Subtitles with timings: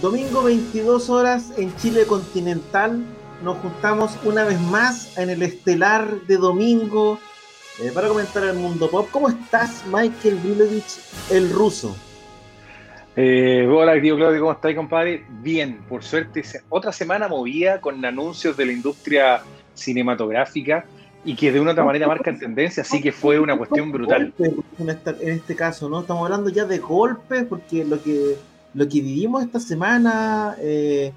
[0.00, 3.04] Domingo 22 horas en Chile continental.
[3.44, 7.18] Nos juntamos una vez más en el estelar de domingo
[7.82, 9.08] eh, para comentar el mundo pop.
[9.10, 10.98] ¿Cómo estás, Michael Vilovich,
[11.30, 11.94] el ruso?
[13.14, 15.26] Eh, hola, tío Claudio, ¿cómo estás, compadre?
[15.42, 19.42] Bien, por suerte, otra semana movida con anuncios de la industria
[19.74, 20.86] cinematográfica
[21.26, 24.32] y que de una otra manera marcan tendencia, así que fue una cuestión brutal.
[24.78, 26.00] En este caso, ¿no?
[26.00, 28.36] Estamos hablando ya de golpes, porque lo que
[28.74, 31.12] lo que vivimos esta semana eh,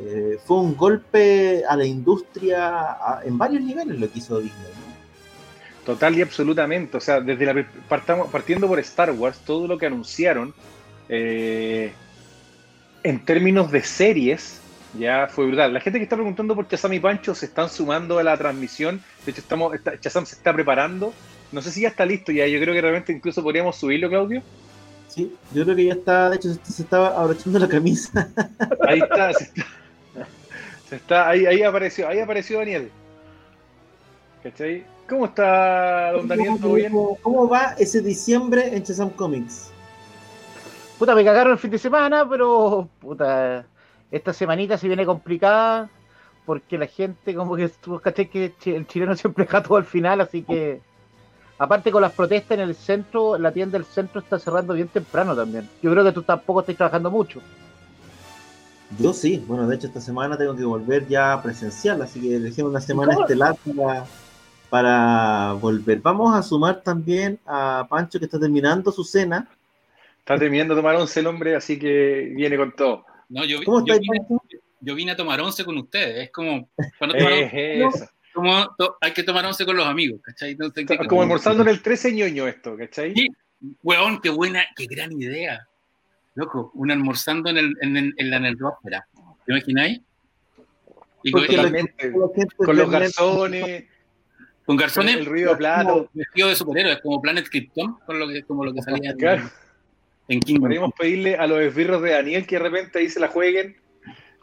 [0.00, 4.72] eh, fue un golpe a la industria en varios niveles lo que hizo Disney.
[5.84, 6.98] Total y absolutamente.
[6.98, 10.52] O sea, desde la partamos, partiendo por Star Wars, todo lo que anunciaron
[11.08, 11.92] eh,
[13.02, 14.60] en términos de series
[14.98, 15.72] ya fue brutal.
[15.72, 19.02] La gente que está preguntando por Chazam y Pancho se están sumando a la transmisión.
[19.24, 21.12] De hecho, estamos, Chazam se está preparando.
[21.52, 22.46] No sé si ya está listo ya.
[22.46, 24.42] Yo creo que realmente incluso podríamos subirlo, Claudio.
[25.08, 28.28] Sí, yo creo que ya está, de hecho, se, estaba abrochando la camisa.
[28.86, 32.90] Ahí está, se está, ahí, ahí apareció, ahí apareció Daniel.
[34.42, 34.86] ¿Cachai?
[35.06, 36.58] ¿Cómo está don Daniel?
[36.58, 36.92] ¿Todo bien?
[37.20, 39.70] ¿Cómo va ese diciembre en Chazam Comics?
[40.98, 43.66] Puta, me cagaron el fin de semana, pero puta,
[44.10, 45.90] esta semanita se viene complicada
[46.46, 48.28] porque la gente como que estuvo, ¿cachai?
[48.28, 50.80] Que el chileno siempre deja todo al final, así que
[51.58, 55.34] Aparte con las protestas en el centro, la tienda del centro está cerrando bien temprano
[55.34, 55.68] también.
[55.82, 57.40] Yo creo que tú tampoco estás trabajando mucho.
[58.98, 62.62] Yo sí, bueno, de hecho esta semana tengo que volver ya presencial, así que elegí
[62.62, 63.56] una semana estelar
[64.70, 66.00] para, volver.
[66.00, 69.48] Vamos a sumar también a Pancho que está terminando su cena.
[70.20, 73.04] Está terminando de tomar once el hombre, así que viene con todo.
[73.28, 74.20] No, yo, ¿Cómo yo, vine,
[74.80, 76.68] yo, vine, a tomar once con ustedes, es como
[76.98, 77.16] cuando
[78.38, 80.56] como hay que tomar once con los amigos, ¿cachai?
[81.08, 83.12] como almorzando en el 13 ñoño esto, ¿cachai?
[83.12, 83.26] Sí,
[83.82, 85.66] weón, qué buena, qué gran idea.
[86.36, 89.08] Loco, un almorzando en, el, en, en, la nerópera.
[89.44, 90.00] ¿Te imagináis?
[91.24, 91.42] Y con,
[92.58, 93.84] con los garzones.
[94.64, 95.16] Con garzones.
[95.16, 96.08] El ruido plano.
[96.12, 99.50] Vestido de superhéroes, como Planet Krypton, con lo que, como lo que salía claro.
[100.28, 100.60] en King.
[100.60, 103.76] Podríamos pedirle a los esbirros de Daniel que de repente ahí se la jueguen.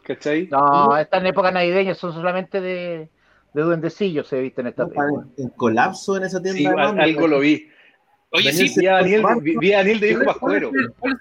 [0.02, 0.48] ¿Cachai?
[0.48, 3.08] No, estas épocas navideñas son solamente de,
[3.56, 6.58] de duendecillos se viste en esta no, En colapso en esa tienda.
[6.58, 7.66] Sí, algo lo vi.
[8.30, 10.70] Oye, sí, vi a Daniel, vi a Daniel de Hijo Pascuero.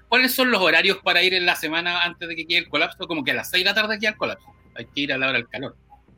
[0.09, 3.07] ¿Cuáles son los horarios para ir en la semana antes de que quede el colapso?
[3.07, 4.45] Como que a las 6 de la tarde queda el colapso.
[4.75, 5.77] Hay que ir a la hora del calor.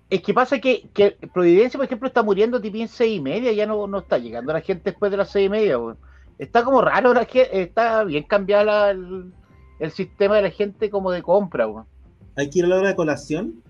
[0.10, 3.52] Es que pasa que, que Providencia, por ejemplo, está muriendo tipo en 6 y media,
[3.52, 5.78] ya no, no está llegando la gente después de las 6 y media.
[6.40, 9.32] Está como raro, está bien cambiado el,
[9.80, 11.68] el, sistema de la gente como de compra.
[12.36, 13.62] ¿Hay que ir a la hora de colación?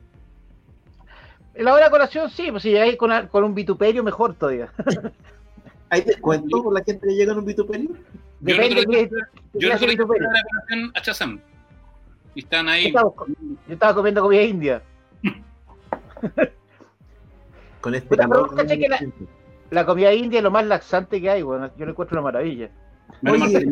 [1.60, 4.72] La hora de colación sí, pues si llegáis con, con un vituperio, mejor todavía.
[5.90, 7.90] ¿Hay descuento por la gente que llega en un vituperio?
[8.40, 8.92] Depende yo
[9.54, 11.40] Yo no la colación a Chazam.
[12.36, 12.92] Y están ahí.
[12.92, 13.12] Yo
[13.70, 14.84] estaba, comiendo comida india.
[17.82, 18.54] con este calor.
[19.72, 22.70] la, comida india es lo más laxante que hay, bueno, yo le encuentro una maravilla.
[23.24, 23.66] Oye,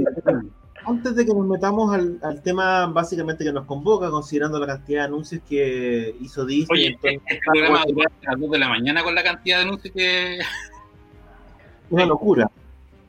[0.86, 5.06] antes de que nos metamos al, tema básicamente que nos convoca, considerando la cantidad de
[5.06, 6.80] anuncios que hizo Disney.
[6.80, 9.94] Oye, este, este programa a las 2 de la mañana con la cantidad de anuncios
[9.94, 10.40] que.
[11.90, 12.50] Una locura.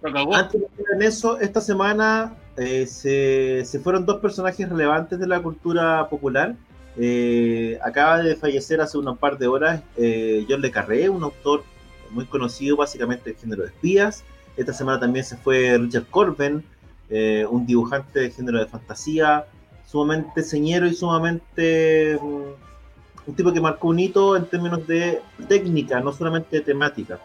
[0.03, 5.41] Antes de en eso, esta semana eh, se, se, fueron dos personajes relevantes de la
[5.43, 6.55] cultura popular.
[6.99, 11.63] Eh, acaba de fallecer hace unos par de horas eh, John Le Carré, un autor
[12.11, 14.25] muy conocido básicamente del género de espías.
[14.57, 16.65] Esta semana también se fue Richard Corben,
[17.09, 19.47] eh, un dibujante de género de fantasía,
[19.87, 26.01] sumamente señero y sumamente mm, un tipo que marcó un hito en términos de técnica,
[26.01, 27.19] no solamente de temática.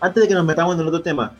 [0.00, 1.34] Antes de que nos metamos en el otro tema,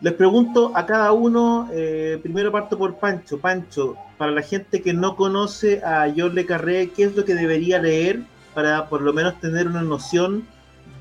[0.00, 3.38] les pregunto a cada uno, eh, primero parto por Pancho.
[3.38, 7.34] Pancho, para la gente que no conoce a George Le Carré, ¿qué es lo que
[7.34, 8.22] debería leer
[8.54, 10.46] para por lo menos tener una noción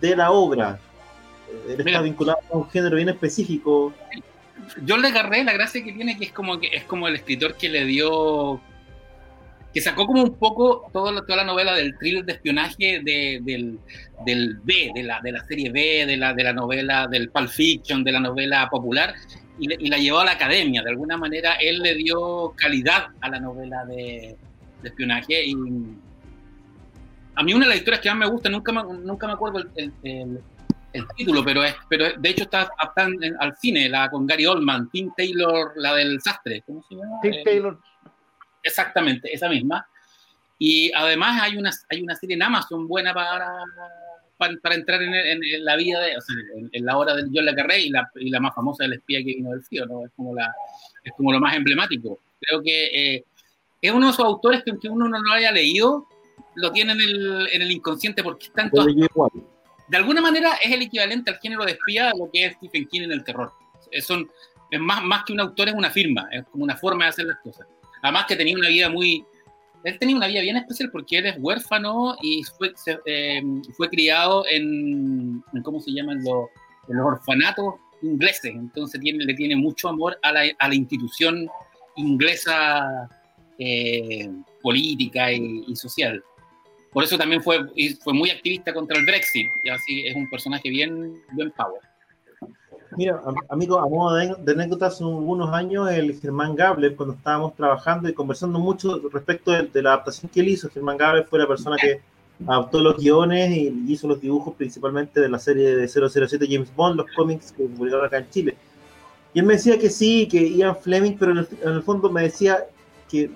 [0.01, 0.79] de la obra?
[1.49, 3.93] Eh, él está vinculado a un género bien específico.
[4.83, 7.55] Yo le agarré la gracia que tiene que es como que es como el escritor
[7.55, 8.61] que le dio
[9.73, 13.77] que sacó como un poco toda la, novela del thriller de espionaje del,
[14.25, 17.49] del, B, de la, de la serie B, de la, de la novela del Pulp
[17.49, 19.13] Fiction, de la novela popular,
[19.59, 20.81] y, la llevó a la academia.
[20.81, 24.35] De alguna manera, él le dio calidad a la novela de,
[24.83, 25.45] espionaje.
[25.45, 25.53] Y
[27.35, 29.63] a mí una de las historias que más me gusta, nunca me, nunca me acuerdo
[29.75, 30.41] el,
[31.15, 32.69] título, pero, es, pero de hecho está,
[33.39, 36.63] al cine, la con Gary Oldman, Tim Taylor, la del sastre.
[36.65, 37.19] ¿Cómo se llama?
[37.21, 37.79] Tim Taylor.
[38.63, 39.87] Exactamente, esa misma.
[40.59, 43.63] Y además hay una, hay una serie en Amazon buena para,
[44.37, 46.35] para, entrar en, la vida, de, o sea,
[46.71, 49.19] en, la hora de John Le Carré y la, y la más famosa del espía
[49.19, 50.05] que vino del frío, ¿no?
[50.05, 50.53] Es como, la,
[51.03, 52.19] es como lo más emblemático.
[52.39, 53.25] Creo que eh,
[53.81, 56.07] es uno de esos autores que aunque uno no lo haya leído,
[56.55, 58.87] lo tiene en el, en el inconsciente porque están todas...
[59.87, 62.87] De alguna manera es el equivalente al género de espía a lo que es Stephen
[62.87, 63.51] King en el terror.
[63.91, 64.07] Es,
[64.79, 67.37] más, más que un autor, es una firma, es como una forma de hacer las
[67.39, 67.67] cosas.
[68.01, 69.25] Además que tenía una vida muy...
[69.83, 72.73] Él tenía una vida bien especial porque él es huérfano y fue,
[73.05, 73.41] eh,
[73.89, 76.17] criado en, ¿cómo se llaman?
[76.23, 76.49] Los,
[76.89, 78.53] los orfanatos ingleses.
[78.53, 81.47] Entonces tiene, le tiene mucho amor a la, a la institución
[81.95, 83.09] inglesa
[83.59, 84.29] eh,
[84.61, 86.23] política y, social.
[86.97, 87.59] Por eso también fue,
[88.03, 89.51] fue muy activista contra el Brexit.
[89.63, 91.79] Y así es un personaje bien, bien power.
[92.97, 98.09] Mira, amigo, a modo de, anécdota, hace unos años el Germán Gabler, cuando estábamos trabajando
[98.09, 101.77] y conversando mucho respecto de, la adaptación que él hizo, Germán Gabler fue la persona
[101.79, 102.01] que
[102.47, 106.97] adaptó los guiones y hizo los dibujos principalmente de la serie de 007 James Bond,
[106.97, 108.57] los cómics que publicaron acá en Chile.
[109.35, 112.65] Y él me decía que sí, que Ian Fleming, pero en el, fondo me decía
[113.07, 113.29] que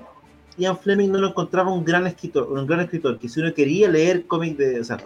[0.58, 3.90] Ian Fleming no lo encontraba un gran escritor, un gran escritor, que si uno quería
[3.90, 4.98] leer cómics de, o sea,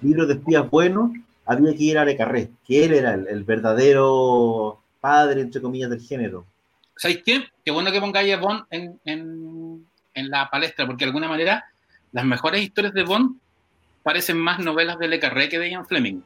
[0.00, 1.10] libros de espías buenos,
[1.44, 6.00] había que ir a Le Carré, que él era el, verdadero padre, entre comillas, del
[6.00, 6.46] género.
[6.96, 7.44] ¿Sabéis qué?
[7.64, 11.64] Qué bueno que pongáis a Bond en, en, la palestra, porque de alguna manera
[12.12, 13.38] las mejores historias de Bond
[14.02, 16.20] parecen más novelas de Le Carré que de Ian Fleming.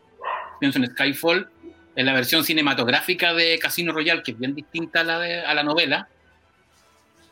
[0.61, 1.49] Pienso en Skyfall,
[1.95, 5.55] en la versión cinematográfica de Casino Royale, que es bien distinta a la, de, a
[5.55, 6.09] la novela.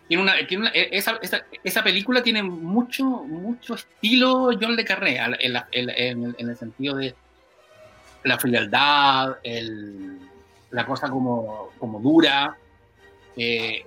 [0.08, 5.18] Tiene una, tiene e, esa, esa, esa, película tiene mucho, mucho estilo John Le Carré,
[5.18, 7.14] en, en, en el sentido de
[8.24, 9.36] la frialdad,
[10.70, 12.56] la cosa como, como dura,
[13.36, 13.84] eh,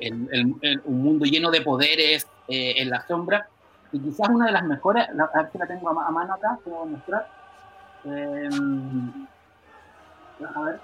[0.85, 3.47] un mundo lleno de poderes eh, en la sombra.
[3.91, 6.69] Y quizás una de las mejores, a ver si la tengo a, mano acá, te
[6.69, 7.27] voy a mostrar.
[8.05, 8.49] Eh,
[10.55, 10.79] a ver,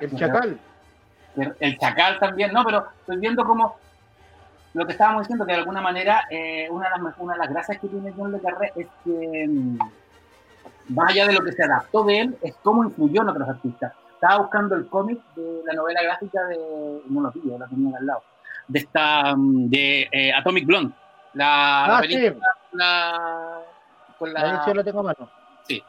[0.00, 0.58] el chacal.
[1.36, 3.76] El, chacal también, no, pero estoy viendo como
[4.74, 6.24] lo que estábamos diciendo, que de alguna manera
[6.70, 9.78] una, de las, una de las gracias que tiene John Le Carré es que mm,
[10.88, 13.92] más allá de lo que se adaptó de él, es cómo influyó en otros artistas.
[14.14, 16.56] Estaba buscando el cómic de la novela gráfica de.
[17.06, 18.22] No lo pillo, la tenía al lado.
[18.68, 19.34] De esta.
[19.36, 20.94] Mm, de eh, Atomic Blonde.
[21.34, 22.46] La, ah, película.
[22.72, 23.60] La,
[24.18, 24.64] con la.
[24.64, 25.30] la lo tengo a mano.
[25.64, 25.82] Sí.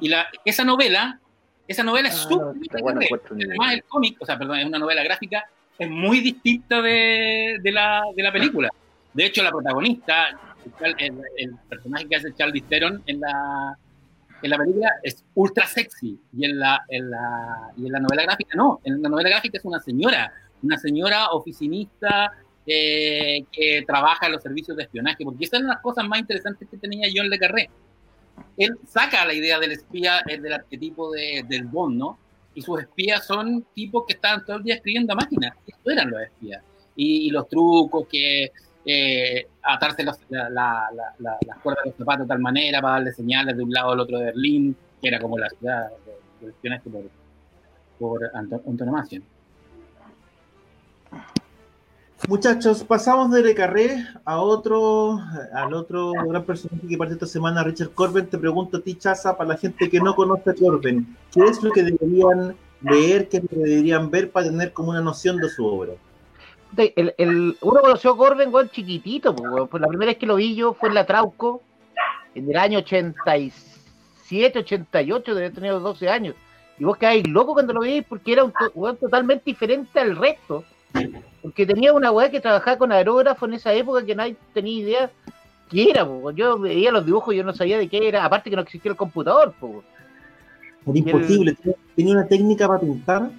[0.00, 1.18] Y la, esa novela.
[1.66, 2.82] Esa novela es ah, súper.
[2.82, 3.00] bueno,
[3.30, 5.44] Además, el cómic, o sea, perdón, es una novela gráfica,
[5.78, 8.68] es muy distinta de, de, la, de la película.
[9.14, 10.28] De hecho, la protagonista,
[10.80, 13.76] el, el, personaje que hace Charlie Theron en la,
[14.42, 18.22] en la película es ultra sexy y en la, en la, y en la novela
[18.24, 18.80] gráfica no.
[18.84, 20.32] En la novela gráfica es una señora,
[20.62, 22.32] una señora oficinista
[22.66, 26.06] eh, que trabaja en los servicios de espionaje, porque esa es una de las cosas
[26.06, 27.70] más interesantes que tenía John Le Carré.
[28.56, 32.18] Él saca la idea del espía, eh, del arquetipo de, del Bond, ¿no?
[32.54, 35.56] Y sus espías son tipos que estaban todo el día escribiendo a máquinas.
[35.66, 36.62] Eso eran los espías.
[36.94, 38.52] Y, y los trucos que
[38.84, 43.70] eh, atarse las cuerdas de los zapatos de tal manera para darle señales de un
[43.70, 45.90] lado al otro de Berlín, que era como la ciudad
[46.40, 47.04] de, espionaje por,
[47.98, 49.22] por antonomasia.
[52.28, 55.18] Muchachos, pasamos de Le Carré a otro,
[55.54, 58.28] al otro gran personaje que parte esta semana, Richard Corben.
[58.28, 61.62] Te pregunto a ti, Chaza, para la gente que no conoce a Corben, ¿qué es
[61.62, 65.94] lo que deberían leer, qué deberían ver para tener como una noción de su obra?
[67.60, 70.88] uno conoció a Corben, weón, chiquitito, pues, la primera vez que lo vi yo fue
[70.88, 71.60] en la Trauco,
[72.34, 76.34] en el año 87, 88, debe tener 12 años.
[76.78, 80.64] Y vos quedáis loco cuando lo veis porque era un weón totalmente diferente al resto.
[81.42, 85.10] Porque tenía una weá que trabajaba con aerógrafo en esa época que nadie tenía idea
[85.72, 88.56] qué era, yo veía los dibujos y yo no sabía de qué era, aparte que
[88.56, 89.54] no existía el computador.
[89.58, 89.82] Po.
[90.86, 91.56] Era imposible,
[91.96, 93.30] tenía una técnica para pintar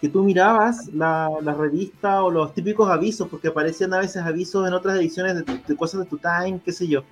[0.00, 4.72] que tú mirabas la, revista o los típicos avisos, porque aparecían a veces avisos en
[4.72, 7.02] otras ediciones de, cosas de tu time, qué sé yo.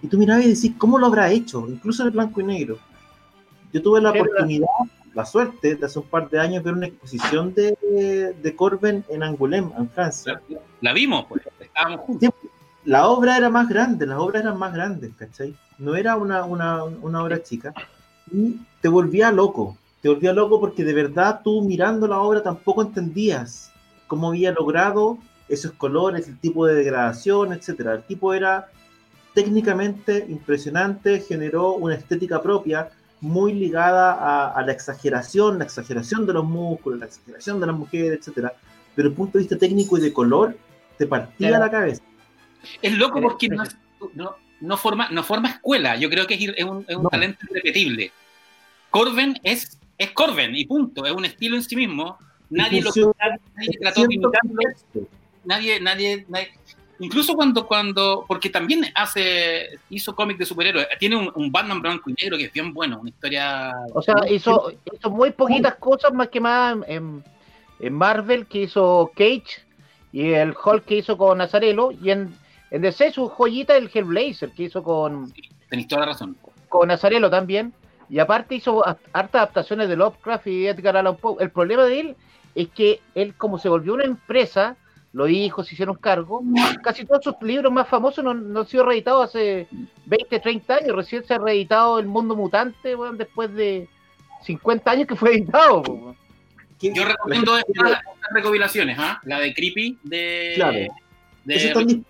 [0.00, 1.66] Y tú mirabas y decís, ¿cómo lo habrá hecho?
[1.68, 2.78] Incluso en el blanco y negro.
[3.72, 7.54] Yo tuve la oportunidad, la suerte, de hace un par de años ver una exposición
[7.54, 10.40] de, de Corben en Angoulême, en Francia.
[10.80, 12.30] La, vimos, pues, estábamos juntos.
[12.84, 15.54] la obra era más grande, las obras eran más grandes, ¿cachai?
[15.78, 17.74] No era una, una, una obra chica.
[18.30, 22.82] Y te volvía loco, te volvía loco porque de verdad tú mirando la obra tampoco
[22.82, 23.72] entendías
[24.06, 27.94] cómo había logrado esos colores, el tipo de degradación, etcétera.
[27.94, 28.68] El tipo era
[29.34, 36.44] técnicamente impresionante, generó una estética propia muy ligada a, la exageración, la exageración de los
[36.44, 38.54] músculos, la exageración de las mujeres, etcétera.
[38.94, 40.56] Pero el punto de vista técnico y de color
[40.96, 42.02] te partía la cabeza.
[42.82, 43.64] Es loco porque no,
[44.60, 45.96] no, forma, no forma escuela.
[45.96, 48.12] Yo creo que es, un, talento irrepetible.
[48.90, 51.04] Corben es, es Corben y punto.
[51.04, 52.18] Es un estilo en sí mismo.
[52.50, 52.90] Nadie lo
[53.54, 54.62] nadie trató de imitarlo.
[55.44, 56.26] Nadie, nadie,
[57.00, 62.14] Incluso cuando, cuando, porque también hace, hizo cómic de superhéroes, tiene un, Batman blanco y
[62.14, 63.72] negro que es bien bueno, una historia...
[63.94, 67.22] O sea, hizo, hizo muy poquitas cosas más que más en,
[67.78, 69.62] en Marvel, que hizo Cage,
[70.12, 72.34] y el Hulk que hizo con Nazarelo, y en,
[72.70, 75.32] en DC su joyita el Hellblazer que hizo con...
[75.68, 76.36] tenéis toda la razón.
[76.68, 77.72] Con Nazarelo también,
[78.10, 81.36] y aparte hizo hartas adaptaciones de Lovecraft y Edgar Allan Poe.
[81.40, 82.16] El problema de él
[82.54, 84.76] es que él como se volvió una empresa,
[85.12, 86.42] los hijos se hicieron cargo.
[86.82, 89.66] Casi todos sus libros más famosos no, han sido reeditados hace
[90.06, 90.96] 20, 30 años.
[90.96, 93.88] Recién se ha reeditado El Mundo Mutante, después de
[94.44, 95.82] 50 años que fue editado.
[96.80, 98.00] Yo recomiendo estas,
[98.30, 99.20] recopilaciones, ¿ah?
[99.24, 100.52] la de Creepy, de...
[100.54, 100.78] Claro.
[101.44, 102.04] De,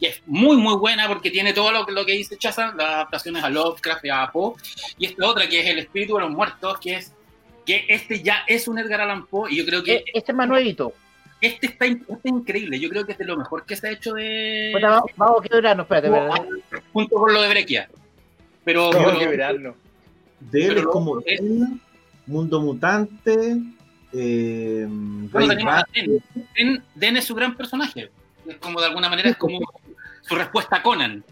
[0.00, 3.44] que es muy, muy buena porque tiene todo lo, lo que dice Chaza, las adaptaciones
[3.44, 4.54] a Lovecraft y a Poe.
[4.98, 7.14] Y esta otra que es El Espíritu de los Muertos, que es
[7.64, 9.94] que este ya es un Edgar Allan Poe y yo creo que...
[9.94, 10.92] E, este es más nuevito.
[11.42, 14.12] Este está, este increíble, yo creo que es de lo mejor que se ha hecho
[14.12, 14.68] de.
[14.70, 16.82] Bueno, vamos, vamos a quebrarnos, espérate, espérate.
[16.92, 17.88] Junto con lo de Brequia.
[18.64, 18.92] Pero.
[18.92, 19.74] Vamos a quebrarnos.
[20.38, 21.20] De él es como
[22.26, 23.56] Mundo Mutante.
[24.12, 24.86] Eh,
[26.56, 28.10] Den, Den, es su gran personaje.
[28.46, 29.58] Es como de alguna manera es como
[30.20, 31.24] su respuesta a Conan.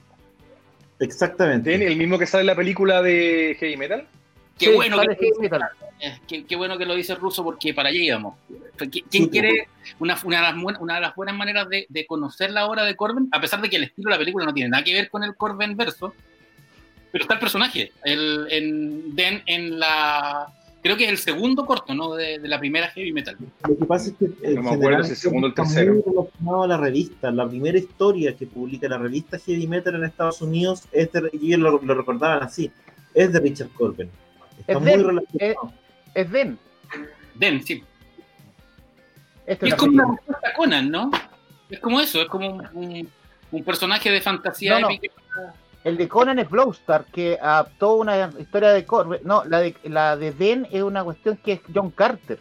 [0.98, 1.70] Exactamente.
[1.70, 4.08] Den, el mismo que sale en la película de Heavy Metal.
[4.60, 4.98] Qué bueno
[6.28, 8.34] que, qué, bueno que lo dice Russo porque para allá íbamos.
[9.10, 13.28] ¿Quién quiere una, una, de las buenas maneras de, conocer la obra de Corben?
[13.32, 15.24] A pesar de que el estilo de la película no tiene nada que ver con
[15.24, 16.14] el Corben verso,
[17.10, 17.92] pero está el personaje.
[18.04, 20.52] El, en, Den, en la.
[20.82, 22.14] Creo que es el segundo corto, ¿no?
[22.14, 23.36] De, la primera heavy metal.
[23.66, 24.54] Lo que pasa es que.
[24.54, 26.02] No me acuerdo si el segundo o el tercero.
[26.38, 27.30] Muy a la revista.
[27.30, 31.56] La primera historia que publica la revista Heavy Metal en Estados Unidos es de, y
[31.56, 32.70] lo, lo recordaban así,
[33.14, 34.10] es de Richard Corben
[34.70, 35.26] es muy
[36.14, 36.58] Es, Den.
[37.34, 37.82] Den, sí.
[39.46, 41.10] es como una respuesta Conan, ¿no?
[41.68, 44.80] Es como eso, es como un, personaje de fantasía
[45.82, 49.22] El de Conan es Blowstar, que adaptó una historia de Corbett.
[49.22, 52.38] No, la de, la de Den es una cuestión que es John Carter.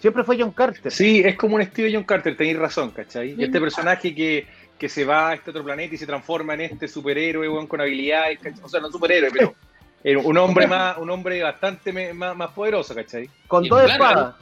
[0.00, 0.92] Siempre fue John Carter.
[0.92, 3.36] Sí, es como un estilo de John Carter, tenéis razón, ¿cachai?
[3.38, 4.46] este personaje que,
[4.78, 8.38] que, se va a este otro planeta y se transforma en este superhéroe, con habilidades,
[8.62, 9.54] o sea, no superhéroe, pero
[10.04, 13.28] un hombre más, un hombre bastante más, más poderoso, ¿cachai?
[13.46, 14.34] Con dos espadas.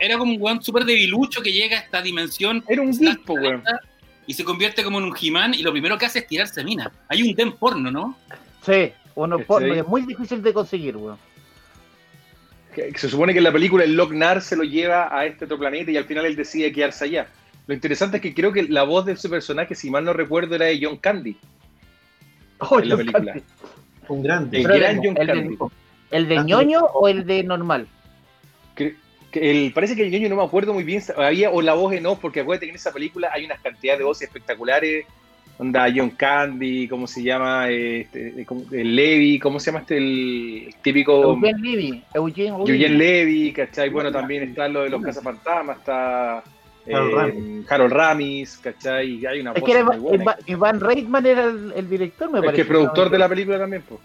[0.00, 2.64] era como un weón súper debilucho que llega a esta dimensión.
[2.68, 3.62] Era un dispo, weón.
[4.26, 6.90] Y se convierte como en un He-Man y lo primero que hace es tirarse mina.
[7.08, 8.16] Hay un den porno, ¿no?
[8.62, 11.18] Sí, uno porno, es muy difícil de conseguir, weón.
[12.96, 15.90] Se supone que en la película el Lochnar se lo lleva a este otro planeta
[15.90, 17.28] y al final él decide quedarse allá.
[17.66, 20.54] Lo interesante es que creo que la voz de ese personaje, si mal no recuerdo,
[20.54, 21.36] era de John Candy.
[22.58, 23.34] Oh, en la película.
[24.08, 24.60] Un grande.
[24.60, 24.68] El,
[26.10, 27.88] el, de, ñoño o el de normal?
[29.32, 31.02] el, parece que el ñoño no me acuerdo muy bien.
[31.16, 33.98] Había o la voz en off, porque acuérdate que en esa película hay una cantidad
[33.98, 35.06] de voces espectaculares.
[35.56, 37.70] Onda John Candy, ¿cómo se llama?
[37.70, 39.98] Este, el Levi, ¿cómo se llama este?
[39.98, 41.22] El, típico.
[41.22, 42.02] Eugene Levy.
[42.12, 43.88] Eugene, Levy, ¿cachai?
[43.88, 46.42] Bueno, también está lo de los cazafantasmas, está.
[46.92, 49.24] Harold, eh, Ramis, ¿cachai?
[49.26, 52.62] Hay una es que Iván Reitman era el, director, me parece.
[52.62, 54.00] Es que productor de la película también, pues.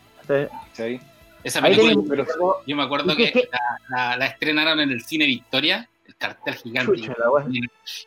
[0.74, 1.00] Sí.
[1.44, 2.26] Esa película,
[2.66, 3.50] yo me acuerdo que,
[3.90, 7.02] la, estrenaron en el cine Victoria, el cartel gigante,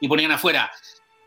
[0.00, 0.71] y ponían afuera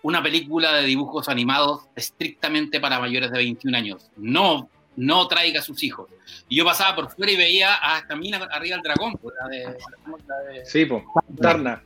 [0.03, 4.11] una película de dibujos animados estrictamente para mayores de 21 años.
[4.17, 6.07] No, no traiga a sus hijos.
[6.47, 9.47] Y yo pasaba por fuera y veía a esta mina arriba del dragón, pues, la
[9.47, 11.03] de, Sí, pues,
[11.41, 11.83] Tarna.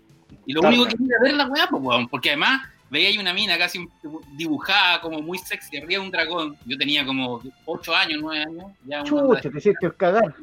[0.50, 3.56] Y lo único que quería ver la weá, pues, porque además veía ahí una mina
[3.56, 3.88] casi
[4.36, 6.58] dibujada como muy sexy, arriba de un dragón.
[6.66, 8.66] Yo tenía como 8 años, 9 años.
[8.84, 10.34] Ya Chucha, te hiciste cagar.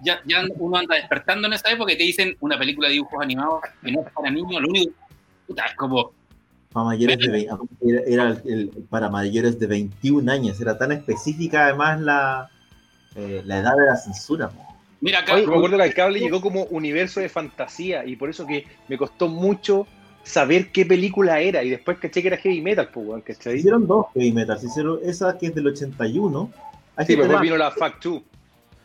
[0.00, 3.20] Ya, ya, uno anda despertando en esa época y te dicen una película de dibujos
[3.20, 4.92] animados que no es para niños, lo único
[5.48, 6.12] puta, es como
[6.72, 7.48] para mayores de,
[8.06, 12.48] era, el, para mayores de 21 años, era tan específica además la,
[13.16, 14.52] eh, la edad de la censura.
[15.02, 15.34] Mira, acá.
[15.34, 18.96] me acuerdo que el cable llegó como universo de fantasía y por eso que me
[18.96, 19.86] costó mucho
[20.22, 23.56] saber qué película era y después caché que era heavy metal, pues, ¿cachai?
[23.56, 26.50] Hicieron dos heavy metal, hicieron esa que es del 81.
[27.04, 28.22] Sí, después vino la Fact 2.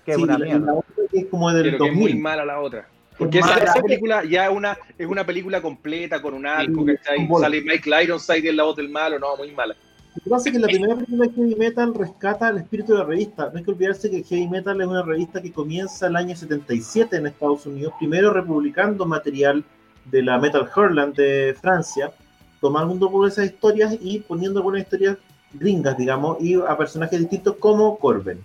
[0.05, 0.65] Que es una mierda.
[0.65, 1.93] La otra que es como del Pero 2000.
[1.93, 2.87] Que es muy mala la otra.
[3.15, 7.27] Porque esa, esa, película ya una, es una película completa con un arco, sí, ¿cachai?
[7.39, 9.75] Sale Michael Ironside en la voz del malo, no, muy mala.
[10.17, 12.97] Lo que pasa es que la primera película de Heavy Metal rescata el espíritu de
[12.99, 13.51] la revista.
[13.51, 17.17] No hay que olvidarse que Heavy Metal es una revista que comienza el año 77
[17.17, 19.63] en Estados Unidos, primero republicando material
[20.05, 22.11] de la Metal Hurland de Francia,
[22.59, 25.17] tomando de esas historias y poniendo algunas historias
[25.53, 28.39] gringas, digamos, y a personajes distintos como Corben.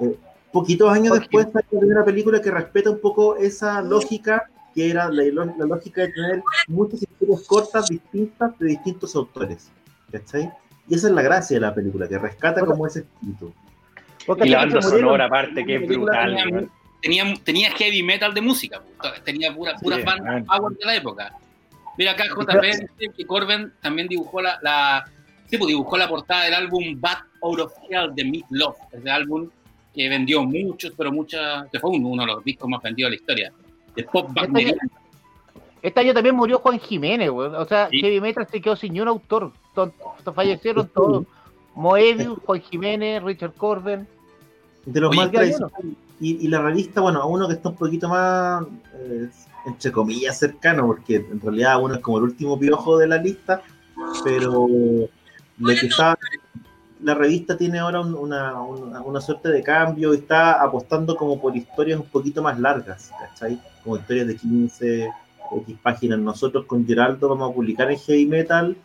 [0.00, 0.18] Eh,
[0.52, 5.24] poquitos años después hay una película que respeta un poco esa lógica que era la,
[5.24, 9.70] la, lógica de tener muchas historias cortas distintas de distintos autores.
[10.12, 10.52] ¿Cachai?
[10.88, 13.52] Y esa es la gracia de la película, que rescata como ese espíritu.
[14.42, 16.68] y la banda sonora aparte, que es brutal.
[17.00, 18.80] Tenía, tenía, heavy metal de música,
[19.24, 21.34] tenía puras pura sí, bandas power de la época.
[21.98, 25.04] Mira acá JP dice que Corben también dibujó la, la
[25.44, 29.10] sí, pues dibujó la portada del álbum Bad Out of Hell de Meat Love, ese
[29.10, 29.50] álbum
[29.94, 33.20] que vendió muchos, pero muchas, que fue uno de los discos más vendidos de la
[33.20, 33.52] historia,
[33.94, 34.30] de pop
[35.84, 39.08] este año también murió Juan Jiménez, o sea, Heavy Metal se quedó sin ni un
[39.08, 39.52] autor,
[40.34, 41.26] fallecieron todos,
[41.74, 44.08] Moebius, Juan Jiménez, Richard Corben.
[44.86, 45.30] De los más
[46.20, 48.64] y, y, la revista, bueno, a uno que está un poquito más,
[48.94, 49.28] eh,
[49.66, 53.60] entre comillas, cercano, porque en realidad uno es como el último piojo de la lista,
[54.24, 54.66] pero
[55.58, 56.16] lo que está
[57.02, 62.00] la revista tiene ahora una, una, suerte de cambio y está apostando como por historias
[62.00, 63.60] un poquito más largas, ¿cachai?
[63.82, 65.10] Como historias de 15,
[65.52, 66.18] X páginas.
[66.18, 68.76] Nosotros con Geraldo vamos a publicar en Heavy Metal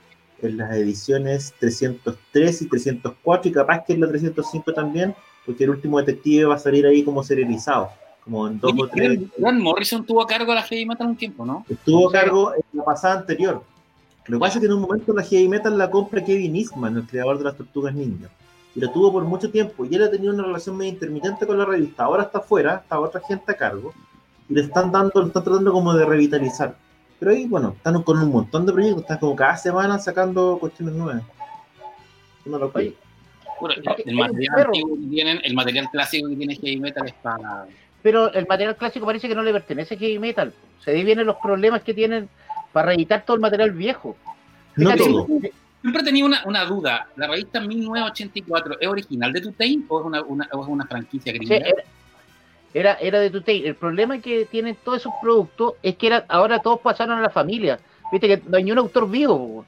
[0.42, 5.72] en las ediciones 303 y 304 y capaz que en la 305 también, porque el
[5.72, 7.89] último detective va a salir ahí como serializado,
[8.24, 9.20] como en dos o tres.
[9.38, 11.66] Grant Morrison tuvo a cargo de la Heavy Metal un tiempo, ¿no?
[11.70, 13.63] Estuvo a cargo en la pasada anterior.
[14.28, 16.98] Lo que pasa es que en un momento la Heavy Metal la compra Kevin Eastman,
[16.98, 18.30] el creador de las Tortugas Ninja.
[18.75, 19.86] Y la tuvo por mucho tiempo.
[19.86, 22.04] Y él ha tenido una relación medio intermitente con la revista.
[22.04, 23.92] Ahora está afuera, está otra gente a cargo.
[24.50, 26.76] Le están dando, le están tratando como de revitalizar.
[27.19, 29.02] Pero ahí, bueno, están con un montón de proyectos.
[29.02, 31.23] Están como cada semana sacando cuestiones nuevas.
[32.45, 32.71] Bueno,
[34.06, 37.67] el, material que tienen, el material clásico que tiene Heavy Metal es para...
[38.02, 40.54] Pero el material clásico parece que no le pertenece a Heavy Metal.
[40.84, 42.30] Se vienen los problemas que tienen
[42.71, 44.15] para reeditar todo el material viejo.
[44.78, 45.28] No todo.
[45.82, 47.08] Siempre tenía una, una, duda.
[47.15, 51.32] ¿La revista 1984 es original de Tutain o es una, una, o es una franquicia
[51.32, 51.56] gringa?
[51.58, 51.84] Sí, era,
[52.73, 53.65] era, de Tutain.
[53.65, 57.29] El problema que tienen todos esos productos es que era, ahora todos pasaron a la
[57.29, 57.79] familia.
[58.12, 59.65] Viste que no hay ni un autor vivo.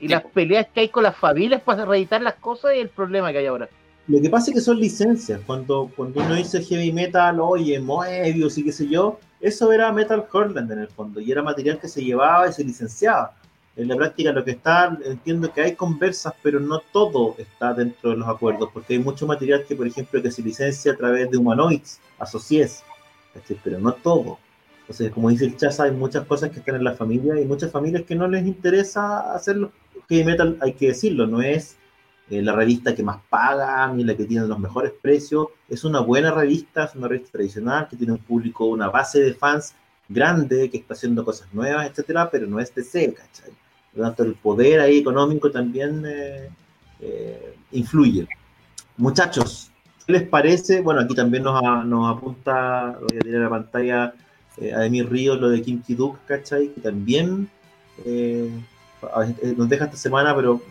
[0.00, 3.32] Y las peleas que hay con las familias para reeditar las cosas es el problema
[3.32, 3.68] que hay ahora.
[4.06, 5.40] Lo que pasa es que son licencias.
[5.46, 10.24] Cuando, cuando uno dice heavy metal, oye, Moebius y qué sé yo, eso era Metal
[10.32, 13.34] Horland en el fondo, y era material que se llevaba y se licenciaba.
[13.78, 18.10] En la práctica lo que está, entiendo que hay conversas, pero no todo está dentro
[18.10, 21.30] de los acuerdos, porque hay mucho material que, por ejemplo, que se licencia a través
[21.30, 22.82] de Humanoids, Asociés,
[23.62, 24.40] pero no todo.
[24.80, 27.70] Entonces, como dice el Chaza, hay muchas cosas que están en la familia y muchas
[27.70, 29.70] familias que no les interesa hacerlo.
[30.08, 31.76] Que Metal, hay que decirlo, no es
[32.30, 35.50] eh, la revista que más paga, ni la que tiene los mejores precios.
[35.68, 39.34] Es una buena revista, es una revista tradicional que tiene un público, una base de
[39.34, 39.76] fans
[40.08, 43.52] grande, que está haciendo cosas nuevas, etcétera, pero no es DC, ¿cachai?
[43.98, 46.48] Por lo tanto, el poder ahí económico también eh,
[47.00, 48.28] eh, influye.
[48.96, 49.72] Muchachos,
[50.06, 50.82] ¿qué les parece?
[50.82, 54.14] Bueno, aquí también nos, nos apunta, voy a tirar a la pantalla,
[54.76, 56.68] a Emir Ríos, lo de Kim Ki-duk, ¿cachai?
[56.68, 57.48] Que también
[59.56, 60.62] nos deja esta semana, pero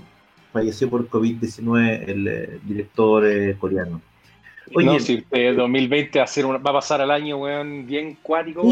[0.53, 4.01] falleció por COVID-19 el eh, director eh, coreano.
[4.73, 8.63] Oye, no, si 2020 va a, ser va a pasar al año, weón, bien cuático,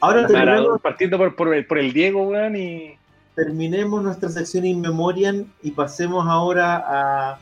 [0.00, 2.96] Ahora terminamos, partiendo por, por, el, por, el, Diego, weón, y...
[3.36, 7.38] Terminemos nuestra sección In Memoriam y pasemos ahora a,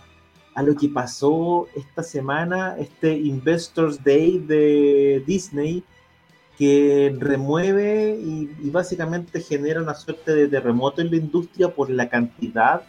[0.54, 5.82] a lo que pasó esta semana, este Investors Day de Disney,
[6.58, 12.08] que remueve y, y, básicamente genera una suerte de terremoto en la industria por la
[12.08, 12.82] cantidad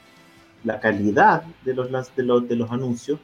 [0.65, 3.19] la calidad de los, de los, de los anuncios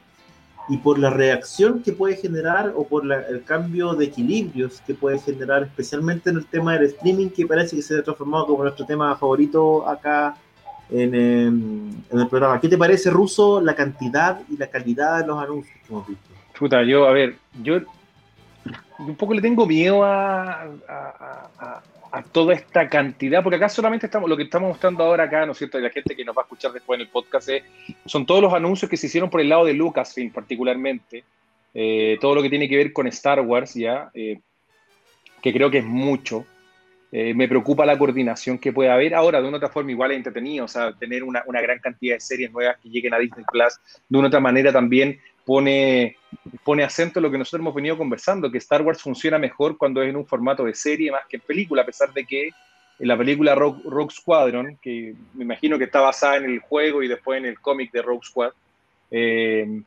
[0.68, 5.18] y por la reacción que puede generar o por el cambio de equilibrios que puede
[5.18, 8.86] generar, especialmente en el tema del streaming, que parece que se ha transformado como nuestro
[8.86, 10.36] tema favorito acá
[10.90, 12.60] en, el programa.
[12.60, 16.24] ¿Qué te parece, Ruso, la cantidad y la calidad de los anuncios que hemos visto?
[16.58, 17.80] Puta, yo, a ver, yo
[18.98, 20.68] un poco le tengo miedo a
[22.20, 25.58] toda esta cantidad, porque acá solamente estamos, lo que estamos mostrando ahora acá, ¿no es
[25.58, 25.78] cierto?
[25.78, 27.48] Y la gente que nos va a escuchar después en el podcast
[28.04, 31.24] son todos los anuncios que se hicieron por el lado de Lucasfilm particularmente,
[31.72, 34.40] eh, todo lo que tiene que ver con Star Wars, ya, eh,
[35.40, 36.44] que creo que es mucho.
[37.10, 39.14] Eh, me preocupa la coordinación que puede haber.
[39.14, 42.14] Ahora, de una otra forma, igual es entretenido, o sea, tener una, una, gran cantidad
[42.14, 43.74] de series nuevas que lleguen a Disney Plus,
[44.08, 46.16] de una otra manera también pone,
[46.64, 50.02] pone acento en lo que nosotros hemos venido conversando, que Star Wars funciona mejor cuando
[50.02, 52.50] es en un formato de serie más que en película, a pesar de que
[52.98, 57.08] en la película Rogue, Squadron, que me imagino que está basada en el juego y
[57.08, 58.52] después en el cómic de Rogue Squad,
[59.10, 59.82] eh,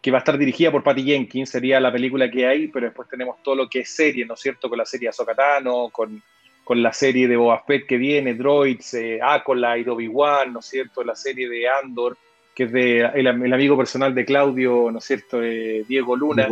[0.00, 3.08] que va a estar dirigida por Patty Jenkins, sería la película que hay, pero después
[3.08, 4.68] tenemos todo lo que es serie, ¿no es cierto?
[4.68, 6.22] Con la serie Azokatano, con,
[6.62, 11.02] con la serie de Boba Fett que viene, Droids, eh, Acolyte, Obi-Wan, ¿no es cierto?
[11.02, 12.18] La serie de Andor,
[12.54, 15.42] que es de el, amigo personal de Claudio, ¿no es cierto?
[15.42, 16.46] Eh, Diego Luna,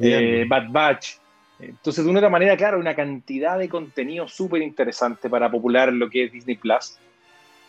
[0.00, 1.16] eh, Bad Batch.
[1.58, 6.24] Entonces, de una manera, claro, una cantidad de contenido súper interesante para popular lo que
[6.24, 6.98] es Disney Plus.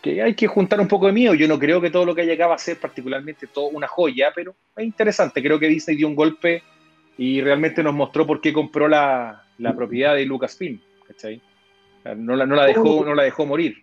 [0.02, 1.34] Que hay que juntar un poco de mío.
[1.34, 3.88] Yo no creo que todo lo que haya acá va a ser particularmente todo una
[3.88, 5.42] joya, pero es interesante.
[5.42, 6.62] Creo que Disney dio un golpe
[7.18, 10.80] y realmente nos mostró por qué compró la, la propiedad de Lucasfilm.
[11.06, 11.40] ¿cachai?
[12.16, 13.82] No la, no la dejó, no la dejó morir.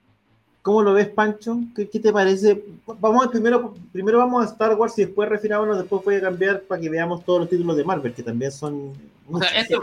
[0.63, 1.59] ¿Cómo lo ves, Pancho?
[1.75, 2.63] ¿Qué, qué te parece?
[2.87, 6.79] Vamos primero, primero vamos a Star Wars y después refinámonos, después voy a cambiar para
[6.79, 8.93] que veamos todos los títulos de Marvel, que también son...
[9.29, 9.81] O sea, esto,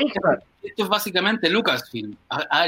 [0.63, 2.17] esto, es básicamente Lucasfilm.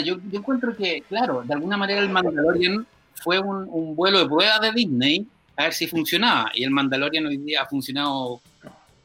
[0.04, 4.26] yo, yo, encuentro que, claro, de alguna manera el Mandalorian fue un, un, vuelo de
[4.26, 6.50] prueba de Disney a ver si funcionaba.
[6.54, 8.42] Y el Mandalorian hoy día ha funcionado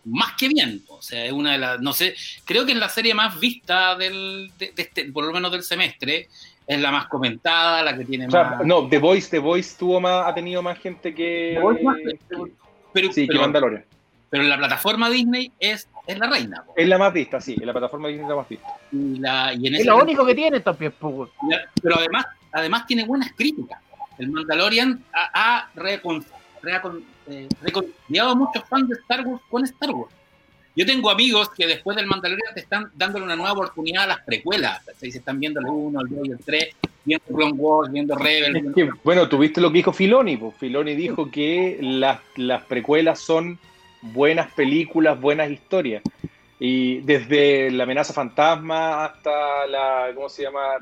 [0.04, 0.84] más que bien.
[0.90, 3.96] O sea, es una de las, no sé, creo que es la serie más vista
[3.96, 6.28] del, de, de este, por lo menos del semestre
[6.68, 8.66] es la más comentada, la que tiene más.
[8.66, 11.58] No, The Voice, The Voice tuvo más, ha tenido más gente que.
[12.94, 13.86] pero, sí, que Mandalorian.
[14.30, 16.66] Pero la plataforma Disney es, es la reina.
[16.76, 18.68] Es la más vista, sí, en la plataforma Disney es la más vista.
[18.92, 20.94] Y la, y en es lo único que tiene también.
[21.82, 23.80] Pero además, además tiene buenas críticas.
[24.18, 26.26] El Mandalorian ha, ha recon,
[26.62, 30.14] recon, eh, reconciliado a muchos fans de Star Wars con Star Wars.
[30.78, 34.20] Yo tengo amigos que después del Mandalorian te están dándole una nueva oportunidad a las
[34.20, 34.84] precuelas.
[34.96, 38.72] Se están viendo el 1, el 2 y el 3, viendo Clone Wars, viendo Rebel.
[39.04, 40.38] bueno, tuviste lo que dijo Filoni.
[40.38, 40.56] Pues.
[40.58, 43.58] Filoni dijo que las, las precuelas son
[44.04, 46.04] buenas películas, buenas historias.
[46.60, 50.78] Y desde la amenaza fantasma hasta la, ¿cómo se llama?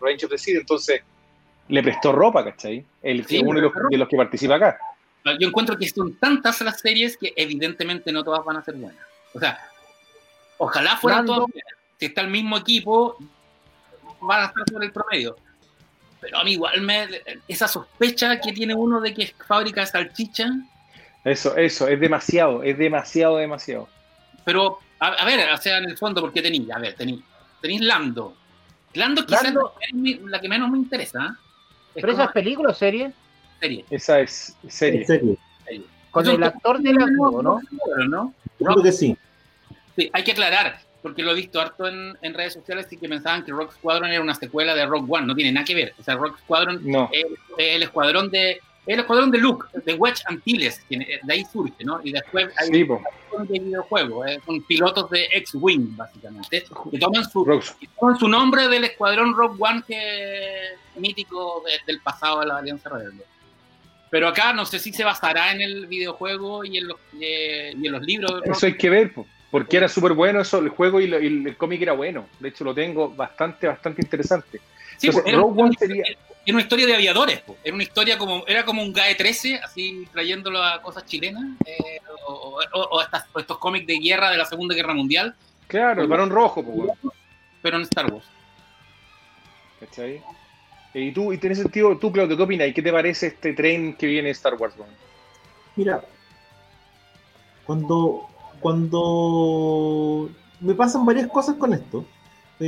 [0.00, 0.56] Range of the Seed.
[0.56, 1.02] Entonces,
[1.68, 2.82] le prestó ropa, ¿cachai?
[3.02, 4.78] El, uno de los, de los, que participa acá.
[5.38, 9.04] Yo encuentro que son tantas las series que evidentemente no todas van a ser buenas.
[9.34, 9.58] O sea,
[10.58, 11.46] ojalá fuera todo.
[11.98, 13.18] Si está el mismo equipo,
[14.20, 15.36] van a estar sobre el promedio.
[16.20, 17.06] Pero a mí igual me,
[17.46, 20.48] esa sospecha que tiene uno de que es fábrica de salchicha.
[21.24, 23.88] Eso, eso, es demasiado, es demasiado, demasiado.
[24.44, 26.70] Pero, a, ver, o sea, en el fondo, ¿por qué tenéis?
[26.70, 27.20] A ver, tenéis,
[27.60, 28.36] tenéis Lando.
[28.94, 31.26] Lando quizás es la que menos me interesa.
[31.26, 32.00] ¿eh?
[32.00, 33.12] ¿Pero esa es película o serie?
[33.60, 33.84] Serie.
[33.90, 35.04] Esa es serie.
[35.04, 35.38] serie.
[36.10, 37.60] Con el actor de Lando, ¿no?
[38.08, 38.34] ¿no?
[38.72, 39.16] Creo que sí.
[39.96, 43.08] Sí, hay que aclarar, porque lo he visto harto en, en, redes sociales y que
[43.08, 45.26] pensaban que Rock Squadron era una secuela de Rock One.
[45.26, 45.94] No tiene nada que ver.
[45.98, 47.08] O sea, Rock Squadron no.
[47.12, 47.26] es,
[47.58, 52.00] el escuadrón de el escuadrón de Luke, de Wedge Antilles, de ahí surge, ¿no?
[52.04, 52.86] Y después hay sí,
[53.32, 57.62] un de videojuego, eh, son pilotos de X-Wing, básicamente, que toman su,
[57.98, 62.90] toman su nombre del escuadrón Rock One que mítico de, del pasado de la Alianza
[62.90, 63.24] Rebelde.
[64.14, 67.90] Pero acá no sé si se basará en el videojuego y en los, y en
[67.90, 68.42] los libros.
[68.44, 69.10] Eso hay que ver,
[69.50, 72.28] porque era súper bueno eso, el juego y, el cómic era bueno.
[72.38, 74.60] De hecho, lo tengo bastante, bastante interesante.
[74.98, 76.04] Sí, Entonces, era, Rogue One sería...
[76.06, 80.06] era una historia de aviadores, era una historia como, era como un GAE 13, así
[80.12, 81.98] trayéndolo a cosas chilenas, eh,
[82.28, 85.34] o, o, estos cómics de guerra de la Segunda Guerra Mundial.
[85.66, 86.64] Claro, el varón rojo,
[87.60, 88.26] pero en Star Wars.
[89.80, 90.22] ¿Cachai?
[90.94, 92.68] Y tú, y tiene sentido, tú, Claudio, ¿qué opinas?
[92.68, 94.74] ¿Y qué te parece este tren que viene Star Wars?
[95.76, 96.04] Mira,
[97.66, 98.28] cuando
[98.64, 102.02] cuando me pasan varias cosas con esto.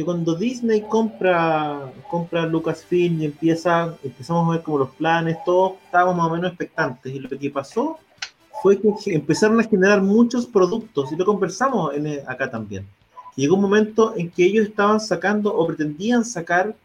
[0.05, 6.17] Cuando Disney compra, compra Lucasfilm y empieza, empezamos a ver como los planes, todos estábamos
[6.17, 7.15] más o menos expectantes.
[7.15, 7.99] Y lo que pasó
[8.63, 12.87] fue que empezaron a generar muchos productos, y lo conversamos en, acá también.
[13.37, 16.77] Llegó un momento en que ellos estaban sacando o pretendían sacar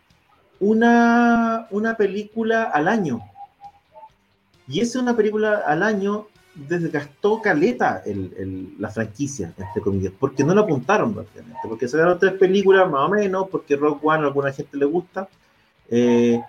[0.61, 3.19] una, una película al año.
[4.67, 10.43] Y esa una película al año desgastó caleta el, el, la franquicia, entre comillas, porque
[10.43, 14.27] no lo apuntaron prácticamente, porque sacaron tres películas más o menos, porque Rock One a
[14.27, 15.27] alguna gente le gusta,
[15.89, 16.39] eh,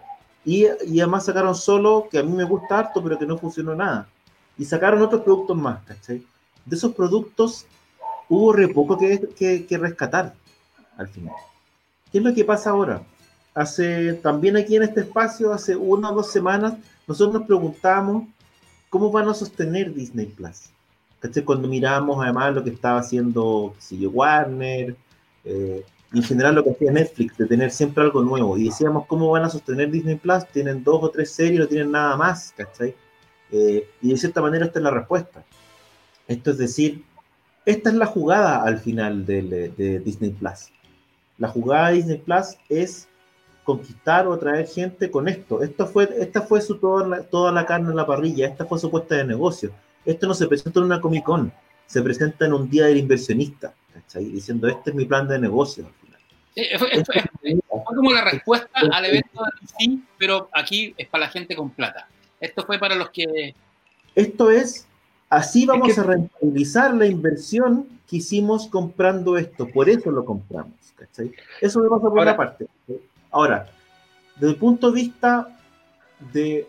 [0.44, 3.74] y, y, además sacaron solo, que a mí me gusta harto, pero que no funcionó
[3.74, 4.08] nada,
[4.58, 6.26] y sacaron otros productos más, ¿cachai?
[6.66, 7.66] De esos productos
[8.28, 10.34] hubo re poco que, que, que rescatar
[10.96, 11.34] al final.
[12.10, 13.02] ¿Qué es lo que pasa ahora?
[13.54, 16.74] Hace, también aquí en este espacio, hace una o dos semanas,
[17.06, 18.24] nosotros nos preguntamos
[18.92, 20.70] ¿cómo van a sostener Disney Plus?
[21.18, 21.44] ¿Cachai?
[21.44, 24.94] Cuando miramos además lo que estaba haciendo si Warner,
[25.46, 28.58] eh, Y en general lo que hacía Netflix, de tener siempre algo nuevo.
[28.58, 30.46] Y decíamos, ¿cómo van a sostener Disney Plus?
[30.52, 32.94] Tienen dos o tres series, no tienen nada más, ¿cachai?
[33.50, 35.42] Eh, y de cierta manera esta es la respuesta.
[36.28, 37.02] Esto es decir,
[37.64, 40.70] esta es la jugada al final de, Disney Plus.
[41.38, 43.08] La jugada de Disney Plus es
[43.64, 45.62] conquistar o atraer gente con esto.
[45.62, 48.78] Esto fue, esta fue su, toda, la, toda la carne en la parrilla, esta fue
[48.78, 49.70] su puesta de negocio.
[50.04, 51.52] Esto no se presenta en una Comic Con,
[51.86, 53.74] se presenta en un día del inversionista,
[54.14, 55.88] diciendo, este es mi plan de negocio.
[56.78, 56.90] fue,
[57.84, 62.08] como la respuesta al evento de sí, pero aquí es para la gente con plata.
[62.40, 63.54] Esto fue para los que...
[64.14, 64.86] Esto es
[65.32, 69.66] Así vamos a rentabilizar la inversión que hicimos comprando esto.
[69.66, 70.74] Por eso lo compramos.
[70.94, 71.32] ¿cachai?
[71.58, 72.66] Eso me pasa por una parte.
[73.32, 73.66] Ahora,
[74.36, 75.58] desde el punto de vista
[76.32, 76.68] de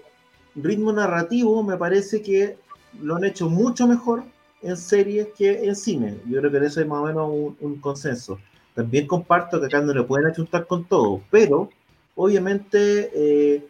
[0.56, 2.58] ritmo narrativo, me parece que
[3.02, 4.24] lo han hecho mucho mejor
[4.62, 6.18] en series que en cine.
[6.26, 8.40] Yo creo que en eso hay más o menos un, consenso.
[8.74, 11.70] También comparto que acá no le pueden achuntar con todo, pero
[12.16, 13.68] obviamente eh,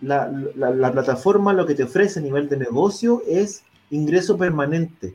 [0.00, 5.14] la, la, plataforma lo que te ofrece a nivel de negocio es ingreso permanente.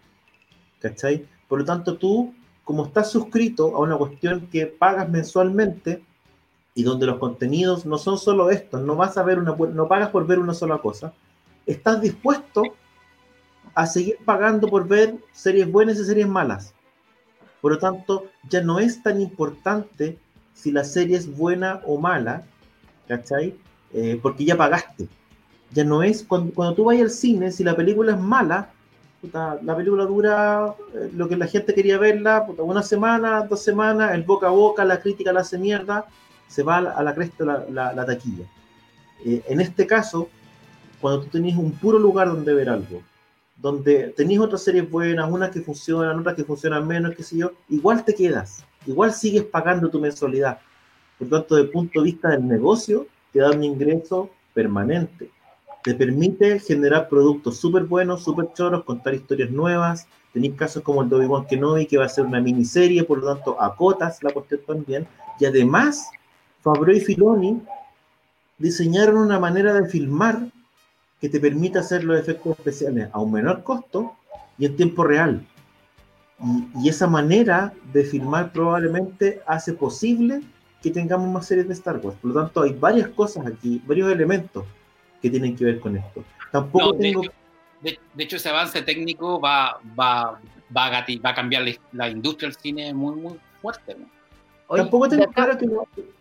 [0.79, 1.25] ¿Cachai?
[1.47, 6.03] Por lo tanto, tú, como estás suscrito a una cuestión que pagas mensualmente
[6.77, 10.09] y donde los contenidos no son solo estos, no vas a ver una, no pagas
[10.11, 11.11] por ver una sola cosa,
[11.65, 12.61] estás dispuesto
[13.73, 16.75] a seguir pagando por ver series buenas y series malas.
[17.61, 20.19] Por lo tanto, ya no es tan importante
[20.53, 22.43] si la serie es buena o mala,
[23.07, 23.57] ¿cachai?
[23.91, 25.09] Eh, porque ya pagaste
[25.71, 28.69] ya no es cuando, cuando tú vas al cine, si la película es mala,
[29.33, 34.23] la película dura eh, lo que la gente quería verla, una semana, dos semanas, el
[34.23, 36.05] boca a boca, la crítica la hace mierda,
[36.47, 38.45] se va a la, cresta la, la, taquilla.
[39.25, 40.29] Eh, en este caso,
[41.01, 43.01] cuando tú tenés un puro lugar donde ver algo,
[43.55, 47.51] donde tenés otras series buenas, unas que funcionan, otras que funcionan menos, qué sé yo,
[47.69, 50.59] igual te quedas, igual sigues pagando tu mensualidad.
[51.17, 55.31] Por tanto, desde el punto de vista del negocio, te da un ingreso permanente
[55.87, 60.05] te permite generar productos súper buenos, súper choros, contar historias nuevas.
[60.33, 63.33] Tenéis casos como el de Obi-Wan Kenobi, que va a ser una miniserie, por lo
[63.33, 65.07] tanto, acotas la cuestión también.
[65.39, 66.09] Y además,
[66.61, 67.61] Fabro y Filoni
[68.57, 70.39] diseñaron una manera de filmar
[71.21, 74.15] que te permite hacer los efectos especiales a un menor costo
[74.57, 75.45] y en tiempo real.
[76.39, 80.41] Y, y, esa manera de filmar probablemente hace posible
[80.81, 82.17] que tengamos más series de Star Wars.
[82.21, 84.65] Por lo tanto, hay varias cosas aquí, varios elementos
[85.21, 86.23] que tienen que ver con esto.
[86.51, 87.31] Tampoco de, hecho,
[87.81, 90.39] de, hecho, ese avance técnico va, va,
[90.75, 93.97] va, a, va a cambiar la, industria del cine muy, muy fuerte.
[94.69, 95.65] Tampoco tengo claro que,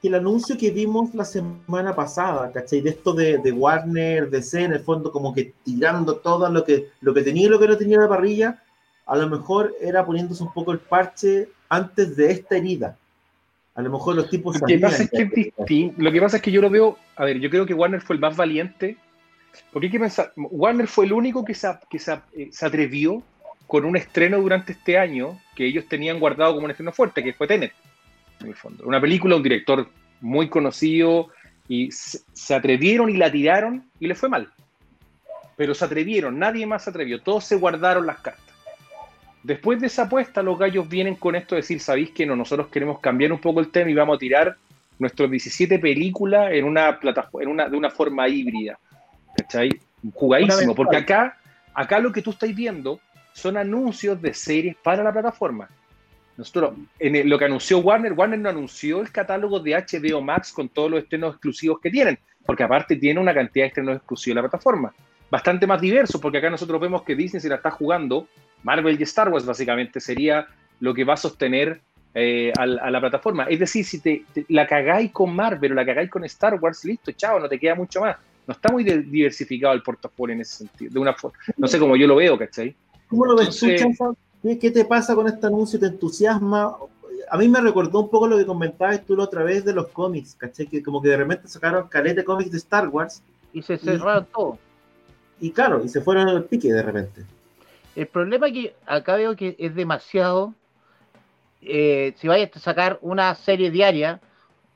[0.01, 2.81] que, el anuncio que vimos la semana pasada, ¿cachai?
[2.81, 6.91] De esto de, de Warner, DC, en el fondo, como que tirando todo lo que,
[7.01, 8.63] lo que tenía y lo que no tenía la parrilla,
[9.07, 12.97] a lo mejor era poniéndose un poco el parche antes de esta herida.
[13.75, 14.61] A lo mejor los tipos.
[14.61, 16.97] Lo que, pasa es que lo que pasa es que yo lo veo.
[17.17, 18.97] A ver, yo creo que Warner fue el más valiente.
[19.73, 20.33] Porque hay que pensar.
[20.37, 23.23] Warner fue el único que se, que eh, se, atrevió
[23.67, 27.33] con un estreno durante este año que ellos tenían guardado como un estreno fuerte, que
[27.33, 27.73] fue Tenet,
[28.41, 28.85] en el fondo.
[28.85, 29.89] Una película, un director
[30.21, 31.31] muy conocido,
[31.69, 34.49] y se, atrevieron y la tiraron y le fue mal.
[35.57, 38.45] Pero se atrevieron, nadie más se atrevió, todos se guardaron las cartas.
[39.43, 42.69] Después de esa apuesta, los gallos vienen con esto de decir, sabéis que no, nosotros
[42.69, 44.57] queremos cambiar un poco el tema y vamos a tirar
[44.99, 48.79] nuestros 17 películas en una plataforma, en una, de una forma híbrida.
[49.37, 49.71] ¿Cachai?
[50.15, 51.39] Jugadísimo, porque acá,
[51.75, 53.01] acá lo que tú estáis viendo
[53.33, 55.69] son anuncios de series para la plataforma.
[56.37, 60.69] Nosotros, en lo que anunció Warner, Warner no anunció el catálogo de HBO Max con
[60.69, 64.43] todos los estrenos exclusivos que tienen, porque aparte tiene una cantidad de estrenos exclusivos de
[64.43, 64.93] la plataforma.
[65.31, 68.29] Bastante más diverso, porque acá nosotros vemos que Disney se la está jugando
[68.63, 70.47] Marvel y Star Wars básicamente sería
[70.81, 71.81] lo que va a sostener
[72.15, 73.45] eh, a, la plataforma.
[73.45, 77.13] Es decir, si te, la cagáis con Marvel o la cagáis con Star Wars, listo,
[77.13, 78.17] chao, no te queda mucho más.
[78.47, 80.93] No está muy diversificado el portafolio en ese sentido.
[80.93, 82.75] De una forma, no sé cómo yo lo veo, ¿cachai?
[83.09, 83.63] ¿Cómo lo ves
[84.55, 85.81] ¿Qué te pasa con este anuncio?
[85.81, 86.77] ¿Te entusiasma?
[87.29, 89.89] A mí me recordó un poco lo que comentabas tú la otra vez de los
[89.89, 90.69] cómics, ¿cachai?
[90.69, 93.23] Que como que de repente sacaron caleta de cómics de Star Wars.
[93.53, 94.59] Y se cerraron todo.
[95.41, 97.25] Y claro, y se fueron al pique de repente.
[97.97, 100.55] El problema es que acá veo que es demasiado.
[101.63, 104.21] Eh, si vayas a sacar una serie diaria,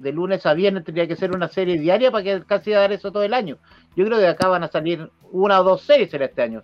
[0.01, 3.13] de lunes a viernes tendría que ser una serie diaria para que casi dar eso
[3.13, 3.59] todo el año.
[3.95, 6.63] Yo creo que acá van a salir una o dos series en este año,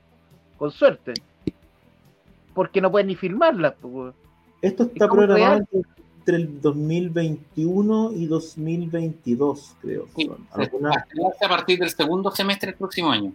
[0.57, 1.13] con suerte.
[2.57, 3.75] Porque no pueden ni filmarlas.
[4.63, 5.67] Esto está programado
[6.21, 10.09] entre el 2021 y 2022, creo.
[10.51, 13.33] A partir del segundo semestre del próximo año.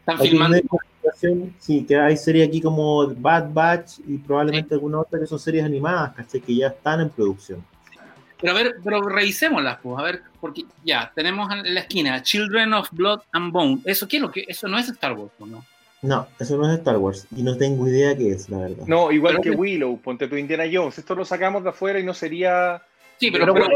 [0.00, 0.58] Están filmando
[1.60, 5.64] sí, que hay series aquí como Bad Batch y probablemente alguna otra que son series
[5.64, 6.40] animadas, ¿cachai?
[6.40, 7.64] Que ya están en producción.
[8.40, 12.74] Pero a ver, pero revisémoslas, pues, a ver, porque ya, tenemos en la esquina Children
[12.74, 13.78] of Blood and Bone.
[13.84, 14.44] ¿Eso qué es lo que?
[14.48, 15.64] Eso no es Star Wars, ¿no?
[16.06, 17.26] No, eso no es Star Wars.
[17.36, 18.84] Y no tengo idea qué es, la verdad.
[18.86, 20.98] No, igual que Willow, ponte tu Indiana Jones.
[20.98, 22.80] Esto lo sacamos de afuera y no sería.
[23.18, 23.66] Sí, pero, pero,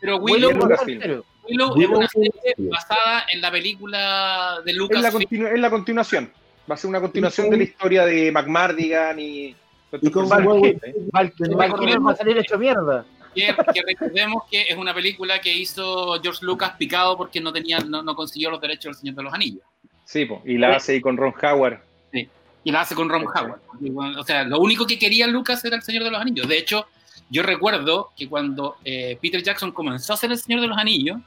[0.00, 4.98] pero, Willow, Willow, es una serie basada en la película de Lucas.
[4.98, 6.32] Es la, continuación.
[6.68, 9.54] Va a ser una continuación de la historia de McMardigan y.
[10.02, 13.06] Y con Val, va a salir hecho mierda.
[13.34, 13.54] Que,
[13.86, 18.16] recordemos que es una película que hizo George Lucas picado porque no tenía, no, no
[18.16, 19.62] consiguió los derechos del Señor de los Anillos.
[20.06, 21.80] Sí, y la hace ahí con Ron Howard.
[22.12, 22.28] Sí,
[22.64, 23.60] y la hace con Ron Howard.
[24.16, 26.48] O sea, lo único que quería Lucas era el Señor de los Anillos.
[26.48, 26.86] De hecho,
[27.28, 31.18] yo recuerdo que cuando eh, Peter Jackson comenzó a hacer el Señor de los Anillos,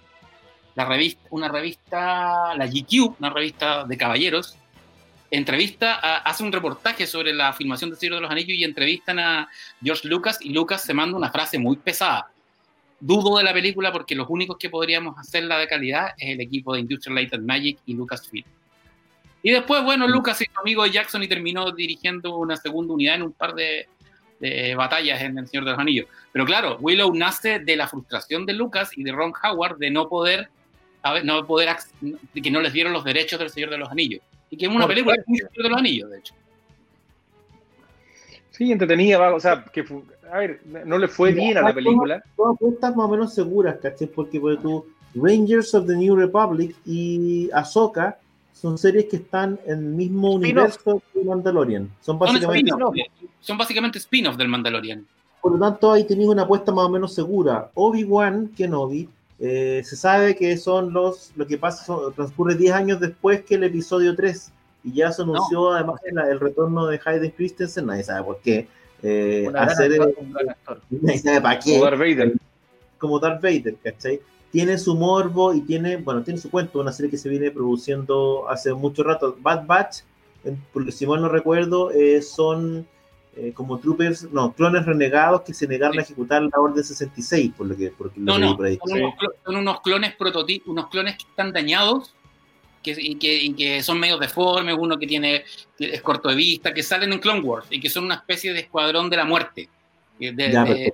[0.75, 4.55] la revista, una revista, la GQ, una revista de caballeros,
[5.29, 9.49] entrevista, hace un reportaje sobre la filmación de Señor de los Anillos y entrevistan a
[9.83, 12.31] George Lucas y Lucas se manda una frase muy pesada.
[13.01, 16.73] Dudo de la película porque los únicos que podríamos hacerla de calidad es el equipo
[16.73, 18.45] de Industrial Light and Magic y Lucasfilm.
[19.41, 20.07] Y después, bueno.
[20.07, 23.87] Lucas hizo amigo de Jackson y terminó dirigiendo una segunda unidad en un par de,
[24.75, 26.07] batallas en El Señor de los Anillos.
[26.31, 30.09] Pero claro, Willow nace de la frustración de Lucas y de Ron Howard de no
[30.09, 30.49] poder,
[31.23, 34.21] no poder, de que no les dieron los derechos del Señor de los Anillos.
[34.49, 36.33] Y que es una película de los anillos, de hecho.
[38.51, 39.85] Sí, entretenida, o sea, que
[40.31, 42.21] a ver, no le fue bien a la película.
[42.35, 44.07] Todas apuestas más o menos seguras, ¿cachai?
[44.07, 48.17] Porque, porque tú, Rangers of the New Republic y Ahsoka
[48.59, 51.89] son series que están en el mismo universo que Mandalorian.
[52.01, 52.71] Son básicamente,
[53.39, 55.05] son básicamente spin-off del Mandalorian.
[55.41, 57.71] Por lo tanto, ahí tenéis una apuesta más o menos segura.
[57.73, 59.07] Obi-Wan Kenobi
[59.39, 63.63] eh, se sabe que son los, lo que pasa, transcurre 10 años después que el
[63.63, 64.51] episodio 3
[64.83, 68.67] y ya se anunció además el, retorno de Hayden Christensen, nadie sabe por qué.
[69.01, 69.91] Eh, hacer
[70.89, 71.71] nadie sabe para qué.
[71.71, 72.33] Como Darth Vader.
[72.97, 74.19] Como Darth Vader, ¿cachai?
[74.51, 78.49] Tiene su morbo y tiene, bueno, tiene su cuento, una serie que se viene produciendo
[78.49, 79.37] hace mucho rato.
[79.39, 79.97] Bad Batch,
[80.73, 82.87] por si mal no recuerdo, eh, son
[83.35, 87.67] eh, como troopers, no, clones renegados que se negaron a ejecutar la Orden 66, por
[87.67, 88.57] lo que, por no, no,
[89.45, 92.13] Son, unos, clones prototipos, unos clones que están dañados
[92.83, 95.43] que, y, que, que, son medio deformes, uno que tiene
[95.77, 98.61] es corto de vista, que salen en Clone Wars y que son una especie de
[98.61, 99.69] escuadrón de la muerte,
[100.17, 100.93] de, de,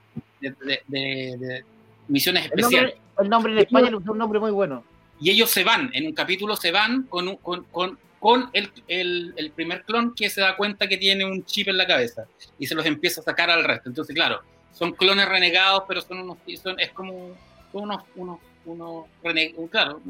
[2.07, 2.95] misiones especiales.
[3.19, 4.83] El nombre, en España es un nombre muy bueno.
[5.19, 8.71] Y ellos se van, en un capítulo se van con, con, con con el,
[9.37, 12.25] el, primer clon que se da cuenta que tiene un chip en la cabeza
[12.57, 13.87] y se los empieza a sacar al resto.
[13.87, 14.39] Entonces, claro,
[14.71, 17.35] son clones renegados, pero son unos, son, es como
[17.71, 20.01] unos, unos, unos renegados, claro,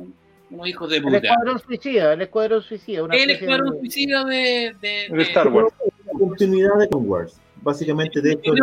[0.49, 1.17] unos hijos de puta.
[1.17, 3.03] El escuadrón suicida, el escuadrón suicida.
[3.03, 5.73] Una el escuadrón suicida de, de, Star Wars.
[6.05, 7.41] La continuidad de Star Wars.
[7.61, 8.53] Básicamente, de hecho.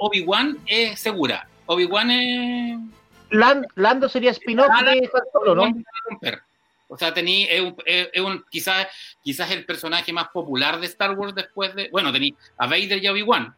[0.00, 1.48] Obi-Wan es segura.
[1.66, 2.78] Obi-Wan es.
[3.30, 5.72] Lando sería spin-off de Solo, ¿no?
[6.88, 8.86] O sea, tení, es, un, quizás,
[9.22, 11.88] quizás el personaje más popular de Star Wars después de.
[11.90, 13.54] Bueno, tení a Vader y a Obi-Wan.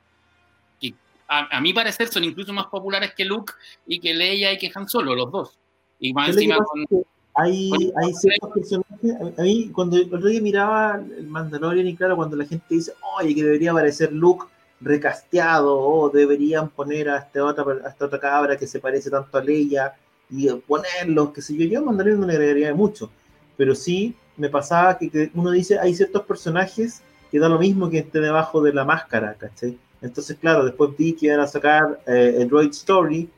[0.80, 0.94] Que
[1.26, 3.52] a, mi parecer son incluso más populares que Luke
[3.86, 5.58] y que Leia y que Han Solo, los dos.
[5.98, 6.86] Y más encima con,
[7.34, 9.38] hay, hay ciertos personajes.
[9.38, 12.92] A mí, cuando el otro día miraba el Mandalorian, y claro, cuando la gente dice,
[13.18, 14.46] oye, que debería aparecer Luke
[14.85, 19.37] recasteado, o deberían poner a, este otra, a esta otra cabra que se parece tanto
[19.38, 19.94] a Leia
[20.31, 23.11] y ponerlo, que sé yo, yo a Mandalorian no le agregaría mucho
[23.57, 27.99] pero sí me pasaba que, uno dice, hay ciertos personajes que da lo mismo que
[27.99, 29.79] esté debajo de la máscara, ¿cachai?
[30.03, 33.29] Entonces, claro, después vi que iban a sacar eh, el Droid Story,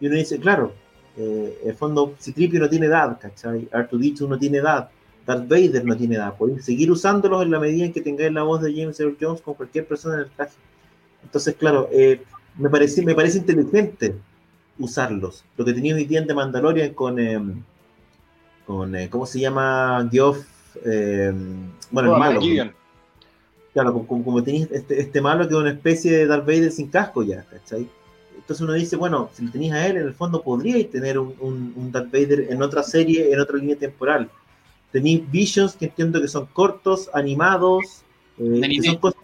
[0.00, 0.72] y uno dice, claro,
[1.16, 3.68] eh, el fondo, Citripio no tiene edad, ¿cachai?
[3.72, 4.90] Artudicho no tiene edad,
[5.26, 8.42] Darth Vader no tiene edad, pueden seguir usándolos en la medida en que tengáis la
[8.42, 10.54] voz de James Earl Jones con cualquier persona en el traje.
[11.22, 12.22] Entonces, claro, eh,
[12.56, 14.14] me, parece, me parece inteligente
[14.78, 15.44] usarlos.
[15.56, 17.62] Lo que tenía hoy día de Mandalorian con em,
[18.66, 20.08] con eh, ¿cómo se llama?
[20.10, 20.44] Geoff,
[20.84, 21.32] eh,
[21.90, 22.40] bueno, el malo.
[23.72, 26.88] Claro, como, como tenéis este, este, malo que es una especie de Darth Vader sin
[26.88, 27.88] casco ya, ¿cachai?
[28.36, 31.72] Entonces uno dice, bueno, si lo tenéis a él, en el fondo podríais tener un,
[31.74, 34.28] un, Darth Vader en otra serie, en otra línea temporal.
[34.90, 38.02] Tenéis Visions que entiendo que son cortos, animados,
[38.38, 39.22] eh, que son cosas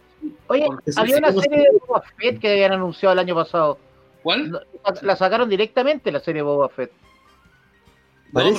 [0.49, 0.67] Oye,
[0.97, 3.79] había una serie de Boba Fett que habían anunciado el año pasado.
[4.23, 4.61] ¿Cuál?
[5.03, 6.91] La sacaron directamente la serie Boba Fett.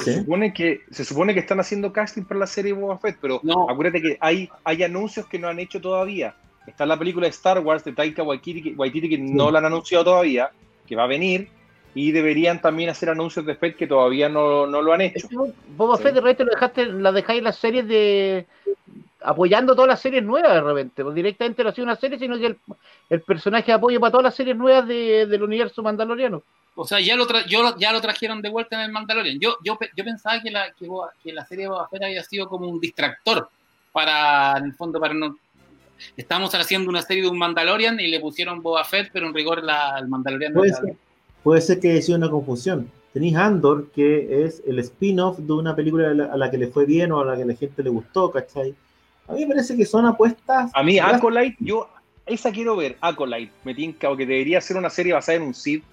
[0.03, 3.41] Se supone, que, se supone que están haciendo casting para la serie Boba Fett, pero
[3.69, 6.35] acuérdate que hay, hay anuncios que no han hecho todavía.
[6.65, 10.05] Está la película de Star Wars de Taika Waititi, Waititi que no la han anunciado
[10.05, 10.51] todavía,
[10.87, 11.49] que va a venir,
[11.93, 15.27] y deberían también hacer anuncios de Fett que todavía no, lo han hecho.
[15.75, 18.47] Boba Fett de repente lo dejaste, la dejáis en las series de
[19.21, 22.37] apoyando todas las series nuevas de repente, pues directamente no ha sido una serie, sino
[22.37, 22.55] que
[23.09, 26.43] el, personaje de apoyo para todas las series nuevas del universo mandaloriano.
[26.75, 27.27] O sea, ya lo,
[27.77, 29.37] ya lo trajeron de vuelta en el Mandalorian.
[29.37, 32.69] Yo, yo, yo pensaba que la, que, la serie de Boba Fett había sido como
[32.69, 33.49] un distractor
[33.91, 35.37] para, en el fondo, para no...
[36.15, 39.61] Estamos haciendo una serie de un Mandalorian y le pusieron Boba Fett, pero en rigor
[39.61, 40.53] la, el Mandalorian...
[40.53, 40.95] Puede, ser,
[41.43, 42.89] puede ser que haya sido una confusión.
[43.11, 47.11] Tenéis Andor, que es el spin-off de una película a la, que le fue bien
[47.11, 48.73] o a la que la gente le gustó, ¿cachai?
[49.29, 50.71] A mí me parece que son apuestas...
[50.73, 51.89] A mí, Acolyte, yo...
[52.25, 55.53] Esa quiero ver, Acolyte, me tinca, o que debería ser una serie basada en un
[55.53, 55.83] Sith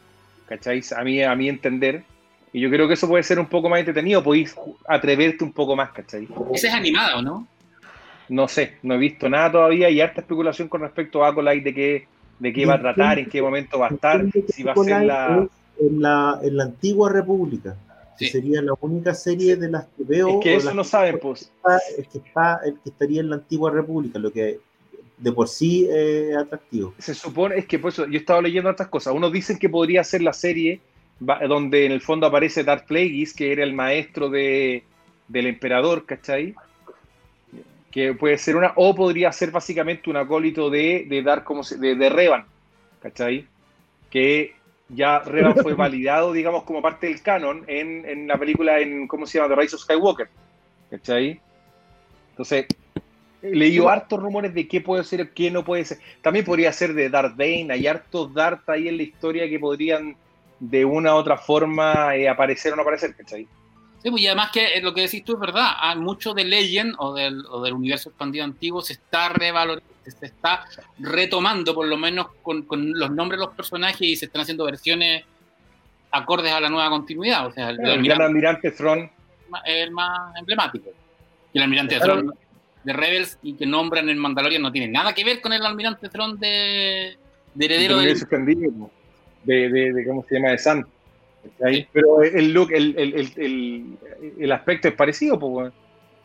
[0.47, 0.83] ¿cachai?
[0.97, 2.05] A mí, a mí entender.
[2.53, 4.57] Y yo creo que eso puede ser un poco más entretenido, podéis
[4.89, 6.27] atreverte un poco más, ¿cachai?
[6.55, 7.47] ¿Ese es animado, no?
[8.29, 11.75] No sé, no he visto nada todavía y harta especulación con respecto a Acolyte de
[11.75, 12.09] qué,
[12.39, 15.05] de qué va a tratar, en qué momento va a estar, si va a ser
[15.05, 15.47] la...
[15.79, 17.77] En la, en la antigua república.
[18.19, 20.39] Sería la única serie de las que veo.
[20.39, 21.51] Es que eso no saben, pues.
[21.97, 24.61] El que, está, el que estaría en la antigua república, lo que
[25.19, 26.95] de por sí eh, atractivo.
[26.99, 29.15] Se supone, es que por eso yo he estado leyendo otras cosas.
[29.15, 30.81] Unos dicen que podría ser la serie
[31.19, 34.85] donde en el fondo aparece Darth Plagueis, que era el maestro de,
[35.29, 36.55] del emperador, ¿cachai?
[37.91, 41.95] Que puede ser una, o podría ser básicamente un acólito de, de Darth, como de,
[41.95, 42.45] de Revan,
[43.01, 43.47] ¿cachai?
[44.11, 44.56] Que
[44.89, 49.27] ya Revan fue validado, digamos, como parte del canon en, en la película, en, ¿cómo
[49.27, 49.55] se llama?
[49.55, 50.29] The Rise of Skywalker,
[50.91, 51.41] ¿cachai?
[52.31, 52.67] Entonces,
[53.43, 55.99] leí hartos rumores de qué puede ser, qué no puede ser.
[56.23, 60.17] También podría ser de Darth Bane, hay hartos Darth ahí en la historia que podrían
[60.61, 63.47] de una u otra forma eh, aparecer o no aparecer, ¿cachai?
[64.03, 66.45] Sí, pues y además que eh, lo que decís tú es verdad, hay mucho de
[66.45, 70.65] Legend o del, o del universo expandido antiguo se está revalorando, se está
[70.99, 74.65] retomando por lo menos con, con, los nombres de los personajes y se están haciendo
[74.65, 75.25] versiones
[76.11, 77.47] acordes a la nueva continuidad.
[77.47, 79.11] O sea, el, almirante, almirante Thrawn
[79.65, 80.91] es el más emblemático.
[81.53, 82.33] Y el almirante Thrawn
[82.85, 86.09] de Rebels y que nombran el Mandalorian no tiene nada que ver con el almirante
[86.09, 87.17] Thrawn de,
[87.55, 88.15] de heredero de,
[89.45, 90.51] de, de, de, ¿cómo se llama?
[90.51, 90.87] de San
[91.93, 93.97] pero el look el, el, el,
[94.39, 95.73] el, aspecto es parecido pues,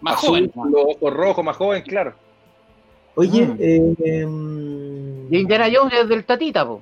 [0.01, 2.15] más joven los ojos rojos más joven claro
[3.15, 3.57] oye mm.
[3.59, 6.81] eh, y Indiana Jones es del Tatita po.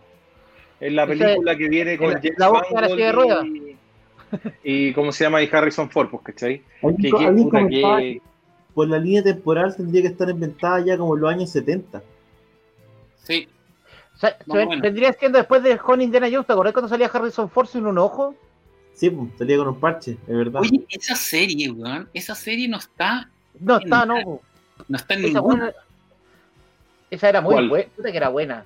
[0.80, 3.77] es la película que viene con la, James la voz de la de ruedas y,
[4.63, 6.61] y cómo se llama y Harrison Ford pues ¿cachai?
[7.01, 8.21] que, que, puta, que,
[8.73, 12.01] por la línea temporal tendría que estar inventada ya como en los años 70.
[13.23, 13.47] Sí.
[14.15, 14.38] O sea,
[14.82, 17.97] vendría siendo después de Juan Indiana Jones, ¿te acordás cuando salía Harrison Ford sin un
[17.97, 18.36] ojo?
[18.93, 20.61] Sí, pues, salía con un parche, es verdad.
[20.61, 23.30] Oye, esa serie, weón, esa serie no está.
[23.59, 24.41] No está, no.
[24.88, 25.73] No está en ninguna.
[27.10, 28.66] Esa era muy buena, que era buena.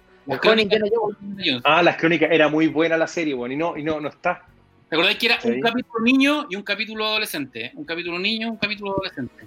[1.64, 4.44] Ah, las crónicas, era muy buena la serie, weón, y no, y no, no está.
[4.90, 7.72] ¿Te acordás que era un capítulo niño y un capítulo adolescente?
[7.76, 9.46] Un capítulo niño y un capítulo adolescente.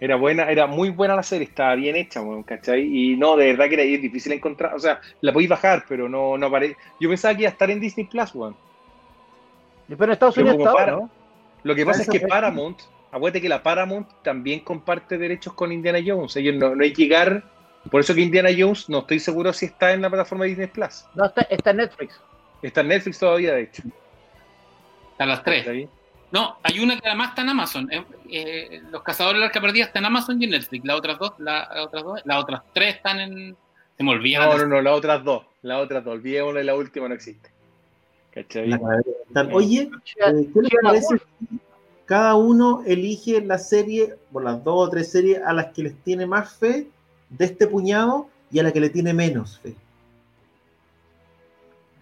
[0.00, 2.82] Era buena, era muy buena la serie, estaba bien hecha, ¿cachai?
[2.82, 6.36] Y no, de verdad que era difícil encontrar, o sea, la podéis bajar, pero no,
[6.36, 6.76] no aparece.
[6.98, 8.56] Yo pensaba que iba a estar en Disney Plus, weón.
[9.86, 11.10] Pero en Estados Unidos está, ¿no?
[11.62, 12.80] Lo que pasa es que Paramount,
[13.12, 16.34] acuérdate que la Paramount también comparte derechos con Indiana Jones.
[16.36, 17.44] Ellos no, no hay que llegar.
[17.90, 20.68] Por eso que Indiana Jones no estoy seguro si está en la plataforma de Disney
[20.68, 21.04] Plus.
[21.14, 22.20] No, está, está en Netflix.
[22.62, 23.82] Está en Netflix todavía, de hecho.
[25.18, 25.88] A las tres.
[26.30, 27.92] No, hay una que además está en Amazon.
[27.92, 30.84] Eh, eh, los Cazadores de la Arca Perdida está en Amazon y en Netflix.
[30.84, 33.56] Las otras dos, la, las otras dos, las otras tres están en.
[33.98, 34.46] Se me olvida.
[34.46, 35.44] No, no, no, las otras dos.
[35.60, 36.14] Las otras dos.
[36.14, 37.50] Olvidémonos y la última no existe.
[38.32, 38.72] ¿Cachai?
[39.52, 41.16] Oye, eh, ¿qué les parece?
[42.06, 45.96] Cada uno elige la serie, o las dos o tres series a las que les
[46.02, 46.86] tiene más fe
[47.36, 49.74] de este puñado y a las que le tiene menos fe.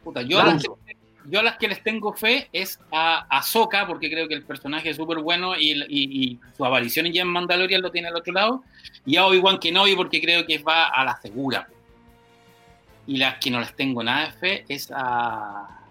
[0.03, 3.87] Puta, yo a las, que, yo a las que les tengo fe es a Ahsoka,
[3.87, 8.09] porque creo que el personaje es súper bueno y, su aparición en Mandalorian lo tiene
[8.09, 8.65] al otro lado.
[9.07, 11.69] Y a Obi-Wan Kenobi, porque creo que va a la segura.
[13.07, 15.87] Y las que no les tengo nada de fe es a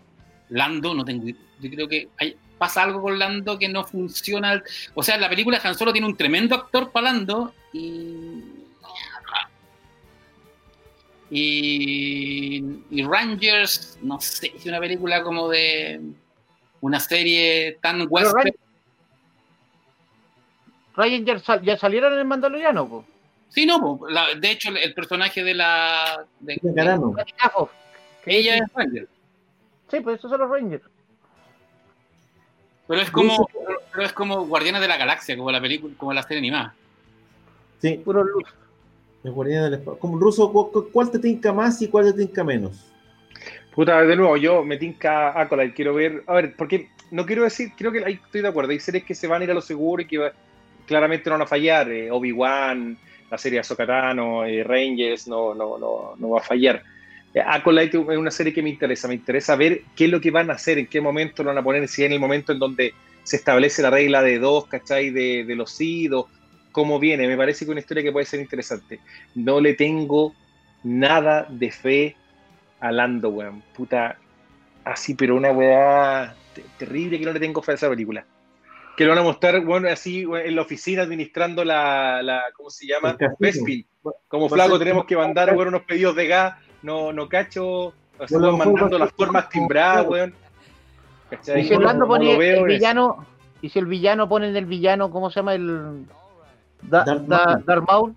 [0.49, 1.27] Lando, no tengo.
[1.27, 2.09] Yo creo que
[2.57, 4.61] pasa algo con Lando que no funciona.
[4.93, 8.43] O sea, la película Han Solo tiene un tremendo actor para Lando y
[11.29, 16.01] y, Rangers, no sé, es una película como de
[16.81, 18.51] una serie tan western.
[20.95, 23.05] Rangers ya salieron en el Mandaloriano,
[23.49, 23.99] Sí, no,
[24.37, 26.23] de hecho el, personaje de la...
[26.39, 26.59] De,
[28.25, 29.07] ella es Ranger.
[29.89, 30.83] Sí, pues esos son los Rangers.
[32.87, 33.49] Pero es como,
[33.91, 36.75] pero es como Guardianes de la Galaxia, como la película, como la serie animada.
[37.81, 38.01] Sí.
[38.03, 38.45] Puro luz.
[39.21, 40.51] Como ruso,
[40.93, 42.85] ¿cuál te tinca más y cuál te tinca menos?
[43.75, 47.71] Puta, de nuevo, yo me tinca Acolyte, quiero ver, a ver, porque no quiero decir,
[47.77, 49.61] creo que ahí estoy de acuerdo, hay series que se van a ir a lo
[49.61, 50.31] seguro y que
[50.85, 51.91] claramente no van a fallar.
[51.91, 52.97] Eh, Obi-Wan,
[53.29, 56.81] la serie Azokatano, eh, Rangers, no, no, no, no va a fallar.
[57.33, 60.31] Eh, Acolyte es una serie que me interesa, me interesa ver qué es lo que
[60.31, 62.59] van a hacer, en qué momento lo van a poner, si en el momento en
[62.59, 62.93] donde
[63.23, 65.11] se establece la regla de dos, ¿cachai?
[65.11, 66.25] De, de los idos,
[66.79, 69.01] cómo viene, me parece que es una historia que puede ser interesante.
[69.35, 70.33] No le tengo
[70.83, 72.15] nada de fe
[72.79, 74.17] a Lando, weón, puta,
[74.85, 76.33] así, pero una weá
[76.77, 78.25] terrible que no le tengo fe a esa película.
[78.95, 82.87] Que lo van a mostrar, bueno, así en la oficina administrando la, la ¿cómo se
[82.87, 83.17] llama?
[83.37, 83.85] Bespin.
[84.29, 88.97] Como flaco tenemos que mandar, weón, unos pedidos de gas no, no cacho, estamos mandando
[88.97, 90.33] las formas timbradas, weón.
[91.31, 93.25] Y si el pone el villano,
[93.61, 95.55] y si el villano pone en el villano, ¿cómo se llama?
[95.55, 96.05] El
[96.81, 98.15] Darth Maul.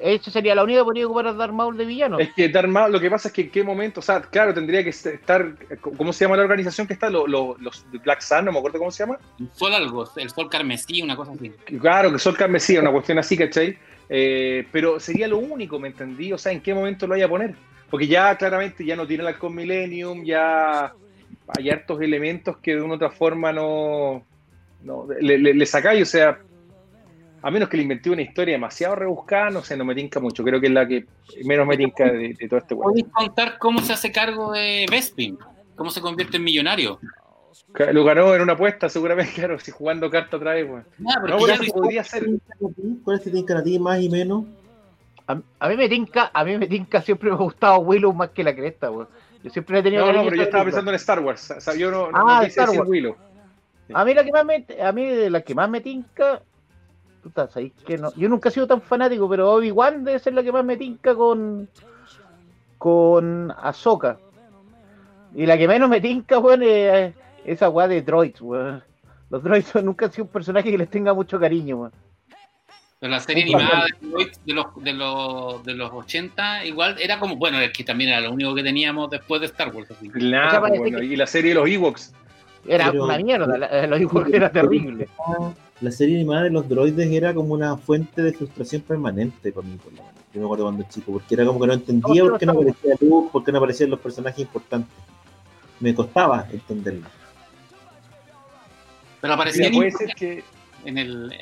[0.00, 2.18] Esa sería la única que podría ocupar a Darth Maul de villano.
[2.18, 4.54] Es que Darth Maul, lo que pasa es que en qué momento, o sea, claro,
[4.54, 7.10] tendría que estar, ¿cómo se llama la organización que está?
[7.10, 9.18] Los, los, Black Sun, no me acuerdo cómo se llama.
[9.52, 11.50] Sol algo, el Sol Carmesí, una cosa así.
[11.80, 13.76] Claro, que Sol Carmesí, una cuestión así, ¿cachai?
[14.08, 16.32] Eh, pero sería lo único, ¿me entendí?
[16.32, 17.54] O sea, ¿en qué momento lo vaya a poner?
[17.90, 20.92] Porque ya claramente ya no tiene la con Millennium, ya
[21.56, 24.24] hay hartos elementos que de una u otra forma no,
[25.20, 26.38] le, le, sacáis, o sea,
[27.42, 30.44] a menos que le inventé una historia demasiado rebuscada, no sé, no me tinca mucho.
[30.44, 31.06] Creo que es la que
[31.44, 32.90] menos me tinca de, todo este juego.
[32.90, 35.38] ¿Podéis contar cómo se hace cargo de Vespin?
[35.74, 37.00] ¿Cómo se convierte en millonario?
[37.92, 40.84] Lo ganó en una apuesta, seguramente, claro, si jugando carta otra vez, bueno.
[40.98, 41.38] no, pero
[41.72, 42.26] podría ser.
[43.04, 44.44] ¿Cuál es el a ti más y menos?
[45.26, 48.44] A, mí me tinca, a mí me tinca siempre me ha gustado Willow más que
[48.44, 49.08] la cresta, weón.
[49.42, 50.06] Yo siempre he tenido.
[50.06, 51.50] No, no, pero yo estaba pensando en Star Wars.
[51.50, 52.88] O sea, yo no, ah, no Star Wars.
[52.88, 53.16] Willow.
[53.94, 56.42] A mí la que más me, a mí la que más me tinca,
[57.22, 58.12] puta, ¿sabes que no?
[58.16, 61.14] Yo nunca he sido tan fanático, pero Obi-Wan debe ser la que más me tinca
[61.14, 61.68] con
[62.82, 64.18] con Ahsoka.
[65.36, 67.14] Y la que menos me tinca, weón, es
[67.44, 68.82] esa weá de droids, weón.
[69.30, 71.92] Los droids nunca han sido un personaje que les tenga mucho cariño, weón.
[72.98, 77.60] Pero la serie animada de los, de, los, de los 80, igual era como, bueno,
[77.60, 79.88] es que también era lo único que teníamos después de Star Wars.
[80.02, 82.14] y la serie de los Ewoks.
[82.66, 85.08] Era una mierda, los Ewoks era terrible.
[85.80, 89.76] La serie animada de los droides era como una fuente de frustración permanente para mí,
[89.76, 90.22] por lo menos.
[90.32, 92.94] Yo me acuerdo cuando chico, porque era como que no entendía por qué no aparecía
[93.00, 94.94] luz, por qué no aparecían los personajes importantes.
[95.80, 97.06] Me costaba entenderlo.
[99.20, 99.70] Pero aparecía.
[99.90, 100.44] ser que
[100.84, 101.32] en el,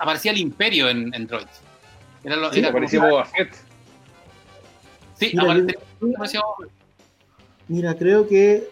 [0.00, 1.60] aparecía el Imperio en, en Droids.
[2.24, 3.54] Era lo, sí, aparecía Boba Fett.
[5.14, 6.40] Sí, aparecía,
[7.68, 8.68] Mira, creo que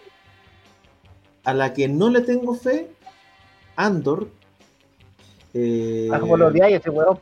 [1.51, 2.89] a la que no le tengo fe,
[3.77, 4.29] Andor.
[5.53, 6.09] Eh...
[6.13, 7.19] Ah, como lo odiáis ese huevón,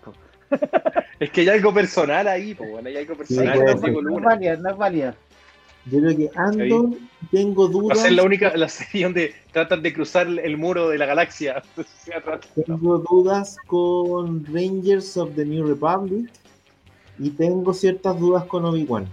[1.21, 3.55] Es que hay algo personal ahí, pues bueno, hay algo personal.
[3.55, 5.15] Sí, no, es válida, no es válida.
[5.87, 6.91] Yo creo que Andor,
[7.31, 7.97] tengo dudas.
[7.97, 11.07] Va a ser la única la serie donde tratan de cruzar el muro de la
[11.07, 11.63] galaxia.
[12.67, 16.31] tengo dudas con Rangers of the New Republic
[17.19, 19.07] y tengo ciertas dudas con Obi-Wan.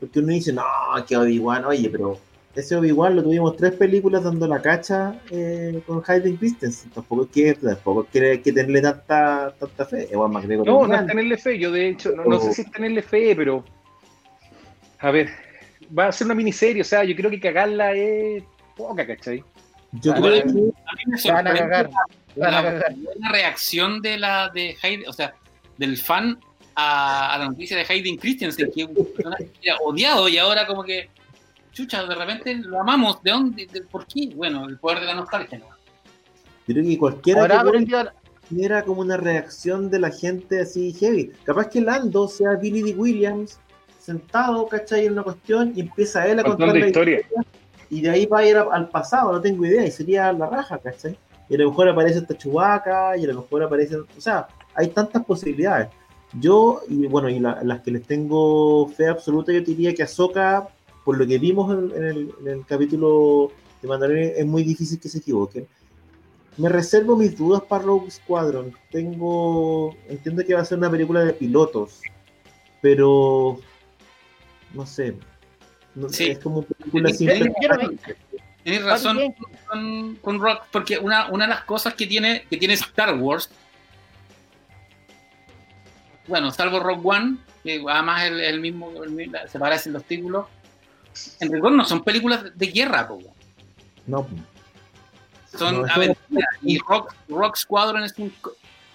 [0.00, 0.64] Porque uno dice, no,
[1.06, 2.18] que Obi-Wan, oye, pero
[2.54, 6.90] ese Obi-Wan lo tuvimos tres películas dando la cacha eh, con Hayden Christensen.
[6.90, 10.08] Tampoco es que, tampoco hay que tenerle tanta, tanta fe.
[10.12, 11.58] no, no es tenerle fe.
[11.58, 13.64] Yo, de hecho, no, no sé si es tenerle fe, pero.
[15.00, 15.28] A ver,
[15.96, 18.42] va a ser una miniserie, o sea, yo creo que cagarla es
[18.76, 19.44] poca, ¿cachai?
[20.00, 20.72] Yo creo que a mí
[21.06, 21.88] me sorprende
[22.36, 25.34] la, reacción de la de Hayden, o sea,
[25.76, 26.38] del fan
[26.74, 28.88] a, la noticia de Hayden Christensen, que
[29.62, 31.08] era odiado y ahora como que,
[31.74, 33.68] chucha, de repente lo amamos, ¿de dónde?
[33.90, 34.32] ¿Por qué?
[34.34, 35.58] Bueno, el poder de la nostalgia.
[35.58, 35.66] ¿no?
[36.66, 37.64] Yo creo que cualquiera
[38.48, 41.32] que era como una reacción de la gente así heavy.
[41.44, 42.94] Capaz que Lando sea Billy D.
[42.98, 43.58] Williams
[43.98, 45.06] sentado, ¿cachai?
[45.06, 47.20] En una cuestión y empieza él a contar la historia.
[47.88, 50.78] Y de ahí va a ir al pasado, no tengo idea, y sería la raja,
[50.78, 51.18] ¿cachai?
[51.48, 54.88] Y a lo mejor aparece esta chubaca, y a lo mejor aparece, o sea, hay
[54.88, 55.88] tantas posibilidades.
[56.38, 60.68] Yo, y bueno, y las que les tengo fe absoluta, yo diría que Ahsoka,
[61.04, 63.52] por lo que vimos en, el, capítulo
[63.82, 65.66] de Mandalorian, es muy difícil que se equivoquen.
[66.56, 68.72] Me reservo mis dudas para Rogue Squadron.
[68.90, 72.00] Tengo, entiendo que va a ser una película de pilotos,
[72.80, 73.58] pero
[74.72, 75.16] no sé.
[76.18, 77.10] Es como película
[78.62, 79.18] Tienes razón
[80.22, 83.50] con, Rock, porque una, una de las cosas que tiene, que tiene Star Wars,
[86.26, 88.90] bueno, salvo Rock One, que además el, el, mismo,
[89.48, 90.46] se parecen los títulos,
[91.40, 93.08] en rigor no son películas de guerra,
[94.06, 94.26] No.
[95.56, 96.48] Son aventuras.
[96.62, 98.32] Y Rock, Rock Squadron es un.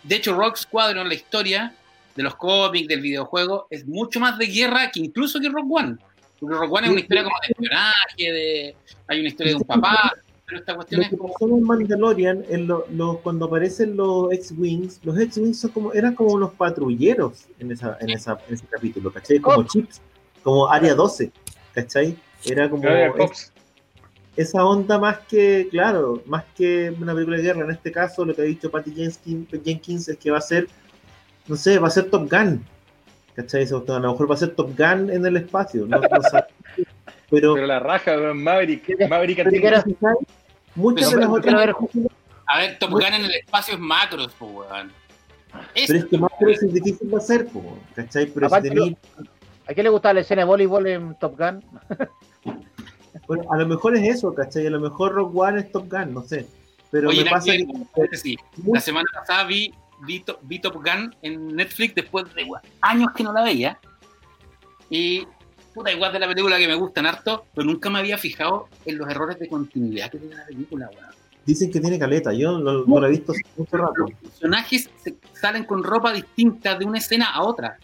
[0.03, 1.73] De hecho, Rock Squadron, la historia
[2.15, 5.97] de los cómics, del videojuego, es mucho más de guerra que incluso que Rock One.
[6.41, 8.75] Rogue One es una historia como de espionaje, de,
[9.07, 10.13] hay una historia de un papá,
[10.45, 15.19] pero esta cuestión lo que pasó en Mandalorian, en lo, cuando aparecen los X-Wings, los
[15.19, 19.39] X-Wings son como, eran como unos patrulleros en, esa, en, esa, en ese capítulo, ¿cachai?
[19.39, 20.01] Como chips,
[20.43, 21.31] como Área 12,
[21.81, 22.17] ¿cachai?
[22.45, 22.87] Era como
[24.35, 27.65] esa onda más que, claro, más que una película de guerra.
[27.65, 30.67] En este caso, lo que ha dicho Patty Jenkins, es que va a ser,
[31.47, 32.65] no sé, va a ser Top Gun.
[33.35, 33.65] ¿Cachai?
[33.65, 35.85] A lo mejor va a ser Top Gun en el espacio.
[35.85, 35.99] No,
[37.29, 39.45] pero, pero, la raja, Maverick, Maverick
[40.75, 41.75] Muchas de las otras.
[42.47, 44.91] A ver, Top Gun en el espacio es macros, pues, weón.
[45.73, 47.65] Pero es que macros es difícil de hacer, pues,
[47.95, 48.27] ¿cachai?
[48.27, 48.95] Pero si
[49.69, 51.63] ¿A quién le gusta la escena de voleibol en Top Gun?
[53.27, 54.65] bueno, a lo mejor es eso, ¿cachai?
[54.65, 56.47] A lo mejor Rock One es Top Gun, no sé.
[56.89, 58.35] Pero me pasa que, sí.
[58.65, 62.47] La semana pasada vi, vi, Top Gun en Netflix después de
[62.81, 63.79] años que no la veía.
[64.89, 65.27] Y
[65.75, 68.97] puta, igual de la película que me gustan harto, pero nunca me había fijado en
[68.97, 71.13] los errores de continuidad que tiene la película, weón.
[71.45, 73.93] Dicen que tiene caleta, yo no, no la he visto hace mucho rato.
[73.97, 74.89] Los personajes
[75.33, 77.77] salen con ropa distinta de una escena a otra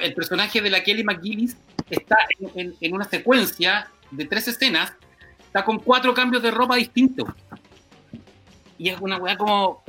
[0.00, 1.56] el personaje de la Kelly McGillis
[1.90, 2.16] está
[2.54, 4.92] en, una secuencia de tres escenas,
[5.46, 7.28] está con cuatro cambios de ropa distintos.
[8.78, 9.82] Y es una weá como.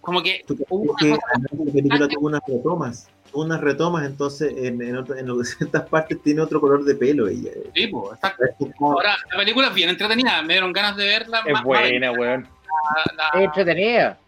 [0.00, 0.44] Como que.
[0.48, 3.08] la película tuvo unas retomas.
[3.32, 7.50] unas retomas, entonces en, en, en, ciertas partes tiene otro color de pelo ella.
[7.74, 8.44] Sí, pues, exacto.
[8.80, 11.42] Ahora, la película es bien entretenida, me dieron ganas de verla.
[11.44, 12.48] Es buena, weón.
[13.34, 14.18] Es entretenida.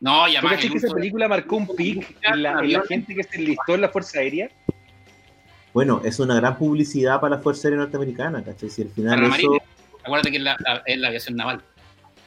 [0.00, 0.60] No, y además.
[0.60, 4.18] que esa película marcó un pic en la, gente que se enlistó en la Fuerza
[4.18, 4.50] Aérea?
[5.74, 8.70] Bueno, es una gran publicidad para la Fuerza Aérea Norteamericana, ¿cachai?
[8.70, 9.22] Si al final.
[9.24, 9.52] Eso...
[10.02, 11.62] Acuérdate que es la, la, aviación naval.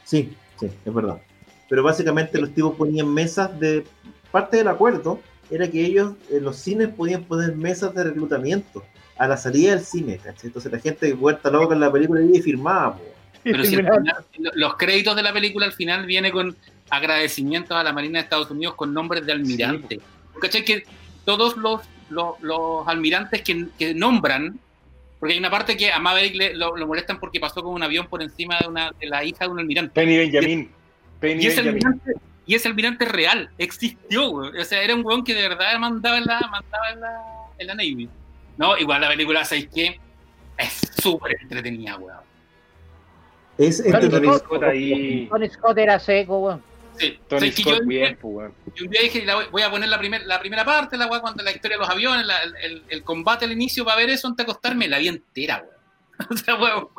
[0.04, 1.20] Sí, sí, es verdad.
[1.68, 3.84] Pero básicamente los tipos ponían mesas de.
[4.32, 5.20] Parte del acuerdo
[5.50, 8.84] era que ellos, en los cines, podían poner mesas de reclutamiento
[9.18, 10.48] a la salida del cine, ¿cachai?
[10.48, 13.00] Entonces la gente vuelta loca en la película y firmaba,
[13.44, 13.78] Pero si
[14.54, 16.56] los créditos de la película al final viene con
[16.90, 20.00] agradecimientos a la Marina de Estados Unidos con nombres de almirante.
[20.40, 20.64] ¿Cachai?
[20.64, 20.84] Que
[21.26, 24.60] todos los, los, almirantes que, nombran,
[25.20, 28.22] porque hay una parte que a Maverick lo, molestan porque pasó con un avión por
[28.22, 29.94] encima de, una, de la hija de un almirante.
[29.94, 30.70] Penny Benjamin.
[31.22, 32.14] y, ese almirante,
[32.46, 36.26] y ese almirante real, existió, O sea, era un weón que de verdad mandaba en
[36.26, 37.22] la, mandaba en la,
[37.58, 38.10] en la Navy.
[38.58, 40.00] No, igual la película, ¿sabéis qué?
[40.58, 42.20] Es súper entretenida, weón.
[43.58, 45.28] Es Tony Scott, ahí.
[45.30, 46.73] Tony Scott era seco, weón.
[46.98, 47.20] Sí.
[47.28, 50.40] Tony Scott yo, bien, pues, yo un día dije, voy a poner la, primer, la
[50.40, 52.28] primera parte, la cuando la historia de los aviones,
[52.62, 56.28] el, el, combate al inicio, para ver eso antes de acostarme, la vi entera, weón.
[56.30, 56.90] o sea, weón,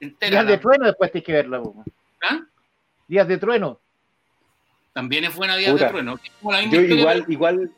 [0.00, 0.42] entera.
[0.42, 1.84] Días de trueno después tienes que verla, weón.
[2.22, 2.40] ¿Ah?
[3.08, 3.80] Días de trueno.
[4.92, 6.20] También es buena Días de trueno.
[6.70, 7.70] Yo igual, igual,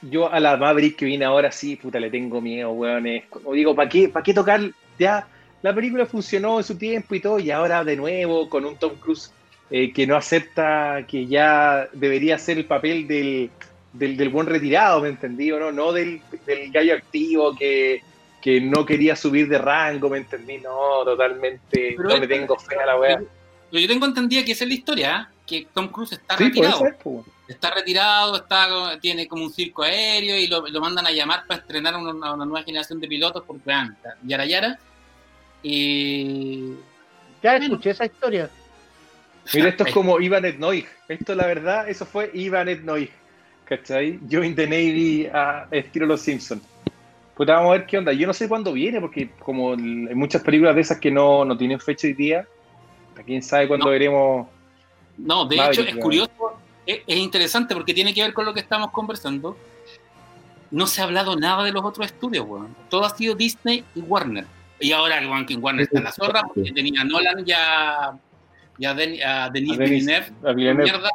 [0.00, 3.06] yo a la Maverick que viene ahora sí, puta, le tengo miedo, weón.
[3.06, 4.60] Es, como digo, ¿para qué, ¿para qué tocar?
[4.98, 5.28] Ya,
[5.62, 8.94] la película funcionó en su tiempo y todo, y ahora de nuevo con un Tom
[8.96, 9.32] Cruise
[9.70, 13.50] eh, que no acepta que ya debería ser el papel del,
[13.92, 15.48] del, buen retirado, ¿me entendí?
[15.48, 15.72] ¿no?
[15.72, 18.00] No del, del gallo activo que,
[18.40, 20.58] que, no quería subir de rango, ¿me entendí?
[20.58, 23.20] No, totalmente, no me tengo fe a la wea.
[23.72, 25.34] yo tengo entendido que esa es la historia, ¿eh?
[25.46, 26.84] que Tom Cruise está retirado.
[27.48, 31.60] está retirado, está, tiene como un circo aéreo y lo, lo mandan a llamar para
[31.60, 34.78] estrenar una, una, nueva generación de pilotos por vean, Yara Yara.
[35.62, 36.74] Y...
[37.42, 38.48] Ya escuché esa historia.
[39.54, 40.86] Mira, esto es como Ivan Etnoig.
[41.08, 43.10] Esto, la verdad, eso fue Ivan Etnoig.
[43.64, 44.20] ¿Cachai?
[44.30, 46.62] Join the Navy a estilo Los Simpsons.
[47.34, 48.12] Pues vamos a ver qué onda.
[48.12, 51.56] Yo no sé cuándo viene, porque como hay muchas películas de esas que no, no
[51.56, 52.46] tienen fecha y día,
[53.24, 54.46] quién sabe cuándo veremos.
[55.18, 58.90] No, de hecho, es curioso, es, interesante porque tiene que ver con lo que estamos
[58.90, 59.56] conversando.
[60.70, 62.74] No se ha hablado nada de los otros estudios, weón.
[62.88, 64.46] Todo ha sido Disney y Warner.
[64.80, 68.18] Y ahora que Warner está en la zorra, porque tenía Nolan ya
[68.78, 71.10] y a, Denis Villeneuve, mierda,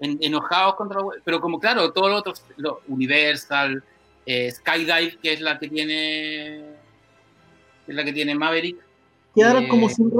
[0.00, 2.44] enojados contra pero como claro, todos los otros,
[2.88, 3.82] Universal,
[4.24, 6.58] eh, Skydive, que es la que tiene
[7.86, 8.76] es la que tiene Maverick.
[9.34, 10.10] Quedaron eh, como sin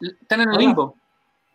[0.00, 0.94] Están en el limbo.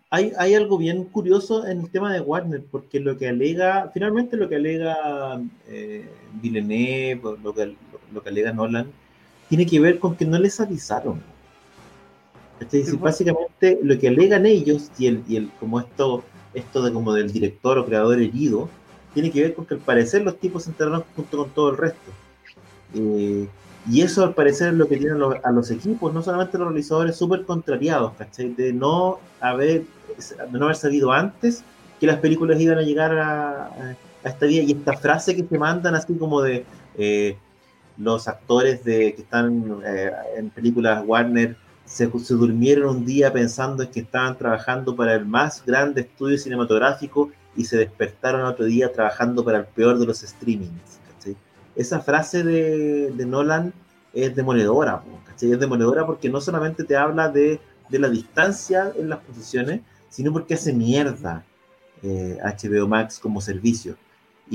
[0.09, 4.37] Hay, hay, algo bien curioso en el tema de Warner, porque lo que alega, finalmente
[4.37, 7.75] lo que alega eh, Villeneuve, lo que,
[8.11, 8.91] lo que alega Nolan,
[9.49, 11.32] tiene que ver con que no les avisaron
[12.99, 16.23] básicamente lo que alegan ellos y el, y el como esto,
[16.53, 18.69] esto de como del director o creador herido,
[19.13, 21.77] tiene que ver con que al parecer los tipos se enteraron junto con todo el
[21.77, 22.11] resto.
[22.95, 23.47] Eh,
[23.89, 27.17] y eso al parecer es lo que tienen a los equipos, no solamente los realizadores
[27.17, 28.53] súper contrariados, ¿cachai?
[28.53, 29.83] De no haber,
[30.51, 31.63] de no haber sabido antes
[31.99, 35.57] que las películas iban a llegar a, a, esta vida y esta frase que se
[35.57, 36.65] mandan así como de,
[36.97, 37.35] eh,
[37.97, 41.55] los actores de, que están eh, en películas Warner
[41.93, 47.31] se, durmieron un día pensando en que estaban trabajando para el más grande estudio cinematográfico
[47.55, 50.99] y se despertaron otro día trabajando para el peor de los streamings.
[51.75, 53.73] Esa frase de, Nolan
[54.11, 55.03] es demoledora,
[55.39, 60.33] es demoledora porque no solamente te habla de, de la distancia en las posiciones, sino
[60.33, 61.43] porque hace mierda
[62.01, 63.95] HBO eh, Max como servicio.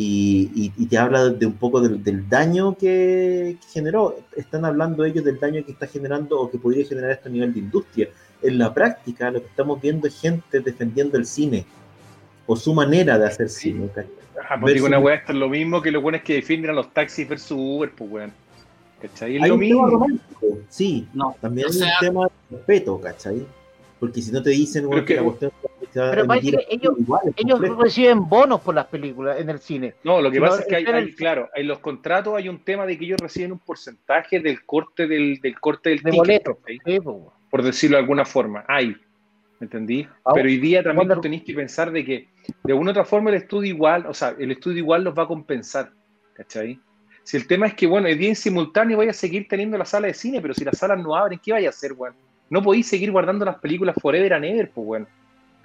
[0.01, 4.17] Y, y, te habla de un poco del, del daño que, generó.
[4.37, 7.53] Están hablando ellos del daño que está generando o que podría generar esto a nivel
[7.53, 8.09] de industria.
[8.41, 11.67] En la práctica, lo que estamos viendo es gente defendiendo el cine
[12.47, 13.91] o su manera de hacer cine.
[14.41, 16.71] Ajá, pues digo una weá, esto es lo mismo que lo bueno es que defienden
[16.71, 18.33] a los taxis versus Uber, pues weón.
[19.03, 19.35] ¿Cachai?
[19.35, 19.79] Es hay lo un mismo.
[19.81, 21.09] tema romántico, sí.
[21.13, 23.45] No, también hay un tema de respeto, ¿cachai?
[23.99, 25.51] Porque si no te dicen weón, que, que la cuestión
[25.93, 26.95] pero parece que ellos,
[27.37, 29.95] ellos reciben bonos por las películas en el cine.
[30.05, 32.87] No, lo que pasa es que hay, hay, claro, en los contratos hay un tema
[32.87, 36.59] de que ellos reciben un porcentaje del corte del, del corte del de ticket, boleto,
[36.67, 36.79] ¿sí?
[36.85, 36.99] sí,
[37.51, 38.65] por decirlo de alguna forma.
[38.69, 40.07] Hay, ¿me entendí?
[40.25, 42.29] Ah, Pero hoy día también cuando- tenéis que pensar de que
[42.65, 45.25] de una u otra forma el estudio igual, o sea, el estudio igual los va
[45.25, 45.91] a compensar,
[46.35, 46.79] ¿cachai?
[47.23, 49.85] Si el tema es que, bueno, el día en simultáneo vaya a seguir teniendo la
[49.85, 52.15] sala de cine, pero si las salas no abren, ¿qué vaya a hacer, weón?
[52.49, 55.09] No podéis seguir guardando las películas forever and ever, pues, weón.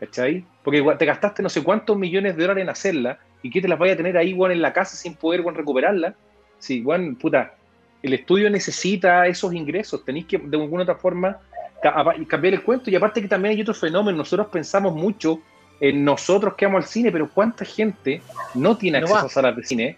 [0.06, 0.44] ¿Cachai?
[0.64, 3.70] Porque igual te gastaste no sé cuántos millones de dólares en hacerla y que te
[3.70, 6.14] las vaya a tener ahí, weón, en la casa sin poder, recuperarla.
[6.60, 7.54] Sí, weón, puta,
[8.02, 11.38] el estudio necesita esos ingresos, tenéis que de alguna otra forma
[11.82, 15.40] ca- cambiar el cuento y aparte que también hay otro fenómeno, nosotros pensamos mucho
[15.80, 18.22] en nosotros que vamos al cine, pero ¿cuánta gente
[18.56, 19.98] no tiene acceso a salas de cine?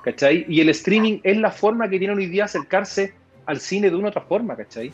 [0.00, 0.46] ¿Cachai?
[0.48, 3.14] Y el streaming es la forma que tienen hoy día acercarse
[3.44, 4.90] al cine de una u otra forma, ¿cachai?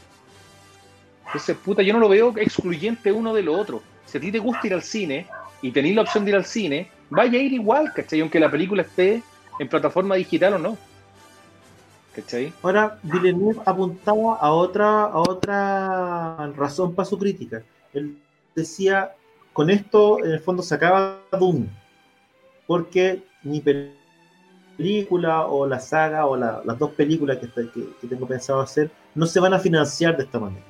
[1.26, 3.80] Entonces, puta, yo no lo veo excluyente uno de lo otro.
[4.10, 5.26] Si a ti te gusta ir al cine
[5.62, 8.20] y tenéis la opción de ir al cine, vaya a ir igual, ¿cachai?
[8.20, 9.22] Aunque la película esté
[9.58, 10.78] en plataforma digital o no.
[12.14, 12.52] ¿Cachai?
[12.62, 17.62] Ahora, Villeneuve apuntaba a otra, a otra razón para su crítica.
[17.92, 18.16] Él
[18.54, 19.12] decía,
[19.52, 21.68] con esto en el fondo se acaba Doom,
[22.66, 23.92] porque mi pel-
[24.76, 29.38] película o la saga o la- las dos películas que tengo pensado hacer no se
[29.38, 30.64] van a financiar de esta manera.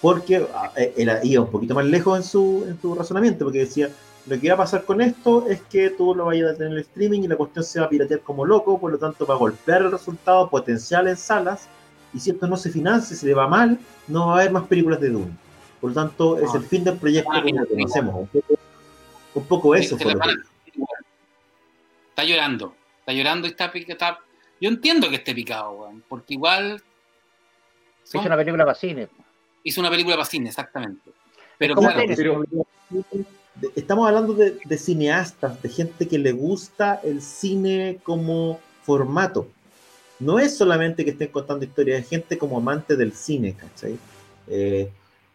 [0.00, 3.60] Porque ah, eh, él iba un poquito más lejos en su, en su razonamiento, porque
[3.60, 3.90] decía,
[4.26, 6.78] lo que va a pasar con esto es que tú lo vayas a tener en
[6.78, 9.34] el streaming y la cuestión se va a piratear como loco, por lo tanto va
[9.34, 11.68] a golpear el resultado potencial en salas,
[12.14, 14.66] y si esto no se financia, si le va mal, no va a haber más
[14.66, 15.30] películas de Doom.
[15.80, 16.58] Por lo tanto, es Ah.
[16.58, 18.14] el fin del proyecto Ah, como lo conocemos.
[18.14, 18.54] Un poco,
[19.34, 20.28] un poco eso lo que-
[22.10, 24.18] Está llorando, está llorando y está, está-
[24.60, 26.82] Yo entiendo que esté picado, weón, porque igual
[28.02, 29.08] Es son- una película para cine.
[29.62, 31.10] Hizo una película para cine, exactamente.
[31.58, 32.02] Pero claro.
[32.16, 32.44] Pero,
[33.74, 39.48] estamos hablando de, de cineastas, de gente que le gusta el cine como formato.
[40.20, 43.98] No es solamente que estén contando historias, es gente como amante del cine, ¿cachai?
[44.48, 44.90] Eh,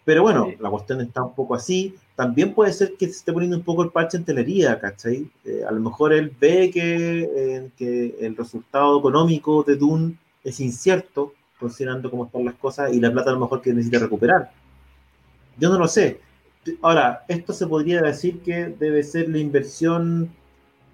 [0.05, 1.95] pero bueno, la cuestión está un poco así.
[2.15, 5.29] También puede ser que se esté poniendo un poco el parche en telería, ¿cachai?
[5.45, 10.59] Eh, a lo mejor él ve que, eh, que el resultado económico de Dune es
[10.59, 11.33] incierto,
[11.63, 14.51] considerando cómo están las cosas, y la plata a lo mejor que necesita recuperar.
[15.57, 16.19] Yo no lo sé.
[16.81, 20.29] Ahora, esto se podría decir que debe ser la inversión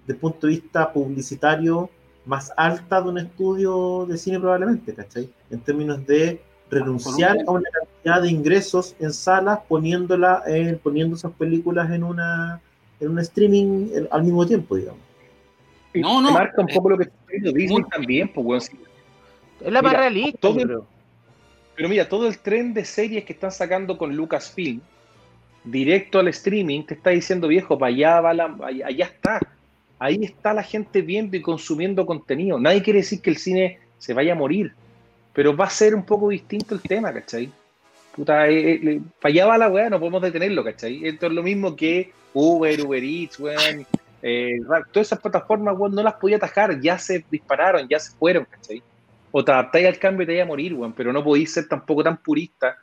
[0.06, 1.90] desde punto de vista publicitario
[2.24, 5.28] más alta de un estudio de cine probablemente, ¿cachai?
[5.50, 6.40] En términos de
[6.70, 12.60] renunciar a una cantidad de ingresos en salas poniéndola en, poniendo esas películas en una
[13.00, 15.00] en un streaming el- al mismo tiempo, digamos.
[15.94, 18.64] y No, no, marca un eh, poco lo que está haciendo Disney muy- también, pues.
[18.66, 18.78] Sí.
[19.60, 20.86] Es la más Mira, realista, todo el- creo.
[21.76, 24.80] Pero mira, todo el tren de series que están sacando con Lucasfilm,
[25.64, 29.40] directo al streaming, te está diciendo, viejo, para allá va la, allá, allá está.
[29.98, 32.58] Ahí está la gente viendo y consumiendo contenido.
[32.58, 34.72] Nadie quiere decir que el cine se vaya a morir,
[35.34, 37.50] pero va a ser un poco distinto el tema, ¿cachai?
[38.16, 41.06] Puta, eh, eh, para allá va la weá, no podemos detenerlo, ¿cachai?
[41.06, 43.86] Esto es lo mismo que Uber, Uber Eats, weón.
[44.22, 44.58] eh,
[44.92, 48.82] todas esas plataformas, weón, no las podía atajar, ya se dispararon, ya se fueron, ¿cachai?
[49.32, 51.68] O te adaptáis al cambio y te vaya a morir, weón, pero no podéis ser
[51.68, 52.76] tampoco tan purista,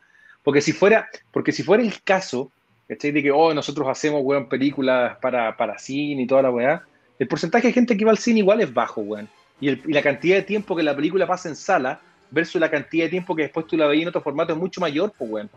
[0.43, 2.51] porque si fuera, porque si fuera el caso,
[2.87, 3.11] ¿cachai?
[3.11, 6.83] De que, oh, nosotros hacemos, weón, películas para, para cine y toda la weá,
[7.19, 9.27] el porcentaje de gente que va al cine igual es bajo, weón,
[9.59, 11.99] y, el- y la cantidad de tiempo que la película pasa en sala
[12.31, 14.79] versus la cantidad de tiempo que después tú la veías en otro formato es mucho
[14.81, 15.49] mayor, pues, weón,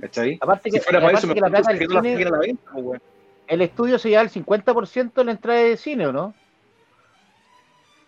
[0.00, 0.38] ¿cachai?
[0.40, 3.00] Aparte que, Si fuera para aparte eso, que la plata del cine, la venta, pues,
[3.48, 6.34] el estudio se lleva el 50% de la entrada de cine, ¿o no?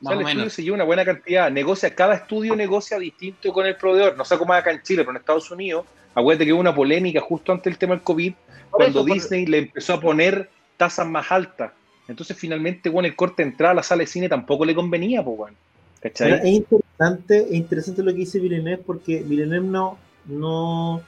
[0.01, 0.53] O sea, más el o estudio menos.
[0.53, 4.39] se lleva una buena cantidad, negocia, cada estudio negocia distinto con el proveedor, no sé
[4.39, 5.85] cómo es acá en Chile, pero en Estados Unidos,
[6.15, 9.15] acuérdate que hubo una polémica justo antes del tema del COVID, Por cuando eso, por-
[9.15, 11.73] Disney le empezó a poner tasas más altas.
[12.07, 15.23] Entonces finalmente, bueno, el corte de entrada a la sala de cine tampoco le convenía,
[15.23, 15.57] pues, bueno.
[16.01, 16.33] Ahora, ¿Cachai?
[16.33, 21.03] es interesante bastante interesante lo que dice Villeneuve porque Villeneuve no, no,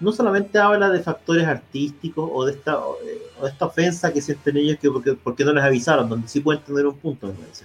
[0.00, 2.96] no solamente habla de factores artísticos o de esta, o
[3.42, 6.62] de esta ofensa que sienten ellos que porque, porque no les avisaron, donde sí pueden
[6.62, 7.64] tener un punto, me parece,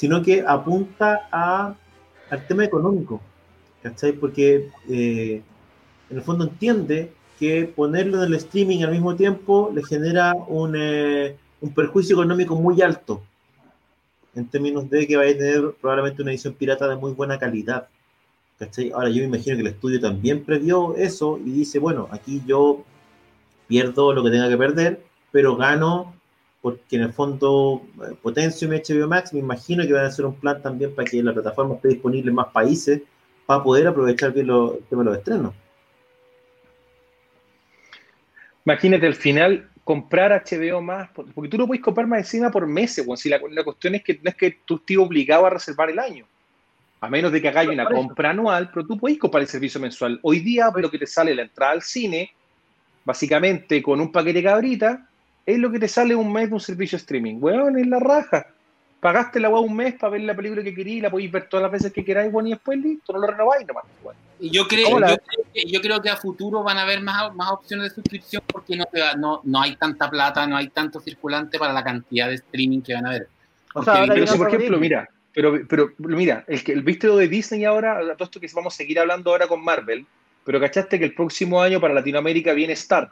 [0.00, 1.74] sino que apunta a,
[2.30, 3.20] al tema económico,
[3.82, 4.12] ¿cachai?
[4.12, 5.42] Porque eh,
[6.08, 10.74] en el fondo entiende que ponerlo en el streaming al mismo tiempo le genera un,
[10.74, 13.22] eh, un perjuicio económico muy alto
[14.34, 17.88] en términos de que vaya a tener probablemente una edición pirata de muy buena calidad.
[18.58, 18.92] ¿cachai?
[18.92, 22.84] Ahora yo me imagino que el estudio también previó eso y dice, bueno, aquí yo
[23.68, 26.14] pierdo lo que tenga que perder, pero gano
[26.60, 30.26] porque en el fondo eh, potencio mi HBO Max, me imagino que van a hacer
[30.26, 33.02] un plan también para que la plataforma esté disponible en más países
[33.46, 35.54] para poder aprovechar bien lo, el tema de los estrenos.
[38.64, 43.04] Imagínate, al final comprar HBO más, porque tú no puedes comprar más encima por meses,
[43.16, 46.26] si la, cuestión es que no es que tú estés obligado a reservar el año,
[47.00, 50.20] a menos de que hagáis una compra anual, pero tú puedes comprar el servicio mensual.
[50.22, 52.30] Hoy día lo que te sale la entrada al cine,
[53.04, 55.09] básicamente con un paquete cabrita,
[55.46, 57.38] es lo que te sale un mes de un servicio streaming.
[57.40, 58.46] Weón, es la raja.
[59.00, 61.62] Pagaste la weá un mes para ver la película que querías, la podéis ver todas
[61.62, 63.84] las veces que queráis, bueno, y después listo, no lo renováis nomás.
[64.38, 67.34] Y yo creo, yo, creo que, yo creo que a futuro van a haber más,
[67.34, 68.84] más opciones de suscripción porque no,
[69.16, 72.94] no, no hay tanta plata, no hay tanto circulante para la cantidad de streaming que
[72.94, 73.28] van a haber.
[73.74, 77.16] O sea, pero si, por ejemplo, mira, pero, pero mira, el que el viste lo
[77.16, 80.06] de Disney ahora, todo esto que vamos a seguir hablando ahora con Marvel,
[80.44, 83.10] pero cachaste que el próximo año para Latinoamérica viene Star.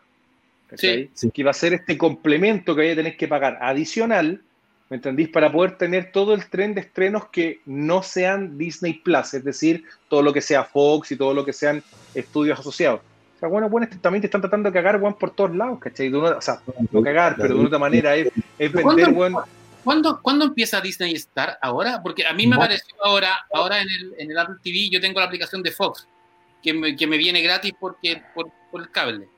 [0.76, 1.10] Sí.
[1.32, 4.42] Que va a ser este complemento que vaya a tener que pagar adicional,
[4.90, 5.28] ¿me entendís?
[5.28, 9.84] Para poder tener todo el tren de estrenos que no sean Disney Plus, es decir,
[10.08, 11.82] todo lo que sea Fox y todo lo que sean
[12.14, 13.00] estudios asociados.
[13.36, 15.78] O sea, bueno, bueno, este, también te están tratando de cagar, Juan, por todos lados,
[15.78, 16.12] ¿cachai?
[16.12, 16.60] o sea,
[16.90, 19.44] no cagar, pero de otra manera es, vender, bueno,
[19.84, 21.56] ¿Cuándo, ¿Cuándo, empieza Disney Star?
[21.62, 22.02] ¿Ahora?
[22.02, 25.20] Porque a mí me apareció ahora, ahora en el, en el Apple TV, yo tengo
[25.20, 26.06] la aplicación de Fox,
[26.62, 29.28] que me, que me viene gratis porque, por, por el cable.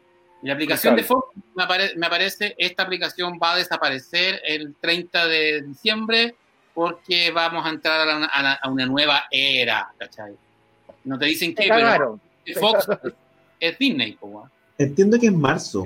[0.42, 1.64] Y la aplicación de Fox me,
[1.96, 6.34] me, aparece, esta aplicación va a desaparecer el 30 de diciembre
[6.74, 10.32] porque vamos a entrar a, una nueva era, ¿cachai?
[11.04, 12.18] No te dicen qué, pero
[12.58, 12.88] Fox
[13.58, 14.16] es, Disney,
[14.78, 15.84] Entiendo que es marzo.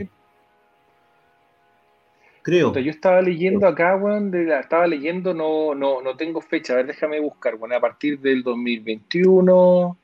[2.42, 2.74] Creo.
[2.78, 7.18] Yo estaba leyendo acá, weón, estaba leyendo, no, no, no tengo fecha, a ver, déjame
[7.18, 9.96] buscar, bueno, a partir del 2021,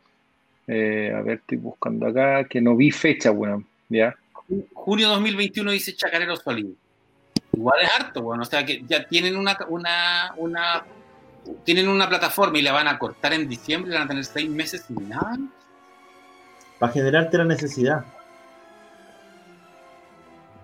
[0.66, 4.16] eh, a ver, estoy buscando acá, que no vi fecha, weón, ¿ya?
[4.74, 6.70] Junio 2021 dice Chacarero Sólido.
[7.52, 10.84] Igual es harto, bueno, o sea que ya tienen una, una, una,
[11.64, 14.84] tienen una plataforma y la van a cortar en diciembre, van a tener seis meses
[14.86, 15.38] sin nada.
[16.78, 18.04] Para generarte la necesidad.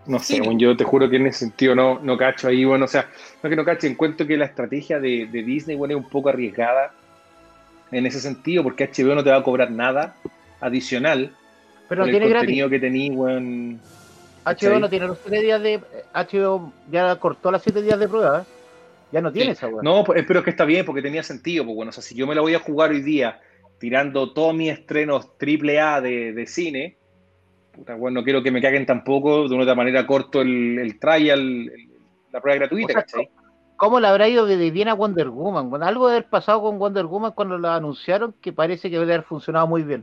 [0.07, 2.89] No sé, yo te juro que en ese sentido no, no cacho ahí, bueno, o
[2.89, 3.09] sea,
[3.43, 6.93] no que no cacho, encuentro que la estrategia de, Disney, bueno, es un poco arriesgada
[7.91, 10.14] en ese sentido, porque HBO no te va a cobrar nada
[10.61, 11.34] adicional.
[11.89, 12.64] Pero no tiene gratis.
[12.68, 13.78] que tenía, bueno,
[14.45, 15.80] HBO no tiene los siete días de.
[16.14, 18.45] HBO ya cortó las siete días de prueba, ¿eh?
[19.12, 19.84] Ya no tiene esa, weón.
[19.84, 22.14] No, pues, pero es que está bien, porque tenía sentido, pues bueno, o sea, si
[22.14, 23.41] yo me la voy a jugar hoy día
[23.78, 26.97] tirando todos mis estrenos triple A de, de cine,
[27.99, 31.70] bueno, no quiero que me caguen tampoco, de una otra manera corto el, el trial,
[32.32, 33.05] la prueba gratuita,
[33.76, 35.68] ¿Cómo le habrá ido de bien a Wonder Woman?
[35.68, 39.12] Bueno, algo debe haber pasado con Wonder Woman cuando lo anunciaron que parece que debe
[39.12, 40.03] haber funcionado muy bien.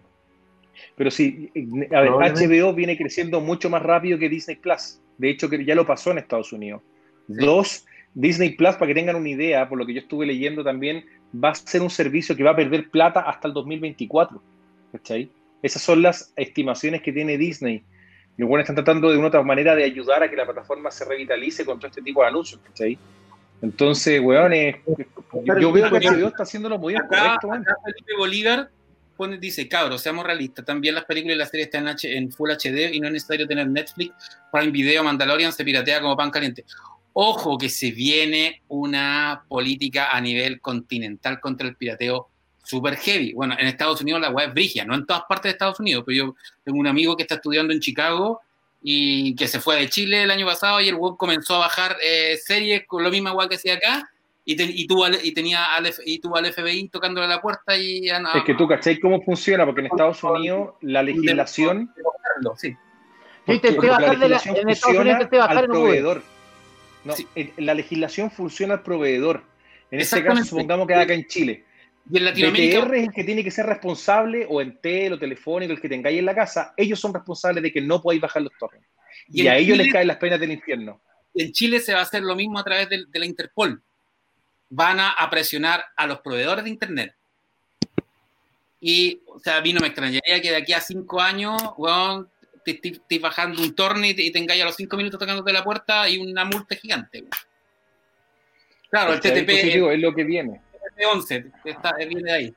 [0.95, 1.51] Pero sí,
[1.93, 4.99] a ver, HBO viene creciendo mucho más rápido que Disney Plus.
[5.17, 6.81] De hecho, que ya lo pasó en Estados Unidos.
[7.27, 11.05] Dos, Disney Plus, para que tengan una idea, por lo que yo estuve leyendo también,
[11.33, 14.41] va a ser un servicio que va a perder plata hasta el 2024.
[14.91, 15.29] ¿Cachai?
[15.61, 17.83] Esas son las estimaciones que tiene Disney.
[18.37, 21.05] Y bueno, están tratando de una otra manera de ayudar a que la plataforma se
[21.05, 22.97] revitalice con todo este tipo de anuncios, ¿cachai?
[23.61, 24.51] Entonces, weón,
[25.45, 27.49] yo, veo que HBO está haciéndolo muy bien correcto.
[27.49, 28.69] Felipe Bolívar
[29.27, 32.93] dice, cabros, seamos realistas, también las películas y las series están en, en Full HD
[32.93, 34.13] y no es necesario tener Netflix,
[34.51, 36.65] un Video, Mandalorian se piratea como pan caliente.
[37.13, 42.29] Ojo que se viene una política a nivel continental contra el pirateo
[42.63, 43.33] super heavy.
[43.33, 46.03] Bueno, en Estados Unidos la web es brigia, no en todas partes de Estados Unidos,
[46.05, 48.41] pero yo tengo un amigo que está estudiando en Chicago
[48.81, 51.97] y que se fue de Chile el año pasado y el web comenzó a bajar
[52.03, 54.09] eh, series con lo mismo web que hacía acá
[54.45, 58.09] y, y, tuvo, y tenía al, y tuvo al FBI tocándole la puerta y...
[58.09, 59.65] es que tú, ¿cachai cómo funciona?
[59.65, 61.93] Porque en Estados Unidos la legislación...
[62.57, 62.75] Sí.
[63.47, 66.23] Yo intenté bajar de la, en Estados Unidos intenté bajar al proveedor.
[67.03, 67.13] No,
[67.57, 69.43] La legislación funciona al proveedor.
[69.91, 71.65] En este caso, supongamos que acá en Chile
[72.09, 72.79] y en Latinoamérica.
[72.79, 75.89] BTR es el que tiene que ser responsable, o en tel o telefónico, el que
[75.89, 78.87] tengáis en la casa, ellos son responsables de que no podáis bajar los torrents.
[79.29, 81.01] Y, a ellos les caen las penas del infierno.
[81.33, 83.81] En Chile se va a hacer lo mismo a través de, la Interpol.
[84.75, 87.15] Van a, presionar a los proveedores de Internet
[88.79, 92.27] Y, o sea, a mí no me extrañaría que de aquí a cinco años, weón,
[92.65, 96.17] te estés bajando un torneo y, tengáis a los cinco minutos tocándote la puerta y
[96.17, 97.23] una multa gigante.
[98.89, 100.61] Claro, el TTP es lo que viene.
[100.73, 102.55] El TTP 11 está, viene de ahí.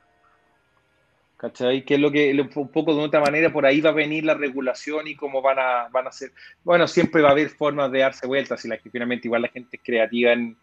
[1.36, 1.84] ¿Cachai?
[1.84, 4.32] Que es lo que un poco de otra manera por ahí va a venir la
[4.32, 6.32] regulación y cómo van a, van a ser.
[6.64, 9.48] Bueno, siempre va a haber formas de darse vueltas y la que finalmente igual la
[9.48, 10.56] gente es creativa en,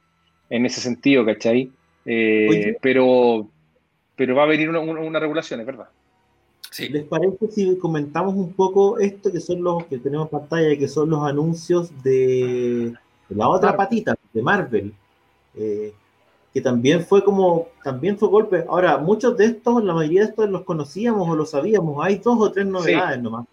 [0.54, 1.72] en ese sentido, ¿cachai?
[2.06, 3.48] Eh, pero,
[4.16, 5.88] pero va a venir una, una, regulación, es verdad.
[6.70, 6.90] Sí.
[6.90, 10.88] ¿Les parece si comentamos un poco esto que son los que tenemos en pantalla, que
[10.88, 12.94] son los anuncios de,
[13.30, 14.94] la otra patita, de Marvel?
[15.56, 15.92] Eh,
[16.54, 18.64] que también fue como, también fue golpe.
[18.70, 22.38] Ahora, muchos de estos, la mayoría de estos los conocíamos o los sabíamos, hay dos
[22.40, 23.48] o tres novedades nomás.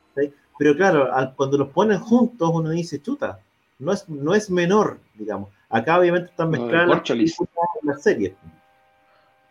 [0.58, 3.40] Pero claro, cuando los ponen juntos uno dice, chuta,
[3.78, 5.48] no es, no es menor, digamos.
[5.70, 8.34] Acá obviamente están mezcladas las, series.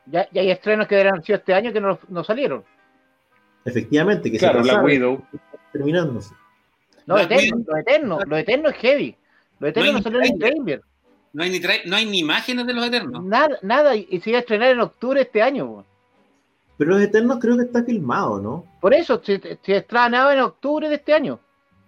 [0.06, 2.64] Ya, ya, hay estrenos que eran sido este año que no, no salieron.
[3.64, 5.24] Efectivamente, que claro, se la Widow.
[5.72, 6.36] terminándose.
[7.06, 9.16] No, lo eterno, lo eterno, lo eterno es heavy.
[9.60, 10.82] Lo eterno no, salió en trailer.
[11.32, 13.24] No hay, ni no hay ni imágenes de los Eternos.
[13.24, 15.86] Nada, nada, y se iba a estrenar en octubre este año.
[16.78, 18.66] Pero los Eternos creo que está filmado, ¿no?
[18.82, 21.40] Por eso, se, se estrenaba en octubre de este año.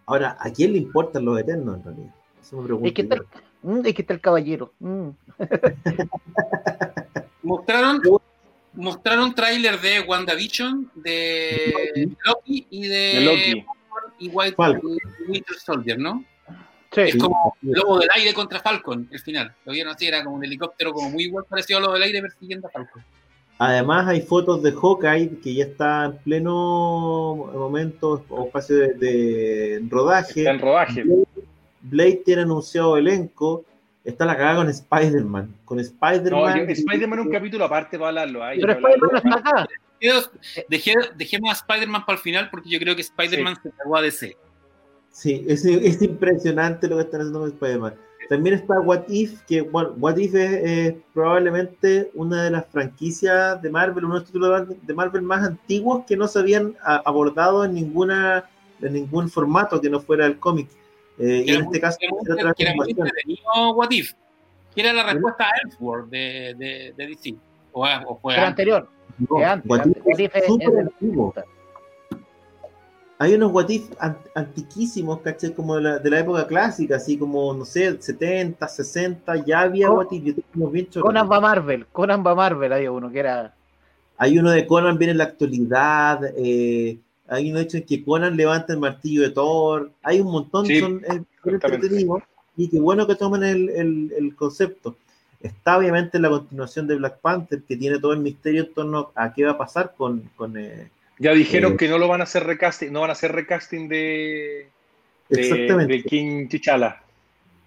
[0.06, 2.16] Ahora, ¿a quién le importan los Eternos en realidad?
[2.42, 3.18] Eso me es, que está,
[3.62, 4.74] mm, que está el caballero.
[4.80, 5.10] Mm.
[7.44, 8.02] mostraron
[8.74, 13.66] mostraron tráiler de WandaVision, de Loki y de, Loki.
[14.20, 14.56] y White
[15.28, 16.24] Winter Soldier, ¿no?
[16.96, 19.54] Es como Lobo del Aire contra Falcon, el final.
[19.66, 22.22] Lo vieron así, era como un helicóptero como muy igual parecido a Lobo del Aire
[22.22, 23.04] persiguiendo a Falcon.
[23.60, 30.42] Además hay fotos de Hawkeye que ya está en pleno momento o espacio de, rodaje.
[30.42, 31.06] Está en rodaje.
[31.82, 33.66] Blade, tiene anunciado elenco.
[34.04, 35.56] Está la cagada con Spider-Man.
[35.66, 36.66] Con Spider-Man.
[36.66, 38.44] No, Spider-Man es un capítulo aparte para hablarlo.
[38.44, 39.68] Ahí, Pero Spider-Man está acá.
[41.18, 44.36] dejemos a Spider-Man para el final porque yo creo que Spider-Man se cagó a DC.
[45.12, 47.96] Sí, es, es, impresionante lo que están haciendo con Spider-Man.
[48.30, 53.70] También está What If, que bueno, What If es probablemente una de las franquicias de
[53.70, 57.74] Marvel, uno de los títulos de Marvel más antiguos que no se habían abordado en
[57.74, 58.46] ninguna
[58.82, 60.70] en ningún formato que no fuera el cómic.
[61.20, 61.98] Eh, y en este caso,
[62.38, 62.96] era, era muy
[63.76, 64.14] What If,
[64.74, 67.36] que era la respuesta a Elseworld de, de, de DC.
[67.74, 68.90] O, o fue anterior.
[69.30, 69.86] No, antes, What
[70.18, 71.46] If es, es,
[73.22, 73.70] hay unos what
[74.34, 75.54] antiquísimos, ¿cachai?
[75.54, 79.92] Como de la, de la, época clásica, así como, no sé, 70, 60, ya había
[79.92, 80.40] what if.
[81.00, 83.54] Conan va Marvel, Conan va Marvel, hay uno que era...
[84.18, 86.98] Hay uno de Conan viene en la actualidad, eh,
[87.32, 91.02] hay uno hecho en que Conan levanta el martillo de Thor, hay un montón, son
[91.10, 92.24] eh, entretenidos,
[92.58, 94.98] y qué bueno que tomen el, el, el, concepto.
[95.42, 99.34] Está obviamente la continuación de Black Panther, que tiene todo el misterio en torno a
[99.34, 100.30] qué va a pasar con...
[100.36, 103.32] con eh, ya dijeron que no lo van a hacer recasting, no van a hacer
[103.32, 104.68] recasting de,
[105.30, 107.02] de, King Chichala.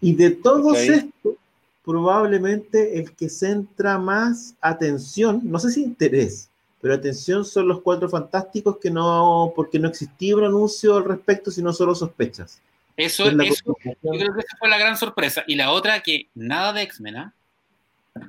[0.02, 1.36] Y de todos estos,
[1.82, 6.50] probablemente el que centra más atención, no sé si interés,
[6.84, 11.50] pero atención son los cuatro fantásticos que no, porque no existía un anuncio al respecto,
[11.50, 12.60] sino solo sospechas.
[12.94, 15.44] Eso, es eso yo creo que esa fue la gran sorpresa.
[15.46, 17.34] Y la otra, que nada de X-Men, ¿ah?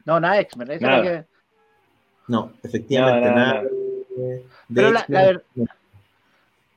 [0.06, 1.26] No, nada de X-Men.
[2.30, 3.64] No, efectivamente, nada
[4.74, 5.42] pero la, la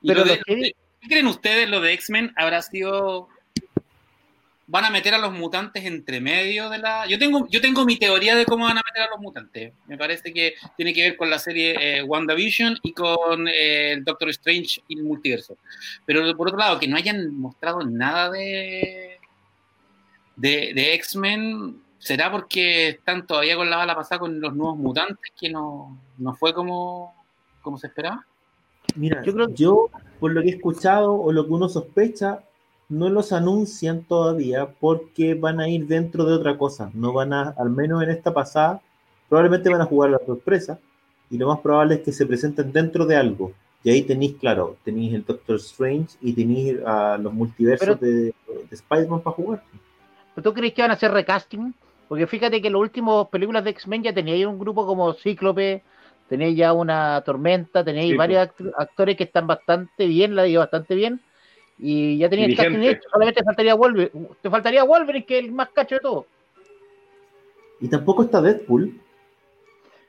[0.05, 0.73] Pero ¿Qué
[1.07, 3.29] creen ustedes lo de X-Men habrá sido
[4.69, 7.07] van a meter a los mutantes entre medio de la.
[7.07, 9.73] Yo tengo, yo tengo mi teoría de cómo van a meter a los mutantes.
[9.87, 14.03] Me parece que tiene que ver con la serie eh, WandaVision y con eh, el
[14.03, 15.57] Doctor Strange y el multiverso.
[16.05, 19.17] Pero por otro lado, que no hayan mostrado nada de,
[20.35, 25.33] de, de X-Men, ¿será porque están todavía con la bala pasada con los nuevos mutantes
[25.39, 27.15] que no, no fue como
[27.61, 28.25] como se esperaba?
[28.95, 29.53] Mira, yo, creo...
[29.53, 29.89] yo,
[30.19, 32.43] por lo que he escuchado o lo que uno sospecha,
[32.89, 36.89] no los anuncian todavía porque van a ir dentro de otra cosa.
[36.93, 38.81] No van a, al menos en esta pasada,
[39.29, 40.79] probablemente van a jugar la sorpresa
[41.29, 43.53] y lo más probable es que se presenten dentro de algo.
[43.83, 48.33] Y ahí tenéis, claro, tenéis el Doctor Strange y tenéis a los multiversos de, de
[48.71, 49.63] Spider-Man para jugar.
[50.35, 51.73] ¿Pero tú crees que van a hacer recasting?
[52.09, 55.83] Porque fíjate que en las últimas películas de X-Men ya teníais un grupo como Cíclope,
[56.27, 61.21] tenéis ya una tormenta, tenéis varios actores que están bastante bien, la digo bastante bien,
[61.79, 65.69] y ya tenéis el hecho, solamente faltaría Wolverine, te faltaría Wolverine, que es el más
[65.69, 66.25] cacho de todo.
[67.79, 68.99] Y tampoco está Deadpool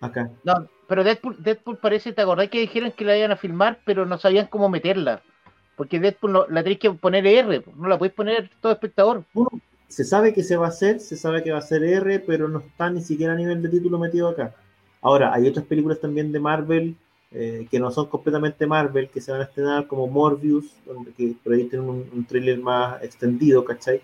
[0.01, 0.31] acá.
[0.43, 4.05] No, pero Deadpool, Deadpool parece, ¿te acordás que dijeron que la iban a filmar, pero
[4.05, 5.23] no sabían cómo meterla?
[5.77, 9.23] Porque Deadpool no, la tenéis que poner R, no la podéis poner todo espectador.
[9.87, 12.49] se sabe que se va a hacer, se sabe que va a ser R, pero
[12.49, 14.55] no está ni siquiera a nivel de título metido acá.
[15.01, 16.97] Ahora, hay otras películas también de Marvel
[17.33, 21.35] eh, que no son completamente Marvel, que se van a estrenar como Morbius, donde que
[21.43, 24.01] por ahí tienen un, un thriller más extendido, ¿cachai?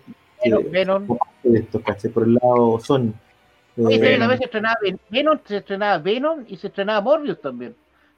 [0.71, 1.17] Venom.
[1.43, 2.11] Esto, ¿cachai?
[2.11, 3.13] Por el lado Sony.
[3.77, 4.77] Oye, eh, también se estrenaba
[5.09, 7.75] Venom, se estrenaba Venom y se estrenaba Morbius también.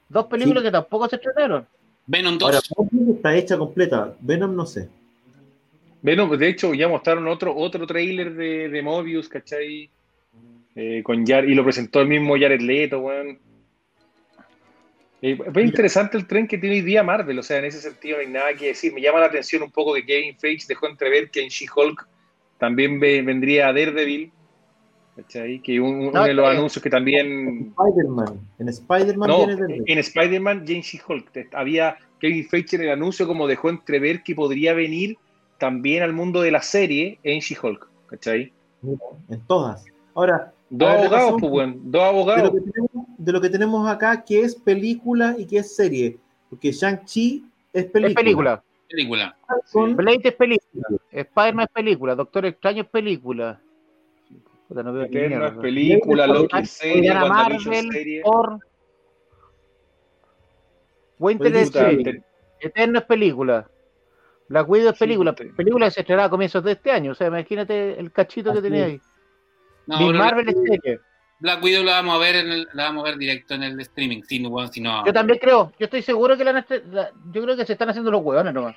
[0.08, 1.66] Dos películas que tampoco se estrenaron.
[2.08, 2.44] Venom 2.
[2.48, 4.16] Ahora, Morbius está hecha completa.
[4.20, 4.90] Venom no sé.
[6.02, 9.90] Venom, de hecho, ya mostraron otro, otro trailer de, de Morbius, ¿cachai?
[10.76, 13.38] Eh, con y lo presentó el mismo Jared Leto, weón.
[15.22, 18.18] Eh, es interesante el tren que tiene hoy día Marvel, o sea, en ese sentido
[18.18, 18.94] no hay nada que decir.
[18.94, 22.08] Me llama la atención un poco que Kevin Feige dejó entrever que en She-Hulk
[22.58, 24.32] también vendría Daredevil,
[25.18, 25.62] ¿cachai?
[25.62, 27.74] Que uno de los eh, anuncios que también...
[27.78, 29.48] Spider-Man, en Spider-Man no,
[29.86, 34.36] En Spider-Man y en She-Hulk había Kevin Feige en el anuncio como dejó entrever que
[34.36, 35.18] podría venir
[35.58, 38.54] también al mundo de la serie en She-Hulk, ¿cachai?
[39.30, 39.86] En todas.
[40.16, 42.52] Ahora, Dos abogados, pues, bueno, dos abogados.
[43.18, 46.18] De lo, que tenemos, acá, que es película y que es serie.
[46.50, 48.10] Porque Shang-Chi es película.
[48.10, 48.64] Es película.
[48.90, 49.38] Película.
[49.96, 50.88] Blade es película.
[51.12, 52.16] Spider-Man es película.
[52.16, 53.60] Doctor Extraño es película.
[54.70, 56.28] no veo Eterno es película.
[56.28, 57.14] Loki es serie.
[57.14, 57.60] Marvel,
[57.92, 58.22] serie.
[58.24, 58.60] Thor.
[61.20, 62.24] Winter es serie.
[62.60, 63.70] Eterno es película.
[64.50, 65.34] Black Widow es película.
[65.34, 67.12] Película que se estrenaba a comienzos de este año.
[67.12, 69.02] O sea, imagínate el cachito que tenía ahí.
[69.90, 71.00] No, Marvel es serie.
[71.40, 73.80] Black Widow la vamos a ver en el, la vamos a ver directo en el
[73.80, 75.06] streaming, si no, si no...
[75.06, 76.66] Yo también creo, yo estoy seguro que la,
[77.32, 78.76] yo creo que se están haciendo los huevones nomás.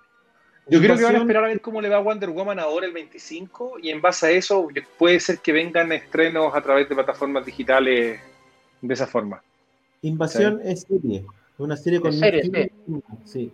[0.69, 2.87] Yo creo que van a esperar a ver cómo le va a Wonder Woman ahora
[2.87, 6.95] el 25 y en base a eso puede ser que vengan estrenos a través de
[6.95, 8.21] plataformas digitales
[8.81, 9.43] de esa forma.
[10.03, 11.27] Invasión es serie,
[11.59, 12.71] una serie con serie,
[13.25, 13.53] sí.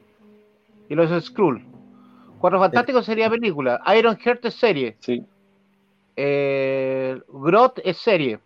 [0.91, 1.65] Y los Skrull.
[2.39, 3.81] Cuatro Fantásticos sería película.
[3.97, 4.97] Iron Heart es serie.
[5.01, 5.25] Sí.
[6.21, 8.41] Eh, Grot es serie.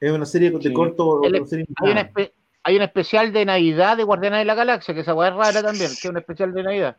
[0.00, 1.20] Es una serie de corto.
[1.22, 2.10] hay, una
[2.64, 5.90] hay, un especial de Navidad de Guardianes de la Galaxia, que esa es rara también,
[5.90, 6.96] que es un especial de Navidad.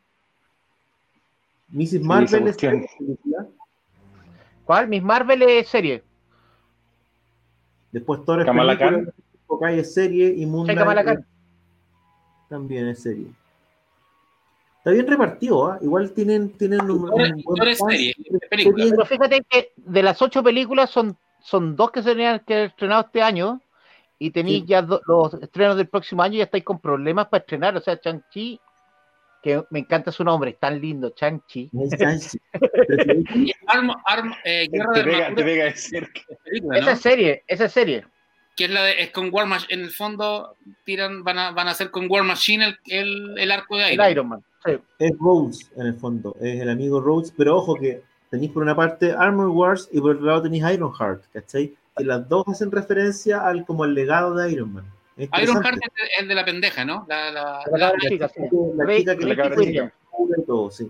[1.73, 2.01] Mrs.
[2.03, 2.89] Marvel es serie.
[4.63, 4.87] ¿Cuál?
[4.87, 6.01] Miss Marvel es serie.
[7.91, 8.47] Después Thor es
[9.77, 10.67] es serie y Moon
[12.47, 13.27] también es serie.
[14.87, 15.79] Está bien repartido, ¿eh?
[15.81, 18.15] igual tienen, tienen un, un buen serie,
[18.49, 23.01] Pero fíjate que de las ocho películas son, son dos que se tenían que estrenado
[23.01, 23.59] este año
[24.17, 27.75] y tenéis ya los estrenos del próximo año y ya estáis con problemas para estrenar.
[27.75, 28.61] O sea, Chang-Chi,
[29.43, 31.69] que me encanta su nombre, es tan lindo, Chang-Chi.
[34.45, 34.69] eh,
[36.75, 38.05] Esa serie, esa serie.
[38.55, 41.67] Que es la de, es con War Machine, en el fondo tiran, van a, van
[41.67, 44.43] a hacer con War Machine el, el, arco de Iron, Iron Man.
[44.99, 48.75] Es Rhodes en el fondo, es el amigo Rhodes, pero ojo que tenéis por una
[48.75, 51.73] parte Armor Wars y por otro lado tenéis Iron Heart, ¿cachai?
[51.95, 54.85] Que las dos hacen referencia al como el legado de Iron Man.
[55.17, 57.05] Iron Heart es el de la pendeja, ¿no?
[57.07, 58.41] La, la, la, la chica, sí.
[58.97, 59.91] chica que le
[60.45, 60.87] todo, sí.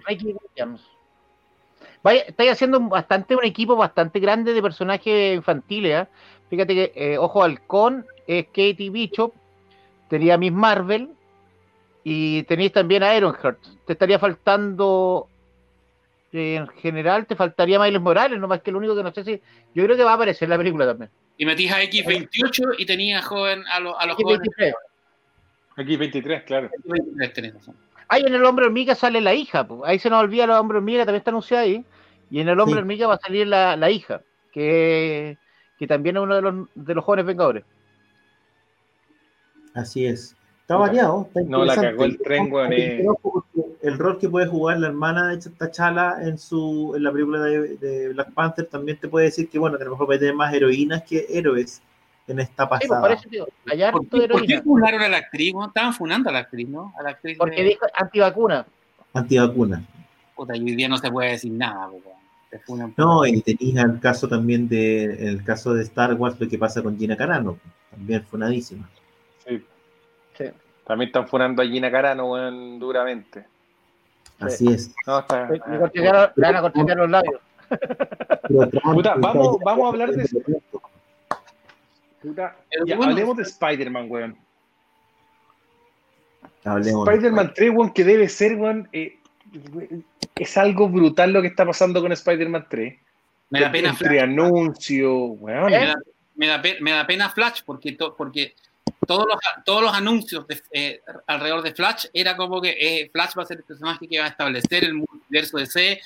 [2.03, 6.07] Vaya, estáis haciendo bastante un equipo bastante grande de personajes infantiles, ¿eh?
[6.49, 9.33] Fíjate que, eh, ojo, Halcón es Katie Bishop,
[10.09, 11.09] tenía Miss Marvel
[12.09, 13.59] y tenéis también a Ironheart.
[13.85, 15.27] Te estaría faltando,
[16.31, 19.25] eh, en general, te faltaría Miles Morales, no más que lo único que no sé
[19.25, 19.41] si.
[19.75, 21.11] Yo creo que va a aparecer en la película también.
[21.37, 24.47] Y metís a X28 y tenía joven, a, a los jóvenes.
[25.75, 26.69] X23, claro.
[26.85, 27.75] X23 tenés razón.
[28.07, 31.03] Ahí en el hombre hormiga sale la hija, ahí se nos olvida el hombre hormiga,
[31.03, 31.83] también está anunciado ahí.
[32.31, 34.21] Y en el hombre hormiga va a salir la, la hija,
[34.53, 35.37] que
[35.77, 37.63] que también es uno de los, de los jóvenes vengadores.
[39.73, 40.37] Así es.
[40.67, 41.29] Está variado.
[41.45, 42.73] no, la cagó el tren, weón.
[42.73, 48.09] El rol que puede jugar la hermana de T'Challa en su en la película de,
[48.13, 50.53] Black Panther también te puede decir que, bueno, que a lo mejor puede tener más
[50.53, 51.81] heroínas que héroes
[52.27, 53.17] en esta pues, pasada.
[53.17, 53.39] Sí,
[53.93, 55.53] por, ¿Por, ¿Por qué funaron a la actriz?
[55.67, 56.93] Estaban funando a la actriz, ¿no?
[56.99, 58.65] A la actriz Porque dijo antivacuna.
[59.13, 59.81] Antivacuna.
[60.35, 62.93] Puta, y hoy día no se puede decir nada, weón.
[62.97, 66.83] No, y tenías el caso también de el caso de Star Wars, lo que pasa
[66.83, 67.57] con Gina Carano,
[67.89, 68.89] también funadísima.
[70.37, 70.45] Sí.
[70.85, 72.27] También están funando a Gina Carano,
[72.79, 73.45] duramente.
[74.39, 74.93] Así es.
[75.05, 77.41] No, está, le, van a cortar los labios.
[78.83, 80.61] Puta, vamos, vamos a hablar de
[82.21, 82.55] Puta,
[82.85, 84.37] ya, hablemos de Spider-Man, weón.
[86.63, 89.17] Spider-Man 3, weón, que debe ser, weón, eh,
[90.35, 92.95] es algo brutal lo que está pasando con Spider-Man 3.
[93.49, 94.19] Me da pena Flash.
[94.19, 95.35] anuncio,
[96.35, 98.55] me, da, pena Flash porque, porque
[99.07, 103.43] todos, los, todos los anuncios eh, alrededor de Flash era como que eh, Flash va
[103.43, 106.01] a ser el personaje que va a establecer el multiverso de C.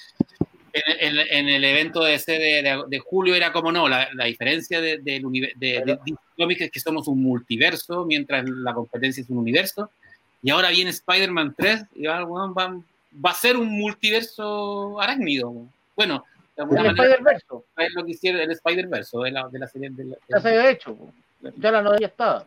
[0.74, 6.00] En, el evento de C de, julio era como no, la, diferencia de, de,
[6.38, 9.92] cómics es que somos un multiverso, mientras la competencia es un universo.
[10.42, 15.54] Y ahora viene Spider-Man 3 y va, va, a ser un multiverso arácnido.
[15.96, 16.24] Bueno,
[16.56, 17.46] de alguna el Spider-Verse.
[17.78, 19.90] Es lo que hicieron el Spider-Verse de la, de la serie.
[19.92, 20.98] De ya se había hecho.
[21.58, 22.46] Ya la novela estaba.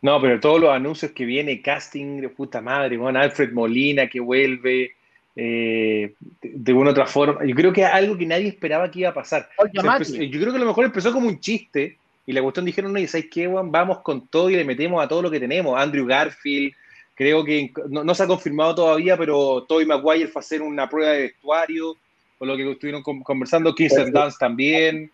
[0.00, 4.20] No, pero todos los anuncios que viene, casting de puta madre, bueno, Alfred Molina que
[4.20, 4.92] vuelve,
[5.34, 7.44] eh, de, una u otra forma.
[7.44, 9.48] Yo creo que algo que nadie esperaba que iba a pasar.
[9.72, 11.96] yo creo que a lo mejor empezó como un chiste
[12.26, 15.08] y la cuestión dijeron, no, y ¿sabes qué, Vamos con todo y le metemos a
[15.08, 15.80] todo lo que tenemos.
[15.80, 16.74] Andrew Garfield,
[17.14, 21.12] creo que no, se ha confirmado todavía, pero Tobey Maguire fue a hacer una prueba
[21.12, 21.96] de vestuario,
[22.38, 25.10] con lo que estuvieron conversando, Kirsten Dance también.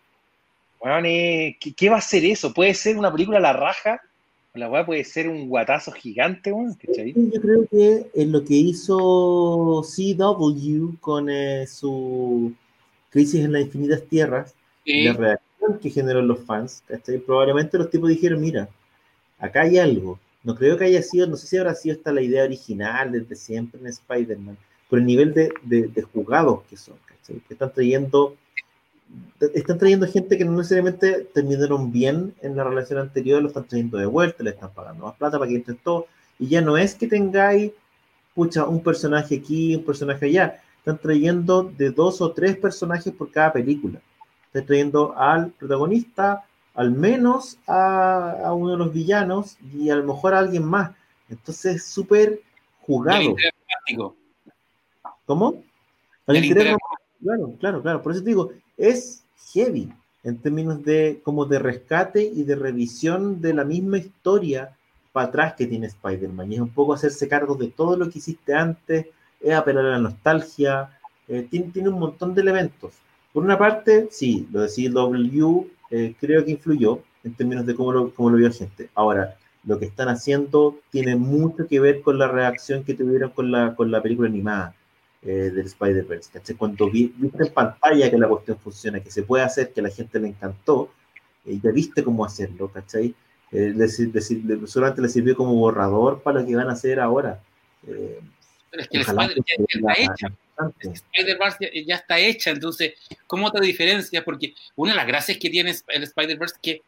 [0.79, 2.53] Bueno, ¿qué, ¿qué, va a ser eso?
[2.53, 4.01] ¿Puede ser una película a la raja?
[4.55, 6.77] La weá puede ser un guatazo gigante, weón.
[6.77, 12.53] Yo creo que en lo que hizo CW con eh, su
[13.09, 14.55] Crisis en las Infinitas Tierras,
[14.85, 16.83] la reacción que generó los fans,
[17.25, 18.69] probablemente los tipos dijeron, mira,
[19.39, 20.19] acá hay algo.
[20.43, 23.35] No creo que haya sido, no sé si habrá sido esta la idea original desde
[23.35, 24.57] siempre en Spider-Man,
[24.89, 27.41] por el nivel de, de, jugados que son, ¿cachai?
[27.47, 28.35] Que están trayendo
[29.53, 33.97] están trayendo gente que no necesariamente terminaron bien en la relación anterior, lo están trayendo
[33.97, 36.07] de vuelta, le están pagando más plata para que entre todo,
[36.39, 37.71] y ya no es que tengáis,
[38.33, 43.31] pucha, un personaje aquí, un personaje allá, están trayendo de dos o tres personajes por
[43.31, 43.99] cada película.
[44.47, 46.45] Están trayendo al protagonista,
[46.75, 50.91] al menos a, uno de los villanos y a lo mejor a alguien más.
[51.29, 52.41] Entonces, súper
[52.81, 53.35] jugado.
[55.25, 55.63] ¿Cómo?
[57.21, 58.01] Claro, claro, claro.
[58.03, 59.23] Por eso te digo, es
[59.53, 59.91] heavy
[60.23, 64.75] en términos de como de rescate y de revisión de la misma historia
[65.11, 66.51] para atrás que tiene Spider-Man.
[66.51, 69.07] Es un poco hacerse cargo de todo lo que hiciste antes,
[69.39, 70.89] es apelar a la nostalgia,
[71.27, 72.93] eh, tiene, un montón de elementos.
[73.31, 77.91] Por una parte, sí, lo de CW eh, creo que influyó en términos de cómo
[77.91, 78.89] lo, cómo lo vio la gente.
[78.95, 83.51] Ahora, lo que están haciendo tiene mucho que ver con la reacción que tuvieron con
[83.51, 84.75] la, con la película animada
[85.25, 89.73] eh, del Spider-Verse, Cuando viste en pantalla que la cuestión funciona, que se puede hacer,
[89.73, 90.91] que a la gente le encantó,
[91.43, 93.15] y ya viste cómo hacerlo, ¿cachai?
[93.51, 93.73] Eh,
[94.67, 97.41] solamente le sirvió como borrador para lo que van a hacer ahora.
[97.87, 98.19] Eh,
[98.69, 99.01] Pero es que el
[100.93, 102.93] Spider-Verse ya, está hecha, entonces,
[103.25, 104.23] ¿cómo te diferencias?
[104.23, 106.81] Porque una de las gracias que tiene el Spider-Verse es que,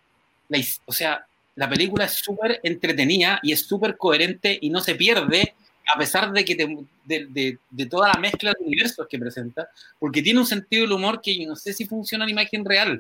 [0.50, 4.94] la, o sea, la película es súper entretenida y es súper coherente y no se
[4.94, 5.56] pierde
[5.94, 9.70] a pesar de que de, de, toda la mezcla de universos que presenta,
[10.00, 13.00] porque tiene un sentido del humor que yo no sé si funciona en imagen real.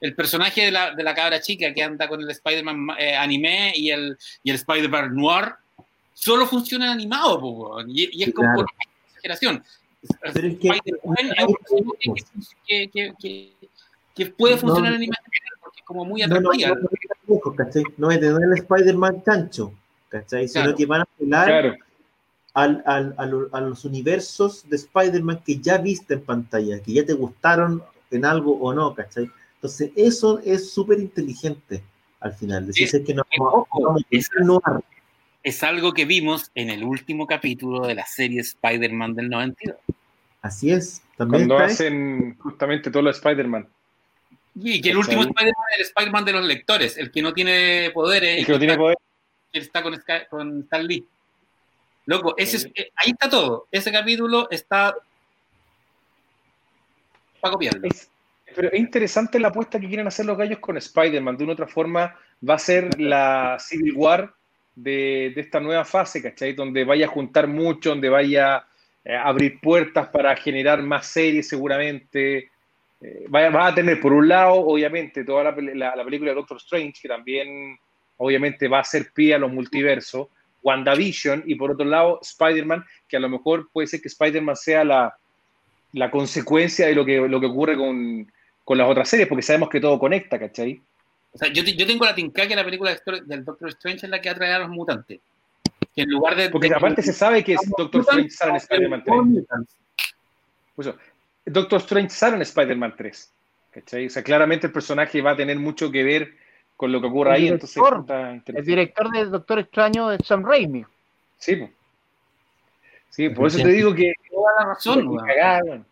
[0.00, 3.72] El personaje de la, de la cabra chica que anda con el Spider-Man eh, anime
[3.76, 5.52] y el, y el Spider-Man noir
[6.12, 8.66] solo funciona en animado, y, y, es como por
[9.10, 9.62] exageración.
[10.34, 10.70] Pero es que,
[12.66, 13.52] que, que,
[14.14, 16.70] que, puede funcionar en imagen real porque es como muy atractiva.
[16.70, 16.74] No,
[17.38, 17.54] no,
[17.98, 19.72] no, es el Spider-Man chancho,
[20.08, 20.48] ¿cachai?
[20.48, 21.78] Sino que van a pelar
[22.54, 23.14] al, al,
[23.52, 28.24] a los universos de Spider-Man que ya viste en pantalla, que ya te gustaron en
[28.24, 29.30] algo o no, ¿cachai?
[29.54, 31.82] Entonces, eso es súper inteligente
[32.20, 32.68] al final.
[32.74, 33.24] es, que no,
[35.42, 39.76] es, algo que vimos en el último capítulo de la serie Spider-Man del 92.
[40.42, 41.02] Así es.
[41.16, 43.68] También Cuando hacen justamente todo lo de Spider-Man.
[44.56, 47.90] Y que el último Spider-Man es el Spider-Man de los lectores, el que no tiene
[47.94, 48.40] poderes.
[48.40, 48.96] El que no tiene poder.
[49.52, 49.96] está con,
[50.28, 51.06] con Stan Lee.
[52.06, 53.68] Loco, ese eh, ahí está todo.
[53.70, 54.94] Ese capítulo está
[57.40, 57.88] para copiarlo.
[58.54, 61.36] pero es interesante la apuesta que quieren hacer los gallos con Spider-Man.
[61.36, 62.16] De una otra forma,
[62.48, 64.34] va a ser la Civil War
[64.74, 66.54] de, esta nueva fase, ¿cachai?
[66.54, 68.64] Donde vaya a juntar mucho, donde vaya
[69.04, 72.50] eh, a abrir puertas para generar más series seguramente.
[73.00, 77.00] Eh, va, a tener, por un lado, obviamente, toda la, la, película de Doctor Strange,
[77.02, 77.76] que también,
[78.16, 80.28] obviamente, va a ser pie a los multiversos
[80.62, 84.84] WandaVision y por otro lado Spider-Man, que a lo mejor puede ser que Spider-Man sea
[84.84, 85.16] la,
[85.92, 88.30] la, consecuencia de lo que, lo que ocurre con,
[88.64, 90.80] con, las otras series, porque sabemos que todo conecta, ¿cachai?
[91.32, 94.20] O sea, yo, yo tengo la tinca que la película del Doctor Strange es la
[94.20, 95.20] que atrae a los mutantes.
[95.94, 96.50] Que en lugar de.
[96.50, 99.04] Porque aparte se sabe que Doctor Strange sale en Spider-Man
[100.76, 100.94] 3.
[101.46, 103.32] Doctor Strange sale en Spider-Man 3.
[103.72, 104.06] ¿Cachai?
[104.06, 106.34] O sea, claramente el personaje va a tener mucho que ver
[106.82, 107.46] con lo que ocurre ahí.
[107.46, 107.80] entonces,
[108.46, 110.84] el director del Doctor Extraño es Sam Raimi.
[111.38, 111.64] Sí,
[113.08, 114.12] sí por eso te digo que.
[114.28, 115.86] Toda la razón,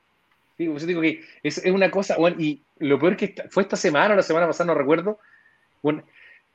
[0.59, 3.37] Sí, por eso te digo que es, es una cosa, bueno, y lo peor que
[3.51, 5.21] fue esta semana o la semana pasada, no recuerdo.
[5.81, 6.03] Bueno,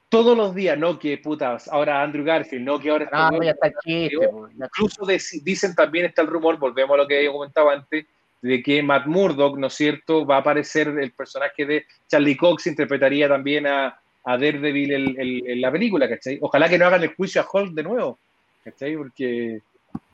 [0.09, 3.29] todos los días, no que putas, ahora Andrew Garfield, no que ahora está.
[3.41, 4.17] ya está chiste,
[4.57, 5.05] Incluso
[5.45, 8.05] dicen también, está el rumor, volvemos a lo que yo comentaba antes,
[8.41, 12.67] de que Matt Murdock, ¿no es cierto?, va a aparecer el personaje de Charlie Cox,
[12.67, 16.39] interpretaría también a, a Daredevil en la película, ¿cachai?
[16.41, 18.19] Ojalá que no hagan el juicio a Hulk de nuevo,
[18.63, 18.97] ¿cachai?
[18.97, 19.61] Porque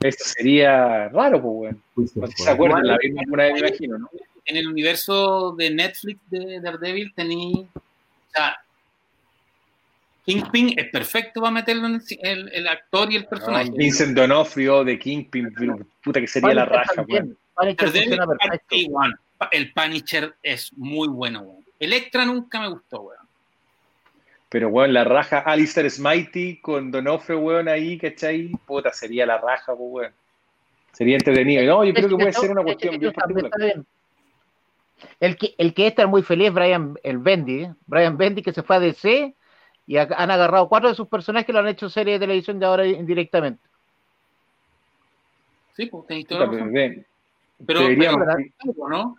[0.00, 2.32] esto sería raro, pues, bueno.
[2.36, 4.10] se acuerdan, la vez me imagino, ¿no?
[4.44, 8.56] En el universo de Netflix de Daredevil tenía, o sea,
[10.24, 13.70] Kingpin es perfecto para meterlo en el, el, actor y el personaje.
[13.74, 15.52] Vincent Donofrio de Kingpin,
[16.02, 17.36] puta que sería la raja, weón.
[19.50, 21.64] El Punisher es muy bueno, weón.
[21.78, 23.21] Electra nunca me gustó, weón.
[24.52, 28.52] Pero, weón, la raja Alistair Smitey con Donofrio, weón, ahí, ¿cachai?
[28.66, 30.12] Puta, sería la raja, weón.
[30.92, 31.64] Sería entretenido.
[31.64, 33.82] No, yo creo que puede ser una cuestión bien particular.
[35.18, 37.74] El que, el que está muy feliz es Brian el Bendy, ¿eh?
[37.86, 39.34] Brian Bendy que se fue a DC
[39.86, 42.66] y han agarrado cuatro de sus personajes que lo han hecho serie de televisión de
[42.66, 43.62] ahora indirectamente.
[45.74, 46.40] Sí, pues tenéis todo.
[46.40, 49.16] Pero, pero, ¿no?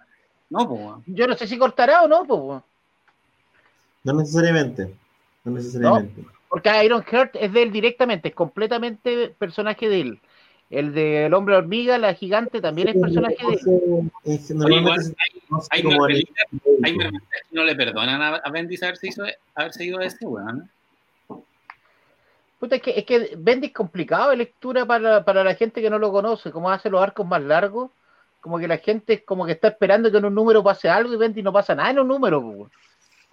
[0.51, 1.05] No, pues.
[1.07, 2.61] Yo no sé si cortará o no, pues.
[4.03, 4.93] No necesariamente.
[5.43, 6.23] No necesariamente.
[6.49, 10.19] porque Iron Heart es de él directamente, es completamente personaje de él.
[10.69, 14.11] El del hombre hormiga, la gigante, también es personaje de él.
[15.69, 15.83] hay,
[16.83, 17.09] hay, que
[17.51, 20.69] no le perdonan a, Bendis haberse, hizo, haberse ido a ese weón.
[22.59, 25.89] Puta, es que, es que Bendis es complicado de lectura para, para la gente que
[25.89, 27.91] no lo conoce, como hace los arcos más largos,
[28.39, 31.17] como que la gente como que está esperando que en un número pase algo y
[31.17, 32.71] Bendis no pasa nada en un número, pues.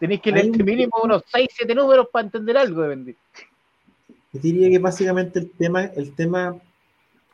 [0.01, 3.16] Tenéis que leer mínimo unos 6, 7 números para entender algo de Bendis.
[4.32, 6.56] Yo diría que básicamente el tema, el tema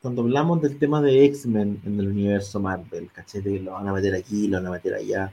[0.02, 4.14] cuando hablamos del tema de X-Men en el universo Marvel, cachete, lo van a meter
[4.14, 5.32] aquí, lo van a meter allá.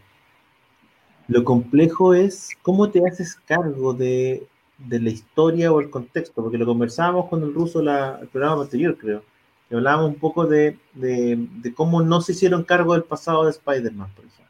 [1.28, 4.48] Lo complejo es cómo te haces cargo de,
[4.90, 8.98] la historia o el contexto, porque lo conversábamos con el ruso la, el programa anterior,
[8.98, 9.24] creo,
[9.70, 10.78] que hablábamos un poco de,
[11.76, 14.43] cómo no se hicieron cargo del pasado de Spider-Man, por ejemplo.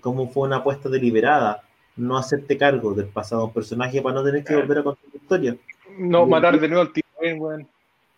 [0.00, 1.62] Cómo fue una apuesta deliberada
[1.96, 5.16] no hacerte cargo del pasado un personaje para no tener que volver a contar la
[5.16, 5.56] historia.
[5.98, 7.02] No, matar de nuevo al tío,
[7.36, 7.68] bueno.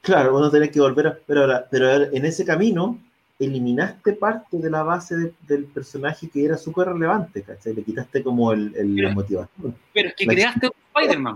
[0.00, 1.18] Claro, vos no tenés que volver a.
[1.26, 2.98] Pero, pero en ese camino
[3.38, 7.74] eliminaste parte de la base del personaje que era súper relevante, ¿cachai?
[7.74, 9.74] Le quitaste como el, el la motivación.
[9.92, 11.34] Pero es que creaste un Spider-Man.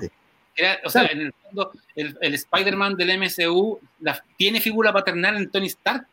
[0.84, 5.50] O sea, en el fondo, el, el Spider-Man del MCU la, tiene figura paternal en
[5.50, 6.06] Tony Stark.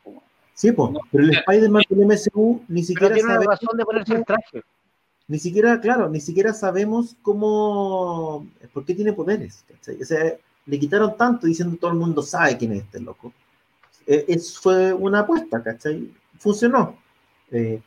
[0.56, 4.26] Sí, pues, pero el Spider-Man del MCU ni siquiera tiene sabe razón de ponerse el
[4.26, 4.64] traje.
[5.27, 10.02] Ni siquiera, claro, ni siquiera sabemos cómo, por qué tiene poderes, ¿cachai?
[10.02, 10.34] O sea,
[10.65, 13.34] le quitaron tanto diciendo todo el mundo sabe quién es este loco.
[14.07, 16.10] Eh, eso fue una apuesta, ¿cachai?
[16.40, 16.95] Funcionó.
[17.52, 17.82] Eh,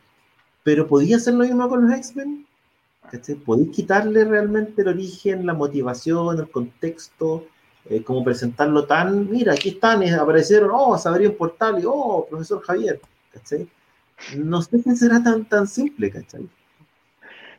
[0.63, 2.45] pero ¿podía hacer lo mismo con los X-Men?
[3.43, 7.47] ¿Podéis quitarle realmente el origen, la motivación, el contexto?
[7.85, 12.27] Eh, como presentarlo tan, mira, aquí están, aparecieron, oh, se abrió un portal y, oh,
[12.29, 12.99] profesor Javier,
[13.33, 13.67] ¿cachai?
[14.35, 16.47] No sé si será tan, tan simple, ¿cachai?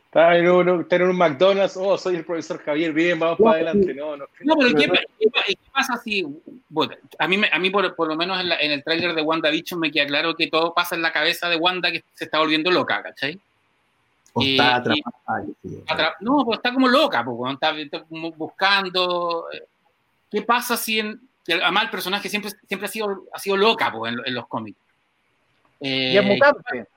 [0.05, 3.93] Está en un, McDonald's, oh, soy el profesor Javier, bien, vamos para adelante.
[3.93, 6.25] No, no, no pero ¿qué, pasa si,
[6.69, 9.79] bueno, a mí, a mí por, por lo menos en, en el tráiler de WandaVision
[9.79, 12.69] me queda claro que todo pasa en la cabeza de Wanda que se está volviendo
[12.71, 13.39] loca, ¿cachai?
[14.33, 16.15] O está atrapada.
[16.21, 18.05] no, pues está como loca, pues, está,
[18.37, 19.45] buscando.
[19.51, 19.63] Eh,
[20.31, 24.15] ¿Qué pasa si en, además el personaje siempre, siempre ha sido, ha sido loca pues,
[24.25, 24.79] en, los cómics?
[25.81, 26.87] y es mutante.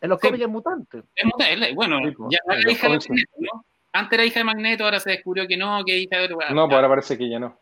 [0.00, 1.02] En los cómics es mutante.
[1.14, 1.98] Es mutante, bueno,
[2.30, 3.64] ya era hija de Magneto, ¿no?
[3.92, 6.28] Antes era hija de Magneto, ahora se descubrió que no, que hija de...
[6.28, 7.58] No, pues ahora parece que ya no.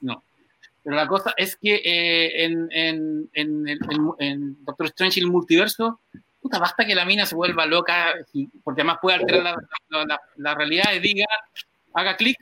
[0.00, 0.22] No.
[0.82, 3.78] Pero la cosa es que eh, en, en, en,
[4.18, 6.00] en, Doctor Strange y el multiverso,
[6.40, 8.14] puta, basta que la mina se vuelva loca,
[8.64, 9.42] porque además puede alterar
[9.88, 11.26] la, la, la, realidad y diga,
[11.94, 12.38] haga clic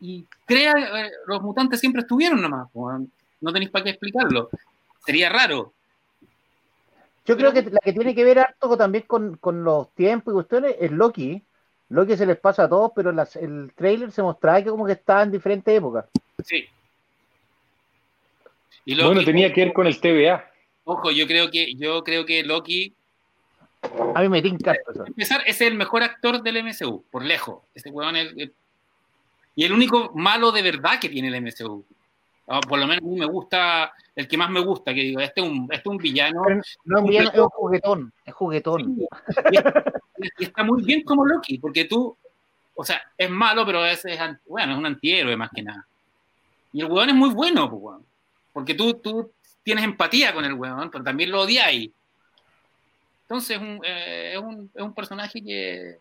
[0.00, 4.50] y crea, eh, los mutantes siempre estuvieron nomás, no tenéis para qué explicarlo.
[5.04, 5.72] Sería raro,
[7.26, 10.76] yo creo que la que tiene que ver harto también con, los tiempos y cuestiones
[10.80, 11.42] es Loki.
[11.88, 15.24] Loki se les pasa a todos, pero el trailer se mostraba que como que estaba
[15.24, 16.06] en diferentes épocas.
[16.44, 16.64] Sí.
[18.86, 20.48] bueno, tenía que ver con el TVA.
[20.84, 22.94] Ojo, yo creo que, yo creo que Loki.
[24.14, 24.74] A mí me tinca
[25.06, 27.62] empezar, es el mejor actor del MCU, por lejos.
[27.74, 28.50] Este weón es
[29.56, 31.84] y el único malo de verdad que tiene el MCU.
[32.46, 35.20] Ah, por lo menos a mí me gusta, el que más me gusta, que digo,
[35.20, 36.42] este es un, este es un villano.
[36.84, 38.98] no, un villano, es un juguetón, es juguetón.
[39.50, 42.16] Y, está muy bien como Loki, porque tú,
[42.74, 45.86] o sea, es malo, pero es, es bueno, es un antihéroe más que nada.
[46.72, 47.96] Y el weón es muy bueno, pues,
[48.52, 51.90] porque tú, tú tienes empatía con el weón, pero también lo odiáis.
[53.22, 55.98] Entonces eh, es, un, es un personaje que,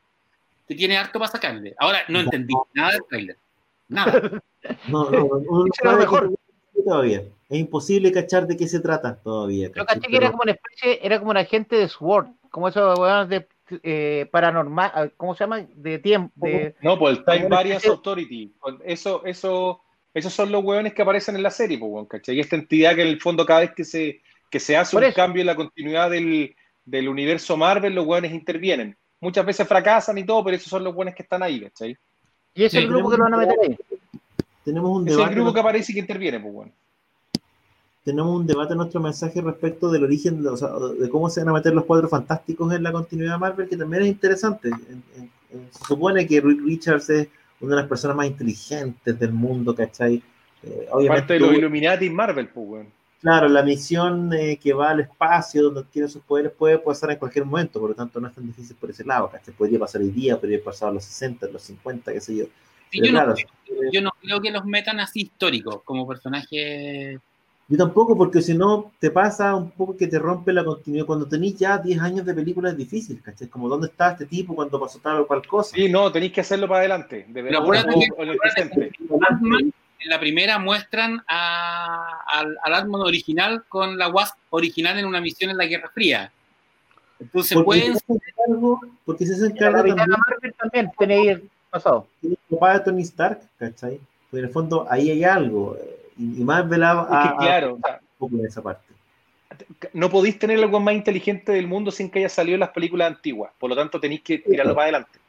[0.67, 1.73] que tiene harto para sacarle.
[1.79, 3.37] Ahora, no entendí nada del trailer.
[3.87, 4.41] Nada.
[4.89, 5.29] No, no,
[5.83, 6.33] no mejor.
[6.83, 7.23] Todavía.
[7.49, 9.69] Es imposible cachar de qué se trata todavía.
[9.75, 12.97] Yo caché que era como una especie, era como un agente de SWORD, como esos
[12.97, 13.47] weones de
[13.83, 15.65] eh, paranormal, ¿cómo se llama?
[15.75, 16.47] De tiempo.
[16.47, 18.53] De, no, pues el Time Variance Authority.
[18.83, 19.81] Eso, eso,
[20.13, 22.35] esos son los hueones que aparecen en la serie, pues, ¿cachai?
[22.35, 25.11] Y esta entidad que en el fondo cada vez que se, que se hace un
[25.11, 26.55] cambio en la continuidad del,
[26.85, 28.97] del universo Marvel, los hueones intervienen.
[29.19, 31.97] Muchas veces fracasan y todo, pero esos son los hueones que están ahí, ¿cachai?
[32.55, 33.77] Y es el grupo que lo van a meter ahí.
[34.63, 35.23] Tenemos un debate.
[35.23, 36.71] Es el grupo que aparece y que interviene, pues bueno.
[38.03, 41.41] Tenemos un debate en nuestro mensaje respecto del origen, de, o sea, de cómo se
[41.41, 44.69] van a meter los cuadros fantásticos en la continuidad Marvel, que también es interesante.
[44.69, 47.27] se supone que Rick Richards es
[47.59, 50.21] una de las personas más inteligentes del mundo, ¿cachai?
[50.63, 52.89] Eh, obviamente, Parte de los Illuminati Marvel, pues, bueno.
[53.21, 57.17] Claro, la misión eh, que va al espacio, donde adquiere sus poderes, puede pasar en
[57.17, 59.53] cualquier momento, por lo tanto no es tan difícil por ese lado, ¿cachai?
[59.53, 62.45] Podría pasar hoy día, podría pasar a los 60, a los 50, qué sé yo.
[62.91, 63.35] yo, no,
[63.91, 67.19] yo, no, creo que los metan así históricos, como personajes
[67.67, 71.07] yo tampoco, porque si no, te pasa un poco que te rompe la continuidad.
[71.07, 73.47] Cuando tenés ya 10 años de película es difícil, ¿cachai?
[73.47, 75.75] Como, ¿dónde está este tipo cuando pasó tal o cual cosa?
[75.75, 77.25] Sí, no, tenéis que hacerlo para adelante.
[77.27, 77.63] De verdad,
[78.57, 79.73] en,
[80.09, 85.65] la primera muestran al, al original con la Wasp original en una misión en la
[85.65, 86.31] Guerra Fría.
[87.19, 87.93] Entonces porque
[88.45, 88.87] pueden...
[89.05, 89.97] porque se encarga también...
[89.97, 92.07] Marvel también tenéis pasado.
[92.21, 93.99] El papá de Tony Stark, ¿cachai?
[94.29, 95.77] Porque en el fondo ahí hay algo
[96.17, 97.79] y, más velado a, claro,
[98.17, 98.83] poco de esa parte.
[99.93, 103.07] No podéis tener algo más inteligente del mundo sin que haya salido en las películas
[103.07, 103.51] antiguas.
[103.57, 105.19] Por lo tanto, tenéis que tirarlo para adelante.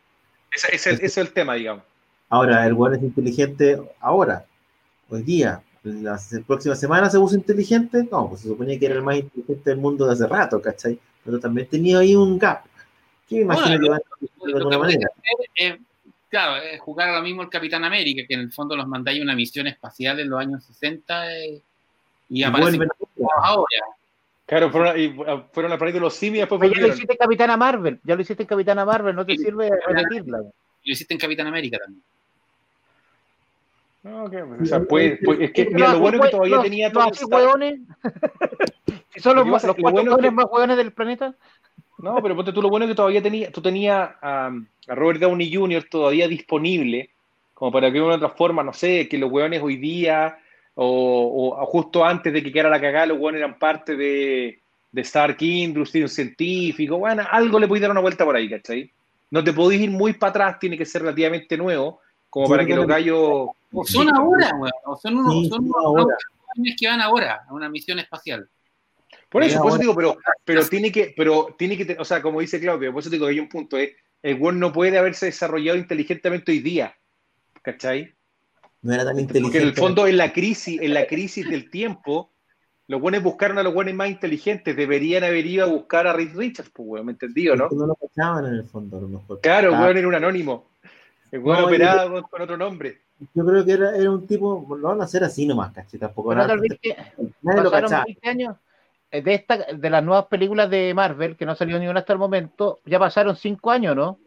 [0.53, 1.85] Ese, es el tema, digamos.
[2.28, 4.44] Ahora, el bueno es inteligente ahora,
[5.08, 5.62] hoy día.
[5.82, 8.06] La, próxima semana se usa inteligente.
[8.10, 10.98] No, pues se suponía que era el más inteligente del mundo de hace rato, ¿cachai?
[11.24, 12.64] Pero también tenía ahí un gap.
[13.28, 15.08] ¿Qué me imagino que va a de alguna manera?
[16.28, 19.66] claro, jugar ahora mismo el Capitán América, que en el fondo los mandáis una misión
[19.66, 21.62] espacial en los años 60 eh,
[22.28, 22.88] y, aparecen
[23.42, 23.66] ahora.
[24.44, 27.56] Claro, fueron, y, ah, fueron a de los simios después Ya lo hiciste en Capitana
[27.56, 30.38] Marvel, ya lo hiciste en Capitana Marvel, no te sirve repetirla.
[30.38, 30.52] Lo
[30.92, 32.02] hiciste en Capitán América también.
[34.06, 37.20] No, okay, o sea, pues, pues, es que mira, lo bueno que todavía tenía todos
[37.20, 37.80] los hueones.
[39.12, 41.34] si son los, los cuatro hueones más hueones del planeta.
[41.98, 44.52] No, pero ponte tú lo bueno que todavía tenía, tú tenías a,
[44.86, 45.86] Robert Downey Jr.
[45.90, 47.10] todavía disponible,
[47.52, 50.38] como para que de una otra forma, no sé, que los hueones hoy día,
[50.76, 54.60] o, justo antes de que quedara la cagada, los hueones eran parte de,
[54.92, 58.88] de Stark Industries, un científico, bueno, algo le podéis dar una vuelta por ahí, ¿cachai?
[59.32, 62.74] No te podéis ir muy para atrás, tiene que ser relativamente nuevo, como para que
[62.74, 63.48] los gallos...
[63.73, 66.07] O son ahora, weón, o son unos, son unos
[66.78, 68.48] que van ahora a una misión espacial.
[69.28, 72.40] Por eso, por eso digo, pero, pero tiene que, pero tiene que, o sea, como
[72.40, 73.90] dice Claudio, por eso digo que hay un punto, es,
[74.23, 76.97] el Word no puede haberse desarrollado inteligentemente hoy día,
[77.62, 78.15] ¿cachai?
[78.82, 79.43] No era tan inteligente.
[79.43, 82.32] Porque en el fondo, en la crisis, en la crisis del tiempo,
[82.89, 86.35] los buenos buscaron a los buenos más inteligentes, deberían haber ido a buscar a Rick
[86.35, 87.69] Richards, pues, weón, ¿me entendido, no?
[87.70, 89.40] No lo cachaban en el fondo, a lo mejor.
[89.40, 90.70] Claro, el weón era un anónimo.
[91.31, 93.01] El weón operaba con, otro nombre.
[93.35, 95.98] Yo creo que era, era un tipo, lo van a hacer así nomás, ¿cachai?
[95.98, 98.05] Tampoco no, nadie lo cachaba.
[98.23, 98.57] años
[99.11, 102.01] eh, de, esta, de las nuevas películas de Marvel, que no ha salido ni una
[102.01, 104.19] hasta el momento, ya pasaron cinco años, ¿no?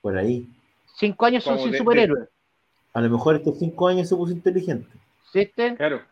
[0.00, 0.48] Por ahí.
[0.96, 2.28] Cinco años son sin superhéroes.
[2.92, 4.88] A lo mejor estos cinco años se puso inteligente.
[5.32, 5.76] ¿Viste?
[5.76, 6.02] Claro.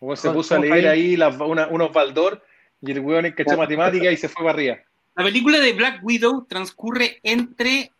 [0.00, 2.42] O se puso a leer ahí unos Baldor
[2.80, 4.76] y el weón cachó matemática y se fue para arriba.
[5.14, 7.92] La película de Black Widow transcurre entre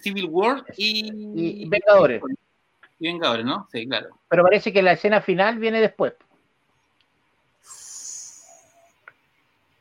[0.00, 2.22] Civil War y, y Vengadores.
[2.98, 3.68] Y Vengadores, ¿no?
[3.70, 4.08] Sí, claro.
[4.28, 6.14] Pero parece que la escena final viene después.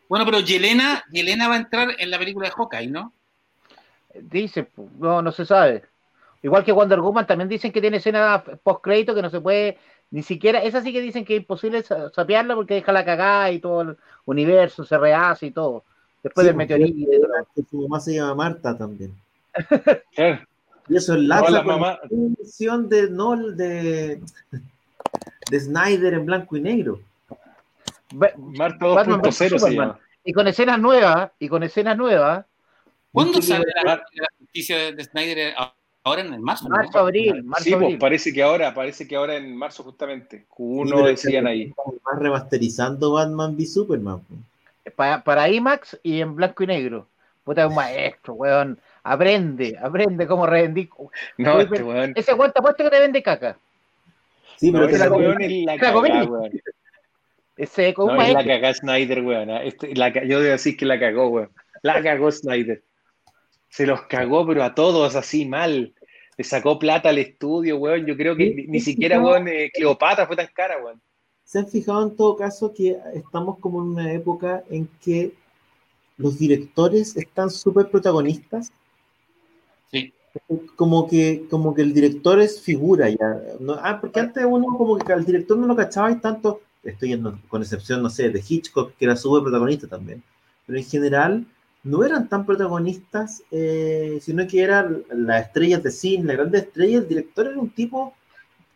[0.10, 3.14] Bueno, pero Yelena, Yelena va a entrar en la película de Hawkeye, ¿no?
[4.14, 4.68] Dice,
[5.00, 5.84] no, no se sabe.
[6.44, 9.80] Igual que Wonder Woman también dicen que tiene escena post crédito que no se puede
[10.12, 13.58] ni siquiera, esa sí que dicen que es imposible sapearla porque deja la cagada y
[13.58, 15.84] todo el universo se rehace y todo.
[16.22, 17.10] Después del meteorito.
[17.68, 19.12] Su mamá se llama Marta también.
[20.90, 22.00] Y eso enlaza la con mamá...
[22.02, 24.22] la versión de, no, de,
[25.50, 27.00] de Snyder en blanco y negro.
[28.12, 32.46] Marta 2.0 Y con escenas nuevas, y con escenas nuevas.
[33.12, 35.54] ¿Cuándo sale la, la justicia de Snyder?
[36.06, 36.68] Ahora en marzo.
[36.68, 37.44] Marzo, abril.
[37.44, 40.46] Marzo, sí, pues parece que ahora, parece que ahora en marzo justamente.
[40.58, 41.74] Uno decían ahí.
[42.04, 44.22] Más remasterizando Batman v Superman.
[44.98, 47.08] Para, para IMAX y en blanco y negro.
[47.46, 48.80] Puta, un maestro, weón.
[49.04, 50.90] Aprende, aprende cómo revendir.
[51.38, 52.14] No, este weón.
[52.16, 53.58] Ese weón te apuesto que te vende caca.
[54.58, 56.52] Sí, pero no, ese weón es la caca, weón.
[57.58, 59.50] Ese no, es la cagó Snyder, weón.
[59.50, 61.50] Este, la, yo debo decir que la cagó, weón.
[61.82, 62.82] La cagó Snyder.
[63.70, 65.94] Se los cagó, pero a todos así mal.
[66.38, 68.06] Le sacó plata al estudio, weón.
[68.06, 71.02] Yo creo que ni, siquiera, weón, eh, Cleopatra fue tan cara, weón.
[71.44, 75.34] ¿Se han fijado en todo caso que estamos como en una época en que
[76.18, 78.72] los directores están súper protagonistas.
[79.94, 80.14] Sí.
[80.76, 83.40] Como que, como que el director es figura ya.
[83.84, 87.62] ah, porque antes uno como que al director no lo cachaba y tanto, estoy con
[87.62, 90.24] excepción, no sé, de Hitchcock, que era súper protagonista también.
[90.66, 91.46] Pero en general
[91.84, 97.04] no eran tan protagonistas, eh, sino que eran las estrellas de cine, las grandes estrellas.
[97.04, 98.16] El director era un tipo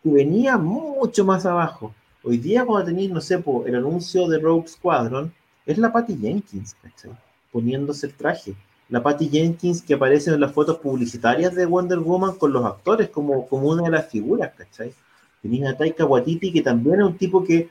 [0.04, 1.96] que venía mucho más abajo.
[2.22, 5.34] Hoy día cuando tenéis, no sé, el anuncio de Rogue Squadron,
[5.66, 7.12] es la Patty Jenkins, ¿cachai?
[7.52, 8.56] Poniéndose el traje.
[8.90, 13.10] La Patty Jenkins que aparece en las fotos publicitarias de Wonder Woman con los actores
[13.10, 14.94] como, como una de las figuras, ¿cachai?
[15.42, 17.70] Tenéis a Taika Waititi que también es un tipo que,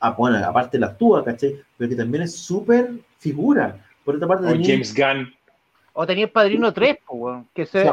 [0.00, 1.60] ah, bueno, aparte la actúa, ¿cachai?
[1.76, 3.84] Pero que también es súper figura.
[4.04, 5.32] Por otra parte, o James Gunn.
[5.92, 6.98] O tenía el Padrino 3,
[7.54, 7.90] que se,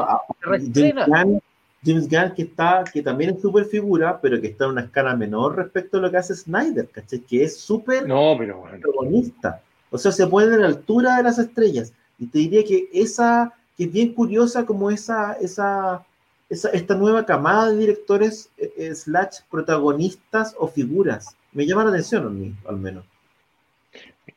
[1.84, 5.14] James Gunn que está, que también es súper figura, pero que está en una escala
[5.14, 7.20] menor respecto a lo que hace Snyder, ¿cachai?
[7.20, 9.62] Que es súper no, pero protagonista.
[9.90, 11.92] O sea, se pone a la altura de las estrellas.
[12.18, 16.04] Y te diría que esa, que es bien curiosa como esa, esa,
[16.48, 21.36] esta nueva camada de directores eh, eh, slash protagonistas o figuras.
[21.52, 23.04] Me llama la atención a mí, al menos.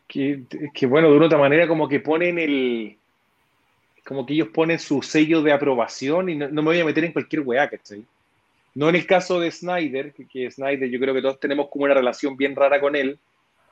[0.07, 0.43] Que,
[0.73, 2.97] que bueno, de una otra manera como que ponen el,
[4.05, 7.13] como que ellos ponen su sello de aprobación y no, me voy a meter en
[7.13, 8.03] cualquier weá, ¿cachai?
[8.73, 11.93] No en el caso de Snyder, que, Snyder yo creo que todos tenemos como una
[11.93, 13.19] relación bien rara con él,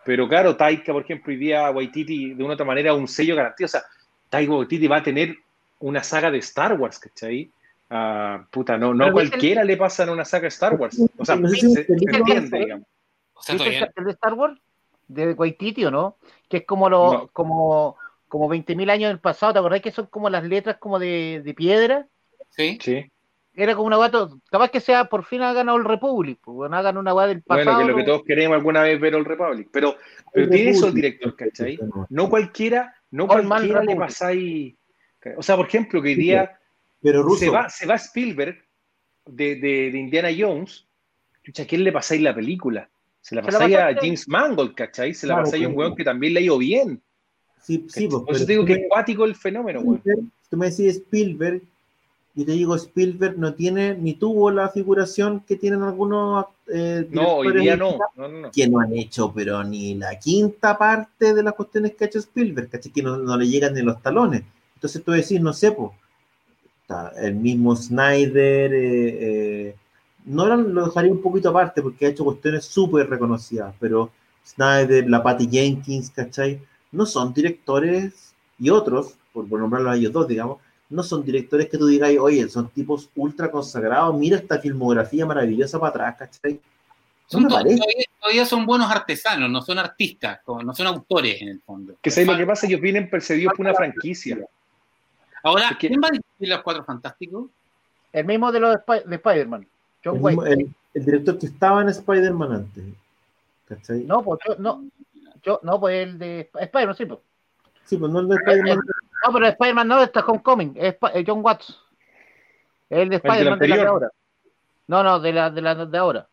[0.06, 3.66] pero claro, Taika, por ejemplo, hoy día Waititi de una otra manera un sello garantía,
[3.66, 3.84] o sea,
[4.30, 5.36] Taika Waititi va a tener
[5.80, 7.52] una saga de Star Wars, ¿cachai?
[7.90, 11.00] Uh, puta, no, no cualquiera le pasa en una saga de Star Wars.
[11.18, 12.88] O sea, se, entiende, digamos.
[13.34, 14.60] O sea, el de Star Wars?
[15.08, 16.18] ¿De Waititi o no?
[16.48, 17.98] Que es como lo, como
[18.30, 21.42] como 20.000 años en el pasado, ¿te acordás que son como las letras como de,
[21.44, 22.08] de piedra?
[22.52, 22.78] Sí.
[22.82, 23.12] Sí.
[23.56, 26.98] Era como una guato, capaz que sea por fin ha ganado el Republic, pues hagan
[26.98, 27.66] una guada del pasado.
[27.66, 29.98] Bueno, que lo que todos queremos alguna vez ver el Republic, pero,
[30.32, 31.78] pero tiene eso el director, ¿cachai?
[32.10, 34.76] No cualquiera, no cualquiera le pasáis.
[35.38, 36.60] O sea, por ejemplo, que hoy día
[37.02, 38.58] pero se, va, se va Spielberg
[39.26, 40.86] de, de, de Indiana Jones,
[41.58, 42.90] ¿a quién le pasáis la película?
[43.22, 45.14] Se la pasáis a James Mangold, ¿cachai?
[45.14, 47.02] Se la pasáis a un weón que también le ha ido bien.
[47.62, 50.02] Sí, sí, pues, Por eso te digo que es cuático el fenómeno, güey.
[50.50, 51.62] Tú me decís Spielberg,
[52.36, 56.46] y te digo, Spielberg no tiene, ni tuvo la figuración que tienen algunos.
[56.68, 57.98] Eh, no, hoy día no.
[58.16, 58.52] No, no.
[58.52, 62.20] Que no han hecho, pero ni la quinta parte de las cuestiones que ha hecho
[62.20, 62.92] Spielberg, ¿cachai?
[62.92, 64.44] Que no, le llegan ni los talones.
[64.76, 65.92] Entonces tú decís, no sé, pues,
[67.18, 69.18] el mismo Snyder, eh,
[69.70, 69.76] eh,
[70.26, 74.12] no lo dejaría un poquito aparte porque ha hecho cuestiones súper reconocidas, pero
[74.46, 76.60] Snyder, la Patty Jenkins, ¿cachai?
[76.92, 80.58] no son directores, y otros, por, por nombrarlos a ellos dos, digamos,
[80.90, 85.80] no son directores que tú digas, oye, son tipos ultra consagrados, mira esta filmografía maravillosa
[85.80, 86.60] para atrás, ¿cachai?
[87.28, 91.94] Son, todavía, son buenos artesanos, no son artistas, no son autores en el fondo.
[92.02, 94.40] Que sé lo que pasa, ellos vienen perseguidos por una franquicia.
[95.44, 97.46] Ahora, ¿quién va a dirigir los cuatro fantásticos?
[98.12, 98.76] El mismo de los
[99.06, 99.68] de, Spider-Man,
[100.04, 100.74] John el, White.
[100.96, 102.84] El, director que estaba en Spider-Man antes.
[103.68, 104.00] ¿Cachai?
[104.06, 104.84] No, pues no,
[105.44, 107.20] yo, no, pues el de Spider-Man, sí, pues.
[107.90, 108.78] Sí, pues no el de Spider-Man.
[109.26, 110.96] No, pero Spider-Man no, está Homecoming, es
[111.26, 111.76] John Watts.
[112.88, 114.12] El de Spider-Man de, la de ahora.
[114.88, 116.30] No, no, de la de, la de ahora.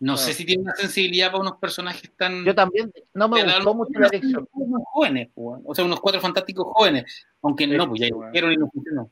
[0.00, 2.42] No, sé si tiene una sensibilidad para unos personajes tan.
[2.42, 4.48] Yo también, no me gustó mucho la elección.
[4.52, 7.26] Unos jóvenes, o sea, unos cuatro fantásticos jóvenes.
[7.42, 9.10] Aunque no, pues ya hicieron y no funcionó.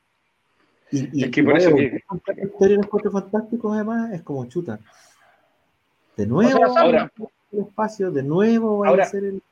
[0.90, 2.02] Y, y es que por eso que.
[2.26, 4.80] La historia de los cuatro fantásticos, además, es como chuta.
[6.16, 6.78] De nuevo.
[6.78, 7.12] ahora,
[7.52, 9.42] el espacio, de nuevo Ahora, a ser el...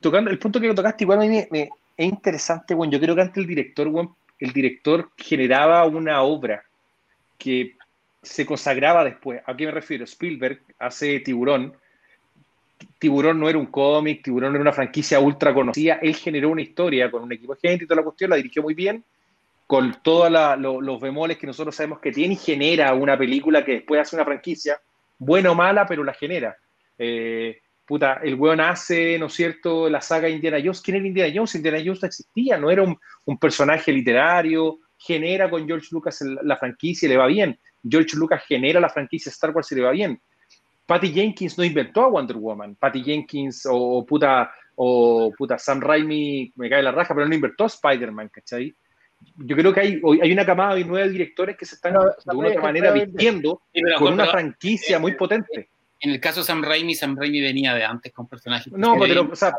[0.00, 3.22] Tocando el punto que tocaste, igual a mí me, es interesante, bueno, yo creo que
[3.22, 6.62] antes el director, bueno, el director generaba una obra
[7.38, 7.74] que
[8.22, 9.40] se consagraba después.
[9.46, 10.04] ¿A qué me refiero?
[10.04, 11.72] Spielberg hace Tiburón.
[12.98, 15.98] Tiburón no era un cómic, Tiburón era una franquicia ultra conocida.
[16.02, 18.62] Él generó una historia con un equipo de gente y toda la cuestión, la dirigió
[18.62, 19.02] muy bien,
[19.66, 20.30] con todos
[20.60, 24.24] los bemoles que nosotros sabemos que tiene y genera una película que después hace una
[24.24, 24.80] franquicia,
[25.18, 26.56] buena o mala, pero la genera.
[26.98, 30.82] Eh, puta, el weón hace, ¿no es cierto?, la saga Indiana Jones.
[30.82, 31.54] ¿Quién era Indiana Jones?
[31.54, 37.06] Indiana Jones no existía, no era un, personaje literario, genera con George Lucas la franquicia
[37.06, 37.58] y le va bien.
[37.88, 40.20] George Lucas genera la franquicia Star Wars y le va bien.
[40.84, 42.76] Patty Jenkins no inventó a Wonder Woman.
[42.76, 47.64] Patty Jenkins o, puta, o puta Sam Raimi, me cae la raja, pero no inventó
[47.64, 48.74] a Spider-Man, ¿cachai?
[49.36, 52.48] Yo creo que hay, hay una camada de nueve directores que se están de una
[52.48, 53.62] otra manera vistiendo
[53.98, 55.70] con una franquicia muy potente
[56.00, 58.72] en el caso de Sam Raimi, Sam Raimi venía de antes con personajes.
[58.72, 59.52] No, pero, o sea,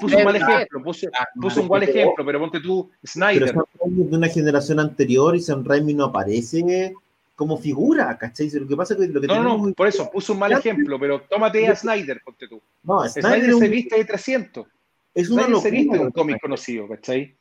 [0.00, 3.48] puso un mal ejemplo, puso, un mal ejemplo, pero ponte tú, Snyder.
[3.48, 6.94] Pero Sam Raimi es de una generación anterior y Sam Raimi no aparece
[7.36, 8.48] como figura, ¿cachai?
[8.50, 10.98] Lo que pasa es que lo que No, no, por eso, puso un mal ejemplo,
[10.98, 12.60] pero tómate a Snyder, ponte tú.
[12.82, 14.66] No, Snyder, se viste de 300.
[15.14, 16.00] Es una locura.
[16.00, 17.36] un cómic conocido, ¿cachai?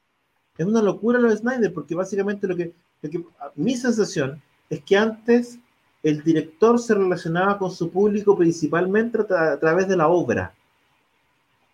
[0.58, 2.74] Es una locura lo de Snyder, porque básicamente lo que,
[3.56, 5.60] mi sensación es que antes
[6.04, 10.54] el director se relacionaba con su público principalmente a, través de la obra.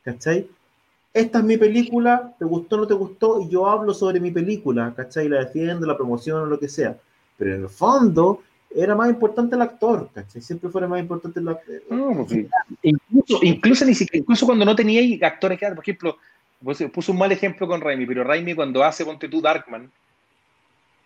[0.03, 0.47] ¿Cachai?
[1.11, 4.29] Esta es mi película, te gustó o no te gustó, y yo hablo sobre mi
[4.29, 5.27] película, ¿cachai?
[5.27, 6.95] La defiendo, la promoción o lo que sea.
[7.35, 8.43] Pero en el fondo,
[8.73, 10.41] era más importante el actor, ¿cachai?
[10.41, 11.81] Siempre fuera más importante el actor.
[11.89, 12.47] Pues
[12.83, 16.17] incluso, incluso, incluso cuando no tenía actores que por ejemplo,
[16.63, 19.91] pues, puso un mal ejemplo con Raimi, pero Raimi cuando hace, ponte tú, Darkman,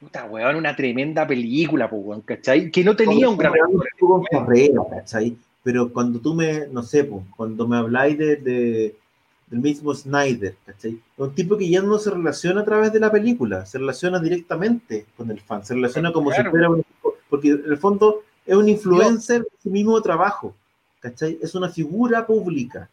[0.03, 2.69] puta, weón, una tremenda película, pues, ¿cachai?
[2.69, 4.89] Que no tenía un gran actor.
[4.89, 5.37] ¿cachai?
[5.63, 8.95] Pero cuando tú me, no sé, pues, cuando me habláis de, de,
[9.47, 10.99] del mismo Snyder, ¿cachai?
[11.17, 15.05] Un tipo que ya no se relaciona a través de la película, se relaciona directamente
[15.15, 16.83] con el fan, se relaciona como si fuera un
[17.29, 20.53] porque en el fondo es un influencer de su mismo trabajo,
[20.99, 21.39] ¿cachai?
[21.41, 22.89] Es una figura pública.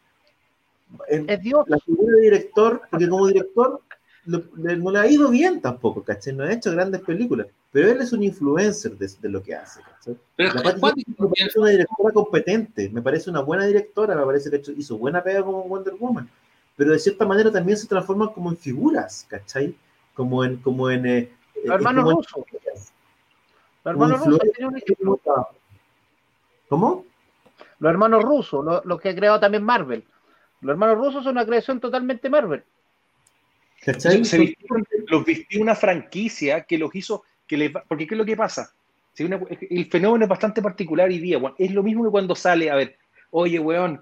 [1.07, 1.65] es Dios.
[1.67, 3.81] La figura de director, porque como director
[4.25, 6.33] no le ha ido bien tampoco, ¿cachai?
[6.33, 10.17] No ha hecho grandes películas, pero él es un influencer de, lo que hace, ¿cachai?
[10.35, 14.71] Pero la me parece una directora competente, me parece una buena directora, me parece que
[14.73, 16.29] hizo buena pega como Wonder Woman,
[16.75, 19.75] pero de cierta manera también se transforma como en figuras, ¿cachai?
[20.13, 20.57] Como en...
[20.57, 21.31] Como en eh,
[21.63, 22.45] hermano ruso.
[23.83, 24.39] Los hermanos rusos
[26.69, 27.05] ¿Cómo?
[27.79, 30.05] Los hermanos rusos, los que ha creado también Marvel.
[30.61, 32.63] Los hermanos rusos son una creación totalmente Marvel.
[35.07, 38.73] Los vistió una franquicia que los hizo, que les, porque ¿qué es lo que pasa?
[39.17, 42.97] el fenómeno es bastante particular hoy día, es lo mismo que cuando sale, a ver,
[43.31, 44.01] oye, weón,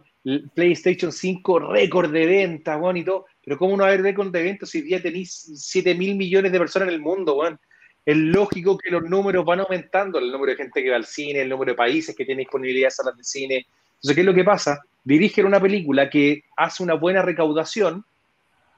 [0.54, 4.32] PlayStation 5 récord de ventas, weón, y todo, pero ¿cómo no va a haber récord
[4.32, 7.60] de ventas si día tenéis 7 mil millones de personas en el mundo, weón?
[8.10, 11.42] es lógico que los números van aumentando, el número de gente que va al cine,
[11.42, 13.68] el número de países que tienen disponibilidad de salas de cine.
[13.96, 14.82] Entonces, ¿qué es lo que pasa?
[15.04, 18.04] Dirigen una película que hace una buena recaudación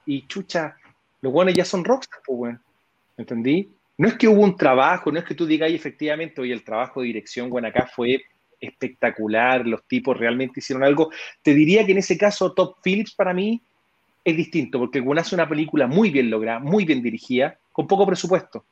[0.04, 0.76] y chucha,
[1.22, 2.56] los buenos ya son rockstars, pues.
[3.16, 3.70] ¿entendí?
[3.96, 7.00] No es que hubo un trabajo, no es que tú digas efectivamente, oye, el trabajo
[7.00, 8.22] de dirección, bueno, acá fue
[8.60, 11.10] espectacular, los tipos realmente hicieron algo.
[11.42, 13.62] Te diría que en ese caso Top Phillips para mí
[14.24, 18.06] es distinto, porque bueno, hace una película muy bien lograda, muy bien dirigida, con poco
[18.06, 18.64] presupuesto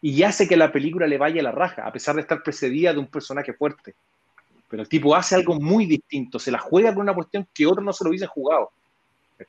[0.00, 2.92] y hace que la película le vaya a la raja, a pesar de estar precedida
[2.92, 3.94] de un personaje fuerte.
[4.68, 7.84] Pero el tipo hace algo muy distinto, se la juega con una cuestión que otros
[7.84, 8.70] no se lo hubiesen jugado.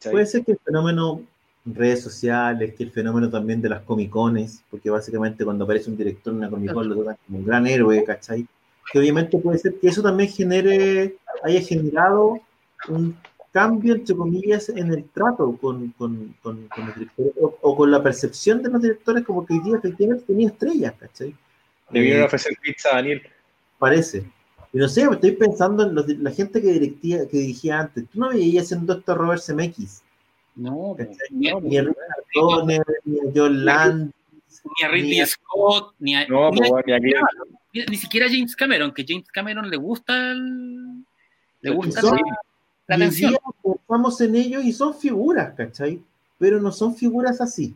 [0.10, 1.22] Puede ser que el fenómeno
[1.76, 6.34] redes sociales, que el fenómeno también de las comicones, porque básicamente cuando aparece un director
[6.34, 8.48] en una comicón lo tratan como un gran héroe, ¿cachai?
[8.92, 12.40] Que obviamente puede ser que eso también genere, haya generado
[12.88, 13.16] un
[13.52, 18.62] cambio, entre comillas, en el trato con, con, con, los directores o, con la percepción
[18.62, 21.36] de los directores como que hoy día efectivamente tenía estrellas, ¿cachai?
[21.92, 23.22] Le vinieron a eh, ofrecer pizza a Daniel.
[23.80, 24.26] Parece.
[24.74, 28.06] Y no sé, estoy pensando en la gente que, dirigía, que dirigía antes.
[28.10, 30.04] ¿Tú no veías haciendo esto a Robert Zemeckis?
[30.58, 30.96] No,
[31.30, 31.94] ni, a Richard
[32.34, 34.14] Donner, ni a John Landis.
[34.64, 36.60] Ni a Ridley Scott, ni a, no, ni,
[36.94, 41.06] a, ni, ni, siquiera a James Cameron, que James Cameron le gusta el,
[41.62, 42.02] le gusta
[42.88, 43.38] la atención.
[43.64, 46.02] Pensamos en ellos y son figuras, ¿cachai?
[46.40, 47.76] Pero no son figuras así.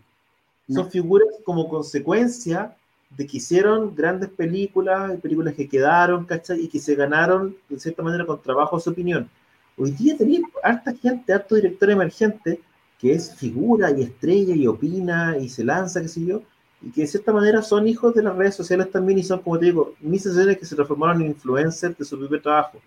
[0.68, 2.76] Son figuras como consecuencia
[3.16, 6.62] de que hicieron grandes películas, películas que quedaron, ¿cachai?
[6.62, 9.30] Y que se ganaron, de cierta manera, con trabajo su opinión.
[9.78, 12.60] Hoy día tenía harta gente, harto director emergente,
[13.02, 16.44] que es figura y estrella y opina y se lanza, qué sé yo,
[16.84, 19.58] y que de cierta manera son hijos de las redes sociales también y son, como
[19.58, 22.80] te digo, mis sesiones que se transformaron en influencers de su propio trabajo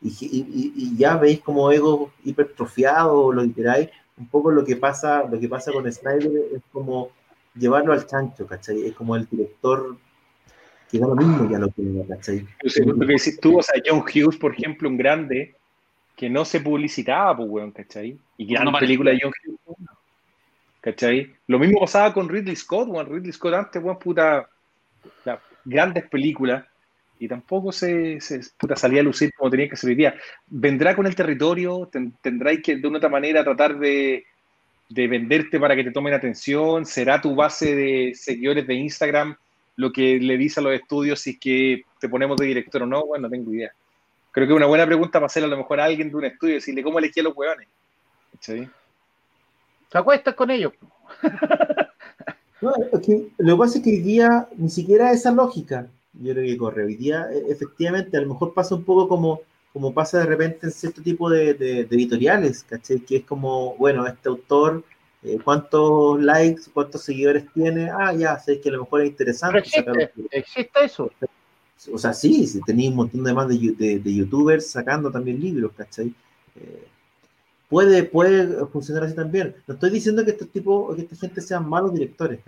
[0.00, 5.38] y, ya veis como ego hipertrofiado lo que queráis, un poco lo que pasa, lo
[5.38, 7.10] que pasa con Snyder es como
[7.54, 8.86] llevarlo al chancho, ¿cachai?
[8.86, 9.96] Es como el director
[10.90, 12.46] que da lo mismo ya lo tiene, ¿cachai?
[12.62, 15.56] Lo que decís tú, o sea, John Hughes, por ejemplo, un grande
[16.18, 18.18] que no se publicitaba, pues, weón, ¿cachai?
[18.36, 19.88] Y gran no película de John Hughes,
[20.80, 21.32] ¿cachai?
[21.46, 24.48] Lo mismo pasaba con Ridley Scott, weón, Ridley Scott antes, weón, puta,
[25.64, 26.64] grandes películas,
[27.20, 30.14] y tampoco se, se puta, salía a lucir como tenía que ser hoy día.
[30.48, 31.88] ¿Vendrá con el territorio?
[32.20, 34.24] ¿Tendráis que de una otra manera tratar de,
[34.88, 36.84] de, venderte para que te tomen atención?
[36.84, 39.36] ¿Será tu base de seguidores de Instagram
[39.76, 42.86] lo que le dice a los estudios si es que te ponemos de director o
[42.86, 43.06] no?
[43.06, 43.72] Bueno, no tengo idea.
[44.38, 46.24] Creo que es una buena pregunta para hacerle a lo mejor a alguien de un
[46.24, 47.66] estudio, decirle cómo elegí a los hueones.
[48.38, 48.68] ¿Sí?
[49.88, 50.74] ¿Te acuestas con ellos?
[52.60, 56.56] no, lo que pasa es que hoy día ni siquiera esa lógica yo creo que
[56.56, 56.84] corre.
[56.84, 59.40] Hoy día, e, efectivamente, a lo mejor pasa un poco como,
[59.72, 61.50] como pasa de repente en cierto tipo de,
[61.90, 63.02] editoriales, ¿caché?
[63.04, 64.84] Que es como, bueno, este autor,
[65.24, 67.90] eh, ¿cuántos likes, cuántos seguidores tiene?
[67.90, 69.58] Ah, ya, sé que a lo mejor es interesante.
[70.30, 71.10] existe, eso.
[71.92, 75.72] O sea, sí, sí tenéis un montón de más de, de, youtubers sacando también libros,
[75.76, 76.12] ¿cachai?
[76.56, 76.88] Eh,
[77.68, 79.54] puede, puede funcionar así también.
[79.66, 82.40] No estoy diciendo que estos tipos, que esta gente sean malos directores,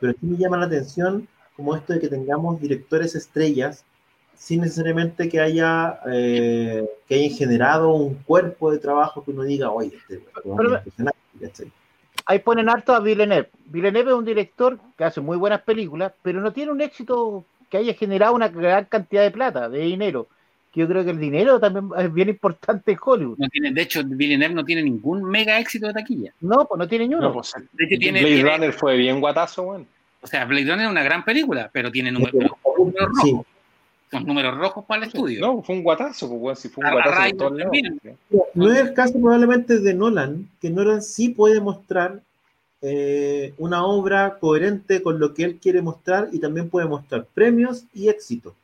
[0.00, 3.84] pero sí me llama la atención como esto de que tengamos directores estrellas
[4.36, 9.70] sin necesariamente que haya eh, que hayan generado un cuerpo de trabajo que uno diga,
[9.70, 10.22] oye, este,
[11.40, 11.70] este
[12.26, 13.50] Ahí ponen harto a Villeneuve.
[13.66, 17.78] Villeneuve es un director que hace muy buenas películas, pero no tiene un éxito que
[17.78, 20.28] haya generado una gran cantidad de plata, de dinero.
[20.72, 23.38] Que yo creo que el dinero también es bien importante en Hollywood.
[23.38, 26.32] No tiene, de hecho, Villeneuve no tiene ningún mega éxito de taquilla.
[26.40, 27.32] No, pues no tiene ni uno.
[27.32, 29.86] Pues, Blade Runner fue bien guatazo, bueno.
[30.20, 33.46] O sea, Blade Runner es una gran película, pero tiene números, rojos.
[34.10, 35.40] Son números rojos para el estudio.
[35.40, 37.50] No, fue un guatazo, pues, si fue un guatazo.
[38.54, 42.20] no es el caso probablemente de Nolan, que Nolan sí puede mostrar
[42.86, 47.84] eh, una obra coherente con lo que él quiere mostrar y también puede mostrar premios
[47.94, 48.54] y éxito.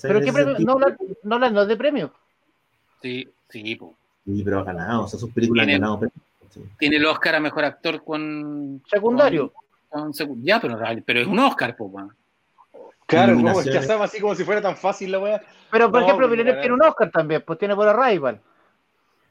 [0.00, 0.58] ¿Pero qué premio?
[0.58, 2.10] Nolan, Nolan no es de premios.
[3.02, 3.92] Sí, sí, pues.
[4.24, 6.00] Sí, pero ha ganado, o sea, sus películas han ganado
[6.78, 8.82] Tiene el Oscar a mejor actor con.
[8.88, 9.52] Secundario.
[10.40, 11.92] ya, pero, pero es un Oscar, pues,
[13.04, 15.42] Claro, no, es que hacemos así como si fuera tan fácil la weá.
[15.70, 18.40] Pero, por ejemplo, Villeneuve tiene un Oscar también, pues tiene por Arrival.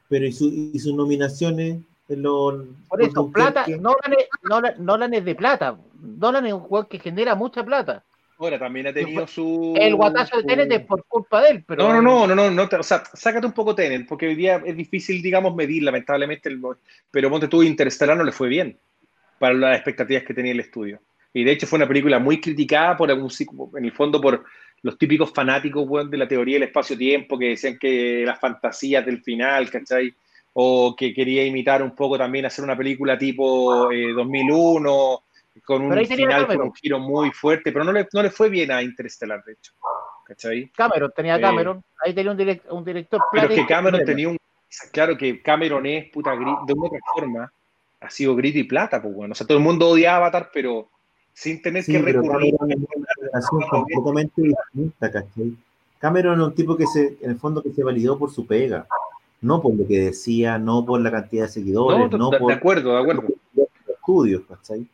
[0.08, 1.80] Pero, ¿y, sus nominaciones?
[2.08, 5.78] Lo, por eso, plata, Nolan es, Nolan, Nolan es de plata.
[6.00, 8.04] Nolan es un jugador que genera mucha plata.
[8.42, 9.72] Ahora también ha tenido su.
[9.76, 11.86] El guatazo de Tenet es por culpa de él, pero.
[11.86, 14.76] No, no, no, no, no, o sea, sácate un poco Tenet, porque hoy día es
[14.76, 16.60] difícil, digamos, medir, lamentablemente, el,
[17.10, 18.76] pero Monte tú Interstellar no le fue bien
[19.38, 21.00] para las expectativas que tenía el estudio.
[21.32, 23.30] Y de hecho fue una película muy criticada por algún,
[23.76, 24.44] en el fondo por
[24.82, 29.70] los típicos fanáticos de la teoría del espacio-tiempo que decían que las fantasías del final,
[29.70, 30.12] ¿cachai?
[30.54, 35.14] O que quería imitar un poco también hacer una película tipo 2001
[35.54, 38.48] eh, con un final con un giro muy fuerte, pero no le, no le fue
[38.48, 39.72] bien a Interstellar, de hecho.
[40.24, 40.70] ¿cachai?
[40.74, 43.20] Cameron, tenía eh, Cameron, ahí tenía un, un director.
[43.32, 44.38] Pero que Cameron tenía un.
[44.90, 47.52] Claro que Cameron es puta de una otra forma,
[48.00, 49.32] ha sido grito y plata, pues bueno.
[49.32, 50.88] O sea, todo el mundo odia Avatar, pero
[51.32, 52.54] sin tener que recurrir.
[52.56, 55.56] Cameron es una relación completamente distinta, ¿cachai?
[55.98, 58.86] Cameron es un tipo que se, en el fondo, que se validó por su pega,
[59.42, 62.48] no por lo que decía, no por la cantidad de seguidores, no, por.
[62.48, 63.24] De acuerdo, de acuerdo.
[63.86, 64.86] Estudios, ¿cachai?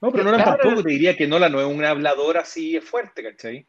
[0.00, 3.66] No, pero Nolan tampoco te diría que Nolan no es un hablador así fuerte, ¿cachai?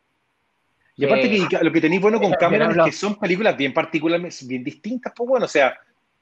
[0.96, 4.48] Y aparte que lo que tenéis bueno con Cameron es que son películas bien particulares,
[4.48, 5.78] bien distintas, pues bueno, o sea,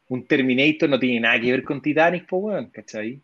[0.08, 3.20] un Terminator no tiene nada que ver con Titanic, pues bueno, ¿cachai?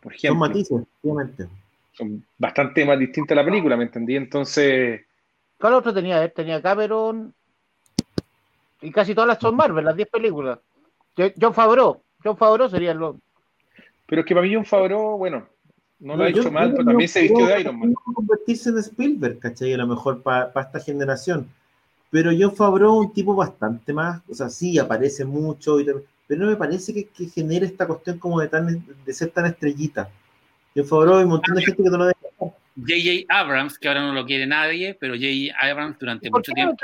[0.00, 0.30] Por ejemplo.
[0.30, 1.46] Son matices, obviamente.
[1.92, 4.16] Son bastante más distintas la película, ¿me entendí?
[4.16, 5.02] Entonces.
[5.58, 6.28] ¿Cuál otro tenía?
[6.28, 7.34] Tenía Cameron.
[8.82, 10.58] Y casi todas las son Marvel, las 10 películas.
[11.40, 12.02] John Favreau.
[12.22, 13.18] John Favreau sería lo.
[14.06, 15.46] Pero es que para mí John Favreau, bueno,
[15.98, 17.94] no lo ha hecho mal, pero también se vistió de Iron Man.
[17.94, 19.72] convertirse en Spielberg, ¿cachai?
[19.74, 21.48] A lo mejor para esta generación.
[22.10, 25.84] Pero John Favreau un tipo bastante más, o sea, sí, aparece mucho, y,
[26.26, 29.46] pero no me parece que, que genere esta cuestión como de, tan, de ser tan
[29.46, 30.10] estrellita.
[30.74, 32.19] Yo favor hay un montón de gente que no lo deja.
[32.86, 33.26] J.J.
[33.28, 35.54] Abrams, que ahora no lo quiere nadie, pero J.J.
[35.60, 36.76] Abrams durante mucho tiempo,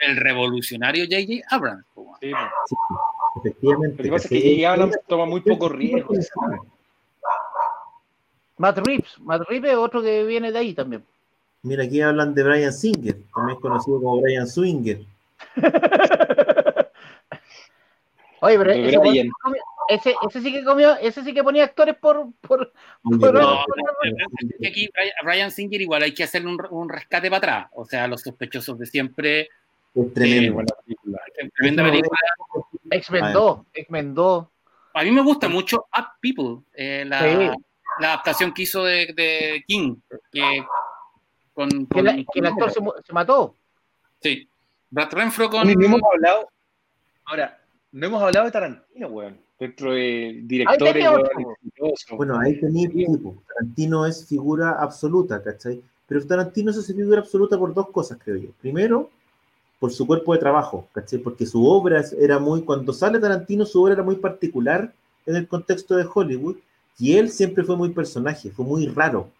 [0.00, 1.46] el, revolucionario J.J.
[1.54, 1.84] Abrams.
[2.20, 2.32] Sí,
[3.36, 3.96] efectivamente.
[3.98, 4.72] Lo que pasa es que J.J.
[4.72, 6.14] Abrams toma muy poco riesgo.
[8.58, 11.04] Matt Reeves, Matt Reeves es otro que viene de ahí también.
[11.62, 15.00] Mira, aquí hablan de Brian Singer, también conocido como Brian Swinger.
[18.40, 19.30] Oye, pero ese,
[19.88, 22.32] ese, sí que comió, ese sí que ponía actores por.
[22.40, 22.72] por,
[23.02, 23.64] no,
[24.66, 24.90] aquí
[25.22, 27.70] Ryan Singer igual hay que hacerle un, un, rescate para atrás.
[27.74, 29.48] O sea, los sospechosos de siempre.
[29.94, 30.62] Es tremendo.
[30.86, 32.18] Eh, tremenda película.
[32.90, 34.46] X-Men 2,
[34.94, 37.26] A mí me gusta mucho Up People, eh, la,
[37.98, 39.96] la, adaptación que hizo de, de King.
[40.32, 40.64] Que,
[41.54, 42.00] con, que,
[42.34, 43.54] el actor se, se, mató.
[44.20, 44.48] Sí.
[44.90, 45.68] Brad Renfro con.
[45.68, 46.50] hemos hablado.
[47.24, 47.58] Ahora,
[47.92, 49.45] no hemos hablado de Tarantino, weón.
[49.58, 51.06] Dentro de directores,
[52.16, 53.42] Bueno, ahí tenía tipo.
[53.48, 55.82] Tarantino es figura absoluta, ¿cachai?
[56.06, 58.48] Pero Tarantino es figura absoluta por dos cosas, creo yo.
[58.60, 59.10] Primero,
[59.78, 61.18] por su cuerpo de trabajo, ¿cachai?
[61.18, 64.92] Porque su obra era muy, cuando sale Tarantino, su obra era muy particular
[65.24, 66.56] en el contexto de Hollywood,
[66.98, 69.30] y él siempre fue muy personaje, fue muy raro,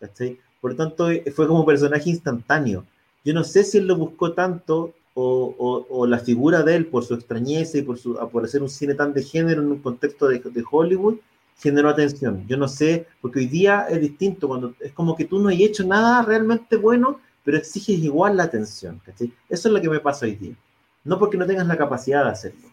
[0.00, 0.38] ¿cachai?
[0.60, 2.84] Por lo tanto, fue como personaje instantáneo.
[3.24, 7.14] Yo no sé si él lo buscó tanto o, la figura de él por su
[7.14, 10.64] extrañeza y por, su, por hacer un cine tan de género en un contexto de,
[10.70, 11.16] Hollywood,
[11.58, 12.46] generó atención.
[12.46, 15.60] Yo no sé, porque hoy día es distinto, cuando es como que tú no has
[15.60, 19.00] hecho nada realmente bueno, pero exiges igual la atención.
[19.48, 20.54] Eso es lo que me pasa hoy día.
[21.04, 22.68] No porque no tengas la capacidad de hacerlo.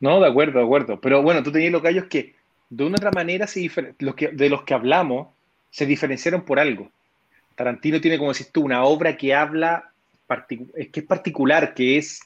[0.00, 1.00] No, de acuerdo, de acuerdo.
[1.00, 2.34] Pero bueno, tú tenías los gallos que
[2.68, 3.46] de una otra manera
[3.98, 5.28] los que, de los que hablamos
[5.70, 6.90] se diferenciaron por algo.
[7.54, 9.92] Tarantino tiene, como decís tú, una obra que habla
[10.26, 12.20] que es particular, que es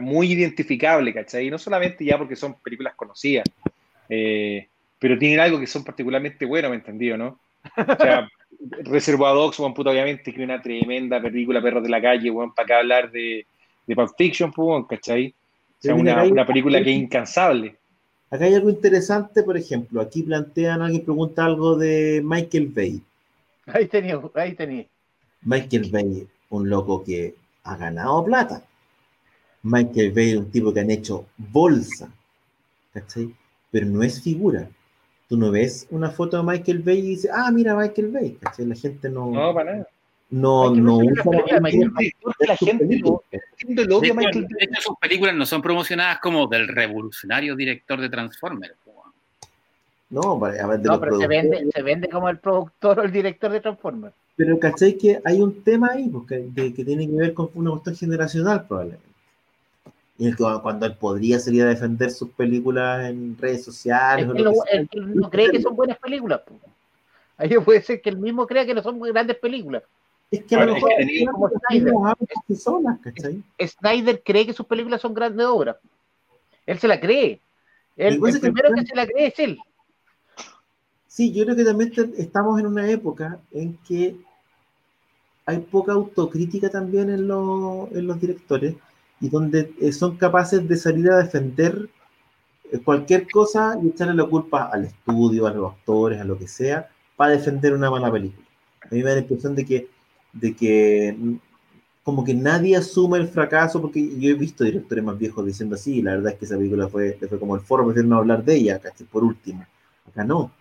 [0.00, 1.46] muy identificable, ¿cachai?
[1.46, 3.44] Y no solamente ya porque son películas conocidas,
[4.08, 4.68] eh,
[4.98, 7.38] pero tienen algo que son particularmente buenos, ¿me entendido, no?
[7.76, 8.28] O sea,
[8.84, 12.78] Reservoir Dogs, puta, obviamente, que una tremenda película, Perros de la Calle, bueno, para acá
[12.78, 13.46] hablar de,
[13.86, 15.34] de Pulp Fiction, pues, ¿cachai?
[15.78, 17.76] O sea, una, una película que es incansable.
[18.30, 23.00] Acá hay algo interesante, por ejemplo, aquí plantean, alguien pregunta algo de Michael Bay.
[23.66, 24.84] Ahí tenía, ahí tenía.
[25.42, 27.34] Michael Bay, un loco que
[27.64, 28.62] ha ganado plata.
[29.62, 32.10] Michael Bay es un tipo que han hecho bolsa,
[32.92, 33.34] ¿cachai?
[33.70, 34.68] Pero no es figura.
[35.28, 38.66] Tú no ves una foto de Michael Bay y dices, ah, mira Michael Bay, ¿cachai?
[38.66, 39.30] La gente no.
[39.30, 39.88] No, para nada.
[40.30, 41.22] No, no, la
[42.56, 44.58] gente lo odia Michael Bay.
[44.58, 48.74] De hecho, sus películas no son promocionadas como del revolucionario director de Transformers.
[50.10, 53.50] No, a ver, no pero se vende, se vende como el productor o el director
[53.52, 54.14] de Transformers.
[54.38, 54.96] Pero ¿cachai?
[54.96, 58.68] Que hay un tema ahí porque, que, que tiene que ver con una cuestión generacional
[58.68, 59.04] probablemente.
[60.16, 64.28] Y el que, cuando él podría salir a defender sus películas en redes sociales.
[64.28, 66.42] Es que no, él no cree que son buenas películas.
[67.36, 69.82] Ahí puede ser que él mismo crea que no son muy grandes películas.
[70.30, 70.92] Es que a lo mejor
[71.68, 71.94] Snyder.
[73.66, 75.76] Snyder cree que sus películas son grandes obras.
[76.64, 77.40] Él se la cree.
[77.96, 79.58] El, el primero que se la cree es él.
[81.08, 84.14] Sí, yo creo que también estamos en una época en que
[85.48, 88.74] hay poca autocrítica también en, en los directores
[89.18, 91.88] y donde eh, son capaces de salir a defender
[92.70, 96.46] eh, cualquier cosa y echarle la culpa al estudio, a los actores, a lo que
[96.46, 98.46] sea, para defender una mala película.
[98.82, 99.88] A mí me da la impresión de que,
[100.34, 101.36] de que mm,
[102.02, 106.02] como que nadie asume el fracaso, porque yo he visto directores más viejos diciendo así,
[106.02, 108.54] la verdad es que esa película fue, fue como el foro, prefiero no hablar de
[108.54, 109.64] ella, casi por último.
[110.06, 110.52] Acá no.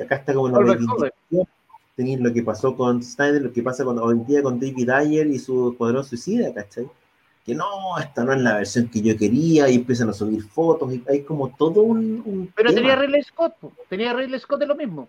[0.00, 1.48] Acá está como la reivindicación.
[1.94, 4.90] Tenéis lo que pasó con Snyder, lo que pasa con, hoy en día con David
[4.90, 6.88] Ayer y su Escuadrón Suicida, ¿cachai?
[7.44, 10.92] que no, esta no es la versión que yo quería, y empiezan a subir fotos,
[10.92, 12.52] y hay como todo un.
[12.54, 13.54] pero tenía Ridley Scott,
[13.88, 15.08] tenía Ridley Scott de lo mismo.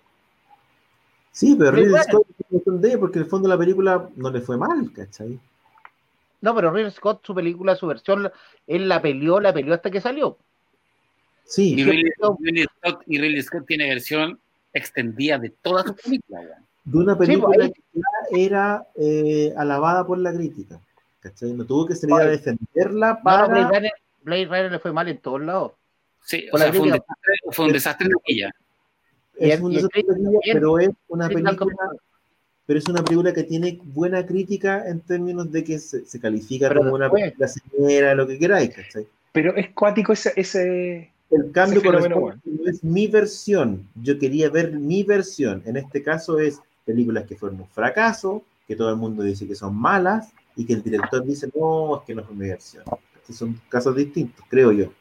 [1.32, 4.92] Sí, pero Ridley Scott de porque en el fondo la película no le fue mal,
[4.94, 5.40] ¿cachai?
[6.42, 8.32] No, pero Ridley Scott, su película, su versión,
[8.68, 10.38] él la peleó, la peleó hasta que salió.
[11.46, 11.76] Sí.
[11.76, 12.40] Y Ridley, Scott,
[13.06, 14.40] y Ridley Scott tiene versión
[14.74, 16.63] extendida de todas sus películas.
[16.86, 17.72] De una película pues,
[18.30, 20.80] que era eh, alabada por la crítica.
[21.24, 21.54] ¿cachai?
[21.54, 23.48] No tuvo que salir a defenderla para.
[24.24, 25.74] Blade, Runner, le fue mal en todos lados.
[26.22, 28.52] Sí, o sea, fue, un desastre, fue, un desastre, en ella.
[29.36, 30.04] Es un desastre
[30.54, 31.76] pero es una película.
[32.66, 36.74] Pero es una película que tiene buena crítica en términos de que se, se califica
[36.74, 39.06] como una película señora, lo que queráis, ¿cachai?
[39.34, 43.86] Pero es cuático ese, ese, el cambio con no es mi versión.
[43.96, 45.62] Yo quería ver mi versión.
[45.66, 49.56] En este caso es películas que fueron un fracaso, que todo el mundo dice que
[49.56, 52.84] son malas, y que el director dice, no, es que no fue mi versión.
[53.16, 54.92] Estos son casos distintos, creo yo.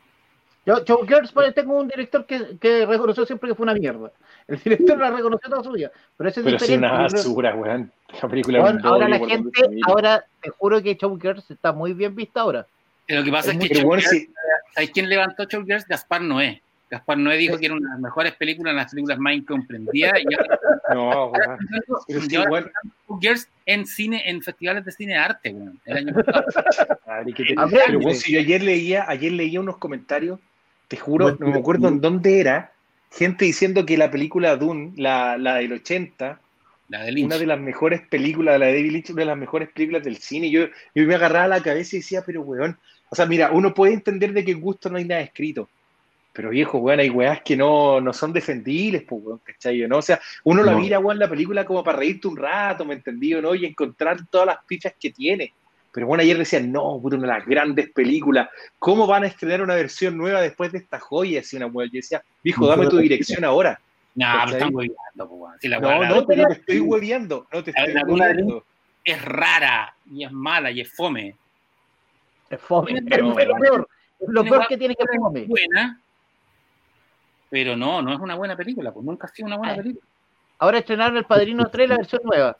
[0.64, 4.12] Yo, Joe Girls, tengo un director que, que, reconoció siempre que fue una mierda.
[4.46, 5.90] El director la reconoció toda su vida.
[6.16, 6.86] Pero ese es pero diferente.
[6.86, 7.92] Es una basura, weón.
[8.22, 12.42] La película ahora la gente, ahora te juro que Joe Girls está muy bien vista
[12.42, 12.66] ahora.
[13.08, 14.28] Lo que pasa es, que bueno, sí.
[14.76, 15.86] ¿hay quien levantó Joe Girls?
[15.86, 16.62] Gaspar Noé.
[16.92, 20.12] Gaspar Noé dijo que era una de las mejores películas, las películas más incomprendidas.
[20.20, 20.34] Y
[20.94, 21.58] ahora,
[22.30, 22.68] no, bueno.
[23.18, 25.56] Girls en cine, en festivales de cine de arte,
[25.86, 26.12] El año
[27.70, 30.38] Pero si yo ayer leía, ayer leía unos comentarios,
[30.88, 32.72] te juro, no me acuerdo en dónde era,
[33.10, 36.40] gente diciendo que la película Dune, la, la del 80,
[36.88, 39.70] la de una de las mejores películas, la de David Lynch, una de las mejores
[39.70, 40.50] películas del cine.
[40.50, 42.76] Yo, yo me agarraba la cabeza y decía, pero weón,
[43.08, 45.70] o sea, mira, uno puede entender de que en gusto no hay nada escrito,
[46.32, 49.86] pero viejo, weón, hay weas que no, no son defendibles, pues, weón, ¿cachai?
[49.86, 49.98] ¿no?
[49.98, 53.34] O sea, uno la mira, weón, la película como para reírte un rato, ¿me entendí?
[53.34, 53.54] ¿no?
[53.54, 55.52] Y encontrar todas las fichas que tiene.
[55.92, 58.48] Pero bueno, ayer decían, no, puta, una de las grandes películas.
[58.78, 61.40] ¿Cómo van a estrenar una versión nueva después de esta joya?
[61.40, 61.90] Así una weón.
[61.90, 63.78] Yo decía, viejo, dame tu dirección ahora.
[64.14, 67.46] No, pero están hueveando, pues, si la No, no, pero te estoy hueveando.
[67.52, 68.64] No te estoy hueveando.
[69.04, 71.34] Es rara, y es mala, y es fome.
[72.48, 73.88] Es fome, pero, es lo peor.
[74.28, 75.44] Lo peor que tiene que ser fome.
[75.46, 76.00] Buena,
[77.52, 80.06] pero no, no es una buena película, pues nunca ha sido una buena película.
[80.58, 82.56] Ahora estrenaron El Padrino 3, la versión nueva.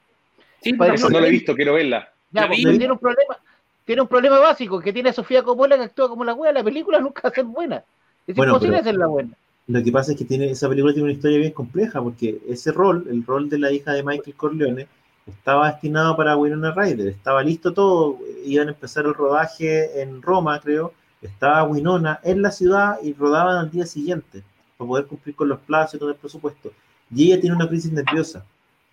[0.61, 2.13] Sí, pero no la he visto, quiero verla.
[2.31, 3.39] Ya, porque tiene un problema,
[3.87, 6.63] tiene un problema básico, que tiene a Sofía Coppola que actúa como la wea, la
[6.63, 7.83] película nunca va a ser buena.
[8.27, 9.31] Es imposible hacerla buena.
[9.67, 12.71] Lo que pasa es que tiene, esa película tiene una historia bien compleja, porque ese
[12.71, 14.89] rol, el rol de la hija de Michael Corleone,
[15.27, 20.61] estaba destinado para Winona Ryder, estaba listo todo, iban a empezar el rodaje en Roma,
[20.61, 20.93] creo,
[21.23, 24.43] estaba Winona en la ciudad y rodaban al día siguiente
[24.87, 26.73] poder cumplir con los plazos y con el presupuesto.
[27.15, 28.45] Y ella tiene una crisis nerviosa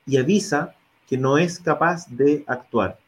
[0.05, 0.75] y avisa
[1.07, 2.99] que no es capaz de actuar.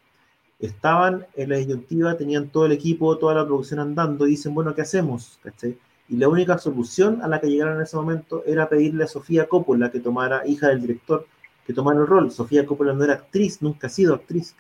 [0.60, 4.76] estaban en la disyuntiva, tenían todo el equipo, toda la producción andando y dicen, bueno,
[4.76, 5.40] ¿qué hacemos?
[6.08, 9.48] Y la única solución a la que llegaron en ese momento era pedirle a Sofía
[9.48, 11.26] Coppola que tomara, hija del director,
[11.66, 12.32] que tomara el rol.
[12.32, 14.56] Sofía Coppola no era actriz, nunca ha sido actriz.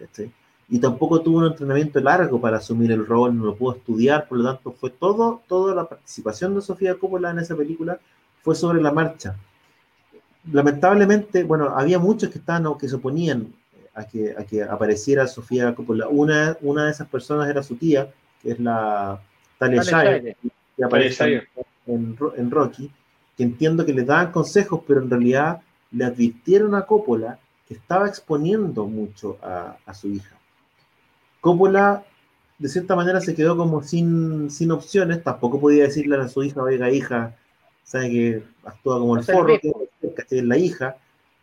[0.71, 4.37] Y tampoco tuvo un entrenamiento largo para asumir el rol, no lo pudo estudiar, por
[4.37, 7.99] lo tanto fue todo, toda la participación de Sofía Coppola en esa película
[8.41, 9.35] fue sobre la marcha.
[10.49, 13.53] Lamentablemente, bueno, había muchos que estaban que se oponían
[13.93, 16.07] a que, a que apareciera Sofía Coppola.
[16.07, 18.09] Una, una de esas personas era su tía,
[18.41, 19.21] que es la
[19.57, 20.37] Talia Shire,
[20.77, 21.49] que aparece
[21.85, 22.89] en, en, Rocky,
[23.35, 25.59] que entiendo que le daban consejos, pero en realidad
[25.91, 27.37] le advirtieron a Coppola
[27.67, 30.37] que estaba exponiendo mucho a, a su hija.
[31.41, 32.03] Coppola,
[32.59, 36.61] de cierta manera, se quedó como sin, sin opciones, tampoco podía decirle a su hija,
[36.61, 37.35] oiga, hija,
[37.83, 39.71] sabe que actúa como el forro, que
[40.29, 40.95] es la hija,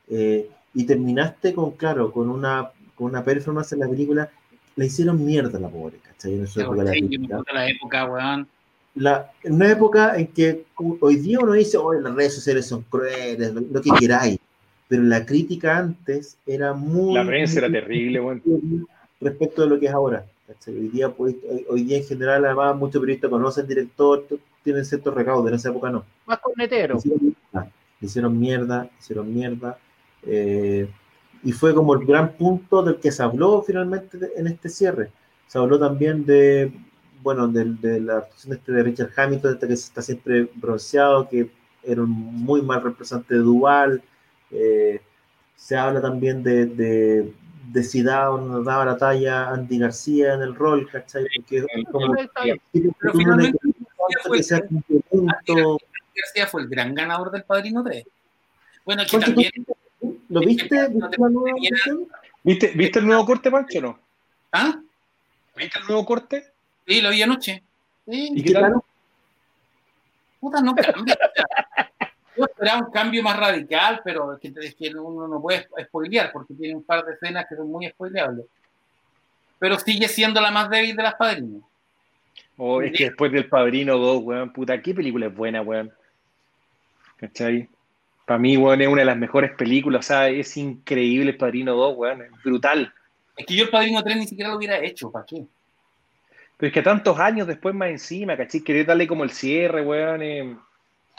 [0.08, 4.30] eh, y terminaste con, claro, con una, con una performance en la película,
[4.76, 6.34] la hicieron mierda la pobre, ¿cachai?
[6.34, 6.84] En, época
[7.52, 8.48] la época, weón.
[8.94, 12.82] La, en una época en que hoy día uno dice, oh, las redes sociales son
[12.82, 14.38] crueles, lo, que queráis,
[14.86, 17.14] pero la crítica antes era muy...
[17.14, 18.40] La prensa era terrible, bueno.
[19.20, 20.24] Respecto de lo que es ahora.
[20.66, 21.36] Hoy día, pues,
[21.68, 24.26] hoy día en general, además, muchos periodistas conocen al director,
[24.62, 26.04] tienen ciertos recaudos, en esa época no.
[26.26, 26.98] Más cornetero.
[27.52, 29.78] Le hicieron mierda, hicieron mierda.
[30.24, 30.88] Eh,
[31.42, 35.10] y fue como el gran punto del que se habló finalmente en este cierre.
[35.46, 36.72] Se habló también de,
[37.22, 41.50] bueno, de, la actuación este de Richard Hamilton, este que está siempre bronceado, que
[41.82, 44.02] era un muy mal representante de Duval.
[44.50, 45.00] Eh,
[45.56, 47.32] se habla también de, de,
[47.72, 51.26] de si daba, daba la talla Andy García en el rol, ¿cachai?
[51.36, 53.58] Porque como, pero finalmente
[56.14, 58.04] García fue el gran ganador del Padrino 3.
[58.84, 59.50] Bueno, que también
[60.28, 60.88] ¿Lo viste?
[62.42, 63.98] ¿Viste, ¿Viste el nuevo corte, Pancho, no?
[64.52, 64.80] ¿Ah?
[65.56, 66.46] ¿Viste el nuevo corte?
[66.86, 67.62] Sí, lo vi anoche.
[68.06, 68.74] ¿Y qué tal?
[70.40, 71.18] Puta, no cambia.
[72.38, 76.30] Yo esperaba un cambio más radical, pero es que, es que uno no puede spoilear
[76.32, 78.46] porque tiene un par de escenas que son muy spoileables.
[79.58, 81.62] Pero sigue siendo la más débil de las padrinas.
[82.56, 85.92] Oh, es que después del Padrino 2, weón, puta, qué película es buena, weón.
[87.16, 87.68] ¿Cachai?
[88.24, 90.04] Para mí, weón, es una de las mejores películas.
[90.04, 92.22] O sea, es increíble el Padrino 2, weón.
[92.22, 92.92] Es brutal.
[93.36, 95.10] Es que yo el Padrino 3 ni siquiera lo hubiera hecho.
[95.10, 95.44] ¿Para qué?
[96.56, 98.60] Pero es que tantos años después más encima, ¿cachai?
[98.60, 100.22] Quería darle como el cierre, weón.
[100.22, 100.56] Eh.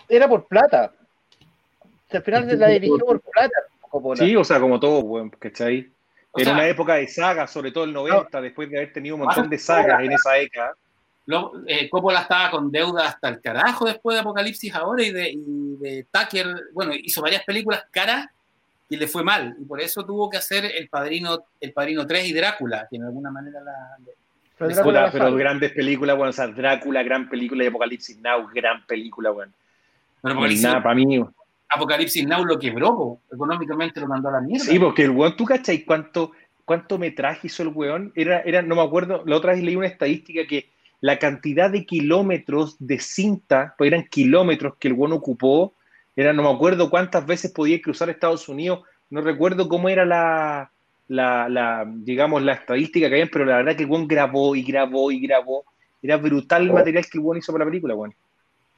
[0.10, 0.94] Era por plata.
[2.12, 3.56] O al final la dirigió por plata.
[4.16, 5.90] Sí, o sea, como todo, weón, ¿cachai?
[6.36, 9.50] Era una época de sagas, sobre todo el 90, después de haber tenido un montón
[9.50, 10.74] de sagas en esa época.
[11.68, 15.76] Eh, Coppola estaba con deuda hasta el carajo después de Apocalipsis ahora y de, y
[15.80, 18.28] de Tucker, bueno, hizo varias películas caras
[18.90, 19.56] y le fue mal.
[19.60, 23.04] Y por eso tuvo que hacer El Padrino, el Padrino 3 y Drácula, que en
[23.04, 23.98] alguna manera la...
[24.58, 29.52] pero, grandes películas, bueno, o sea, Drácula, gran película y Apocalipsis Now, gran película, bueno.
[30.22, 31.24] Pero Apocalipsis, nada, para mí.
[31.70, 34.66] Apocalipsis Now lo quebró, económicamente lo mandó a la mierda.
[34.66, 36.32] Sí, porque el weón, ¿tú cachai cuánto,
[36.66, 38.12] cuánto metraje hizo el weón?
[38.16, 40.70] Era, era, no me acuerdo, la otra vez leí una estadística que
[41.02, 45.74] la cantidad de kilómetros de cinta, pues eran kilómetros que el buen ocupó,
[46.16, 50.72] era no me acuerdo cuántas veces podía cruzar Estados Unidos, no recuerdo cómo era la,
[51.08, 55.12] la, digamos, la estadística que había, pero la verdad que el buen grabó y grabó
[55.12, 55.64] y grabó.
[56.02, 58.14] Era brutal el material que el buen hizo para la película, bueno.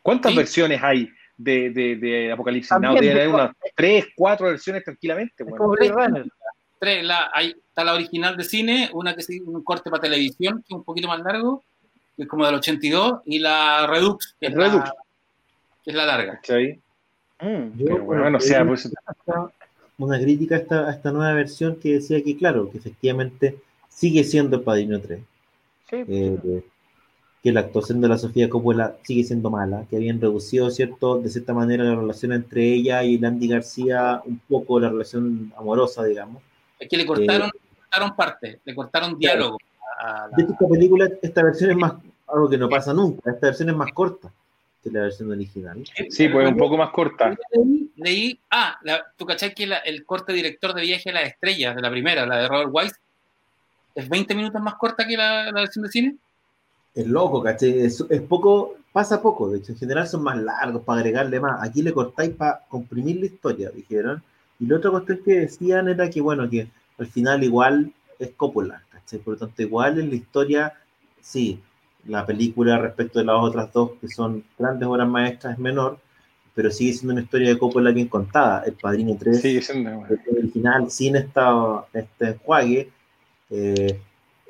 [0.02, 1.10] ¿Cuántas versiones hay
[1.44, 2.96] de, de, Apocalipsis Now?
[2.96, 5.44] Debe unas tres, cuatro versiones tranquilamente.
[5.44, 6.24] Bueno.
[6.80, 10.64] Tres, la, hay, está la original de cine, una que es un corte para televisión,
[10.64, 11.64] que es un poquito más largo,
[12.16, 14.86] que es como del 82, y la Redux, que es, Redux.
[14.86, 14.94] La,
[15.84, 16.40] que es la larga.
[16.44, 16.80] ¿Sí?
[17.40, 18.92] Mm, bueno, o sea, pues...
[19.98, 23.58] Una crítica a esta, a esta, nueva versión que decía que, claro, que efectivamente
[23.88, 25.20] sigue siendo el Padrino 3.
[25.92, 26.64] Eh,
[27.44, 31.30] que la actuación de la Sofía Coppola sigue siendo mala, que habían reducido, ¿cierto?, de
[31.30, 36.44] cierta manera la relación entre ella y Landy García, un poco la relación amorosa, digamos.
[36.80, 39.58] Es que le cortaron, eh, le cortaron parte, le cortaron diálogo.
[40.36, 41.94] De esta película, esta versión es más,
[42.28, 44.32] algo que no pasa nunca, esta versión es más corta
[44.84, 45.84] que la versión original.
[46.10, 47.36] Sí, pues un poco más corta.
[47.96, 48.80] Leí, ah,
[49.16, 52.38] tú cachai que el corte director de Viaje a las Estrellas, de la primera, la
[52.38, 52.96] de Robert Wise,
[53.94, 56.16] es 20 minutos más corta que la, versión de cine.
[56.94, 57.80] Es loco, ¿cachai?
[57.80, 61.62] Es, poco, pasa poco, de hecho, en general son más largos para agregarle más.
[61.64, 64.22] Aquí le cortáis para comprimir la historia, dijeron.
[64.60, 68.84] Y la otra cuestión que decían era que, bueno, que al final igual es Coppola,
[69.20, 70.74] por lo tanto, igual en la historia,
[71.20, 71.60] sí,
[72.08, 76.00] la película respecto de las otras dos, que son grandes obras maestras, es menor,
[76.54, 78.64] pero sigue siendo una historia de Coppola bien contada.
[78.66, 82.90] El Padrino 3, sigue siendo, el original, sin esta, este enjuague,
[83.50, 84.02] eh,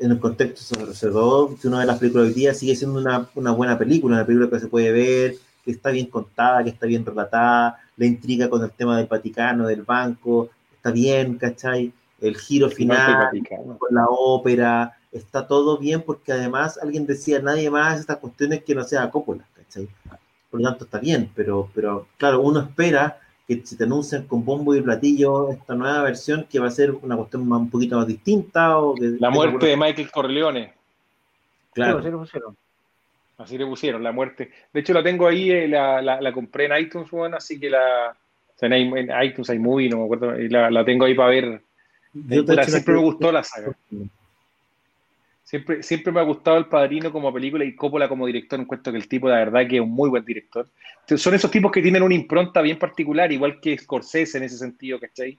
[0.02, 3.30] en el contexto sobre, todo, si uno ve las películas hoy día, sigue siendo una,
[3.36, 6.88] una, buena película, una película que se puede ver, que está bien contada, que está
[6.88, 11.94] bien relatada, la intriga con el tema del Vaticano, del banco, está bien, ¿cachai?
[12.20, 13.30] El giro final,
[13.78, 18.74] con la ópera, está todo bien porque además alguien decía, nadie más estas cuestiones que
[18.74, 19.88] no sea Coppola, ¿cachai?
[20.50, 24.46] Por lo tanto está bien, pero, pero claro, uno espera que se te anuncien con
[24.46, 27.98] bombo y platillo esta nueva versión que va a ser una cuestión más, un poquito
[27.98, 28.78] más distinta.
[28.78, 30.74] O la muerte de Michael Corleone.
[31.74, 32.00] Claro.
[32.00, 32.58] así le pusieron.
[33.38, 34.52] Así le pusieron, la muerte.
[34.72, 38.16] De hecho, la tengo ahí, eh, la, la, compré en iTunes, bueno, así que la.
[38.62, 41.62] en, iTunes hay movie, no me acuerdo, y la, la tengo ahí para ver.
[42.68, 43.76] siempre me gustó la saga.
[45.52, 48.58] Siempre, siempre me ha gustado El Padrino como película y Coppola como director.
[48.58, 50.66] Encuentro que el tipo, de verdad, que es un muy buen director.
[51.18, 54.98] Son esos tipos que tienen una impronta bien particular, igual que Scorsese en ese sentido,
[54.98, 55.38] ¿cachai?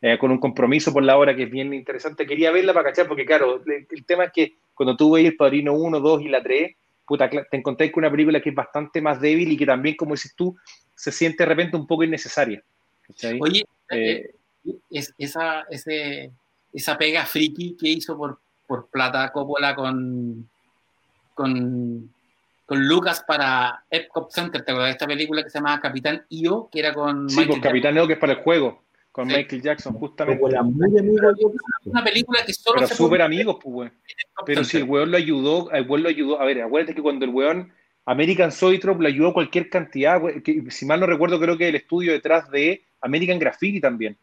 [0.00, 2.26] Eh, con un compromiso por la hora que es bien interesante.
[2.26, 5.74] Quería verla para cachar, porque claro, el, tema es que cuando tú veis El Padrino
[5.74, 6.74] 1, 2 y la 3,
[7.04, 10.14] puta, te encontráis con una película que es bastante más débil y que también, como
[10.14, 10.56] dices tú,
[10.94, 12.62] se siente de repente un poco innecesaria.
[13.38, 14.30] Oye, eh,
[14.64, 15.66] eh, esa,
[16.72, 18.38] esa pega friki que hizo por
[18.70, 20.48] por plata Coppola con,
[21.34, 22.08] con,
[22.64, 24.62] con Lucas para Epcot Center.
[24.62, 26.68] ¿Te acuerdas de esta película que se llama Capitán Io?
[26.70, 27.28] Que era con.
[27.28, 28.80] Sí, con Capitán Io, que es para el juego.
[29.10, 30.40] Con Michael Jackson, justamente.
[31.84, 33.90] Una película que solo Pero súper amigos, pues.
[34.46, 36.40] Pero si el weón lo ayudó, el weón lo ayudó.
[36.40, 37.72] A ver, acuérdate que cuando el weón
[38.04, 42.12] American Soytrop lo ayudó cualquier cantidad, que, si mal no recuerdo, creo que el estudio
[42.12, 44.16] detrás de American Graffiti también.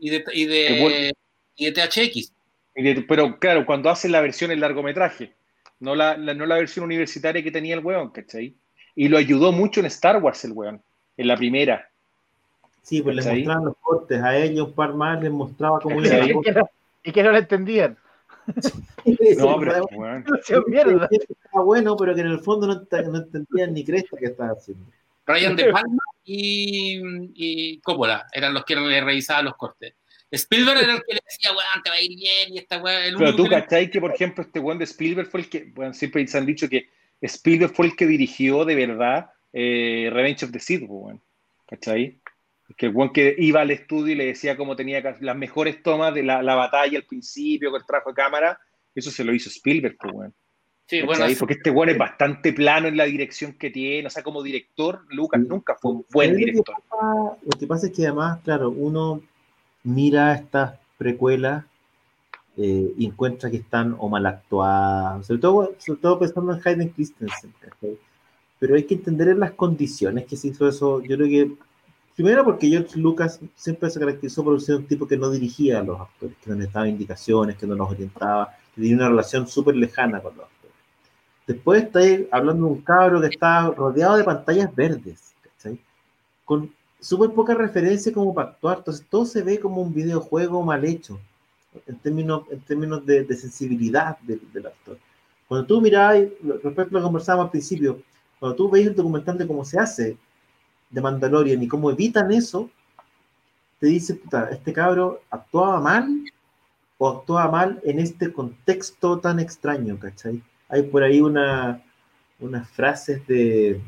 [0.00, 1.14] Y de, y de,
[1.54, 2.32] y de THX.
[2.74, 5.32] Pero claro, cuando hace la versión en largometraje,
[5.80, 8.54] no la, no la versión universitaria que tenía el weón, ¿cachai?
[8.94, 10.82] Y lo ayudó mucho en Star Wars el weón,
[11.16, 11.88] en la primera.
[12.82, 16.26] Sí, pues les mostraban los cortes, a ellos un par más les mostraba cómo era.
[17.02, 17.96] Y que no, lo entendían.
[19.38, 20.24] no, pero bueno.
[20.40, 24.84] Estaba bueno, pero que en el fondo no, no entendían ni cresta que estaba haciendo.
[25.26, 27.00] Ryan De Palma y,
[27.34, 29.94] y Coppola eran los que le revisaban los cortes.
[30.30, 33.14] Spielberg era el que le decía, weón, te va a ir bien, y esta weón.
[33.18, 33.90] Pero tú, ¿cachai?
[33.90, 36.68] Que, por ejemplo, este weón de Spielberg fue el que, bueno, siempre se han dicho
[36.68, 36.88] que
[37.20, 41.20] Spielberg fue el que dirigió de verdad eh, Revenge of the Sith, weón.
[41.70, 42.20] ¿cachai?
[42.76, 46.14] Que el weón que iba al estudio y le decía cómo tenía las mejores tomas
[46.14, 48.60] de la, la batalla al principio, con el trabajo de cámara,
[48.94, 50.34] eso se lo hizo Spielberg, weón.
[50.86, 54.24] Sí, bueno, porque este weón es bastante plano en la dirección que tiene, o sea,
[54.24, 56.74] como director, Lucas nunca fue un buen director.
[57.42, 59.22] lo que pasa es que además, claro, uno
[59.82, 61.64] mira estas precuelas
[62.56, 66.88] eh, y encuentra que están o mal actuadas, sobre todo, sobre todo pensando en Hayden
[66.90, 67.54] Christensen,
[68.58, 71.00] pero hay que entender las condiciones que se hizo eso.
[71.00, 71.56] Yo creo que,
[72.14, 75.82] primero porque George Lucas siempre se caracterizó por ser un tipo que no dirigía a
[75.82, 79.46] los actores, que no les daba indicaciones, que no los orientaba, que tenía una relación
[79.48, 80.76] súper lejana con los actores.
[81.46, 82.00] Después está
[82.30, 85.34] hablando de un cabro que está rodeado de pantallas verdes,
[86.44, 86.70] con
[87.00, 91.18] súper poca referencia como para actuar, entonces todo se ve como un videojuego mal hecho,
[91.86, 94.98] en términos, en términos de, sensibilidad del, actor.
[95.48, 96.18] Cuando tú mirás,
[96.62, 98.02] respecto a lo conversábamos al principio,
[98.38, 100.16] cuando tú veis el documental de cómo se hace
[100.90, 102.70] de Mandalorian y cómo evitan eso,
[103.78, 106.24] te dice, puta, este cabro actuaba mal
[106.98, 110.42] o actuaba mal en este contexto tan extraño, ¿cachai?
[110.68, 111.82] Hay por ahí una,
[112.38, 113.80] unas frases de,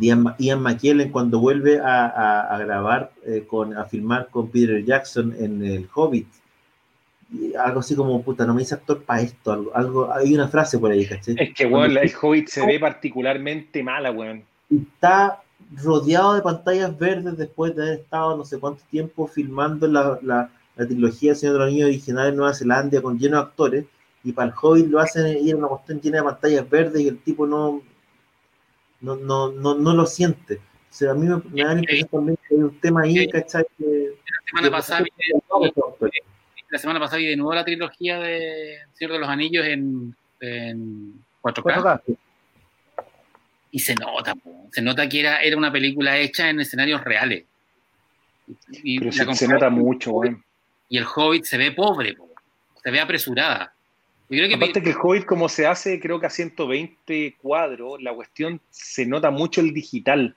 [0.00, 5.88] Ian, McKellen cuando vuelve a, grabar, eh, con, a filmar con Peter Jackson en El
[5.94, 6.26] Hobbit.
[7.64, 9.70] algo así como, puta, no me hice actor para esto.
[9.74, 11.36] Algo, hay una frase por ahí, ¿cachai?
[11.38, 14.42] Es que, weón, El Hobbit se ve particularmente mala, weón.
[14.68, 15.40] Está
[15.82, 20.50] rodeado de pantallas verdes después de haber estado no sé cuánto tiempo filmando la, la,
[20.76, 23.84] trilogía de Señor de los Niños original en Nueva Zelanda con llenos de actores.
[24.24, 27.08] Y para el Hobbit lo hacen ir a una cuestión llena de pantallas verdes y
[27.08, 27.82] el tipo no,
[29.04, 30.56] no, no, no, no lo siente.
[30.56, 33.64] O sea, a mí me, da la impresión también que hay un tema ahí, ¿cachai?
[33.78, 36.10] la semana pasada vi de,
[36.70, 41.14] la semana pasada vi de nuevo la trilogía de Señor de los Anillos en, en
[41.42, 42.00] 4K.
[43.72, 44.34] Y se nota,
[44.70, 47.44] se nota que era, era una película hecha en escenarios reales.
[48.70, 50.36] Y, se, nota mucho, güey.
[50.88, 52.16] Y el Hobbit se ve pobre,
[52.82, 53.74] se ve apresurada.
[54.54, 59.06] Aparte que el Hobbit, como se hace, creo que a 120 cuadros, la cuestión se
[59.06, 60.34] nota mucho el digital.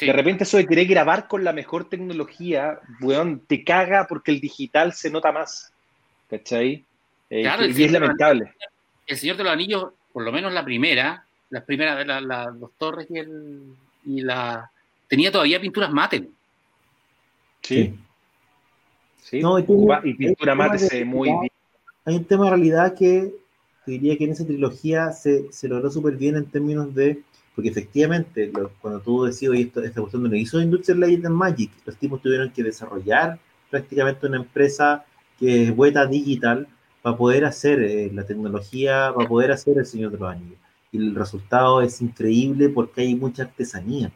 [0.00, 4.40] De repente eso de querer grabar con la mejor tecnología, weón, te caga porque el
[4.40, 5.72] digital se nota más.
[6.30, 6.84] ¿Cachai?
[7.30, 7.42] Eh,
[7.74, 8.52] y es lamentable.
[9.06, 12.72] El Señor de los Anillos, por lo menos la primera, las primeras, la, la, los
[12.74, 13.74] torres y, el,
[14.04, 14.70] y la...
[15.08, 16.28] Tenía todavía pinturas mate.
[17.62, 17.94] Sí.
[19.22, 19.42] Sí,
[20.04, 21.50] y, pintura mate se muy bien
[22.08, 23.34] hay un tema de realidad que
[23.86, 27.22] diría que en esa trilogía se, se logró súper bien en términos de,
[27.54, 31.70] porque efectivamente, cuando tú decías, oye, esta cuestión de no hizo Industrial Light and Magic,
[31.84, 33.38] los tipos tuvieron que desarrollar
[33.70, 35.04] prácticamente una empresa
[35.38, 36.66] que es Weta Digital
[37.02, 40.58] para poder hacer eh, la tecnología, para poder hacer el Señor de los Anillos.
[40.90, 44.10] Y el resultado es increíble porque hay mucha artesanía.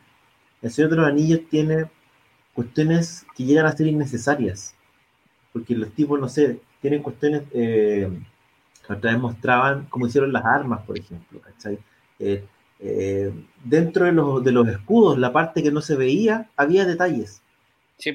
[0.62, 1.90] El Señor de los Anillos tiene
[2.54, 4.74] cuestiones que llegan a ser innecesarias.
[5.52, 8.10] Porque los tipos, no sé, tienen cuestiones eh,
[8.86, 11.78] que otra vez mostraban cómo hicieron las armas, por ejemplo, ¿cachai?
[12.18, 12.44] Eh,
[12.80, 13.32] eh,
[13.64, 17.40] dentro de los, de los escudos, la parte que no se veía, había detalles.
[17.96, 18.14] Sí.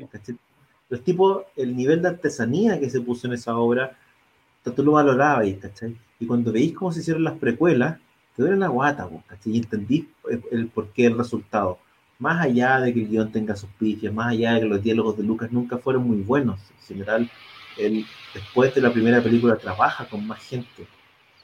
[0.89, 3.97] Los tipos, el nivel de artesanía que se puso en esa obra,
[4.63, 5.97] tú lo valorabas, ¿cachai?
[6.19, 7.97] Y cuando veis cómo se hicieron las precuelas,
[8.35, 9.53] te duele la guata, ¿cachai?
[9.53, 11.79] Y entendí el, el porqué, el resultado
[12.19, 15.17] más allá de que el guion tenga sus pifias, más allá de que los diálogos
[15.17, 17.31] de Lucas nunca fueron muy buenos, en general,
[17.77, 20.87] él después de la primera película trabaja con más gente,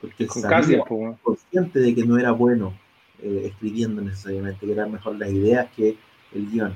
[0.02, 0.84] porque con sabía,
[1.22, 2.74] consciente de que no era bueno
[3.22, 5.96] eh, escribiendo necesariamente, que eran mejor las ideas que
[6.34, 6.76] el guion.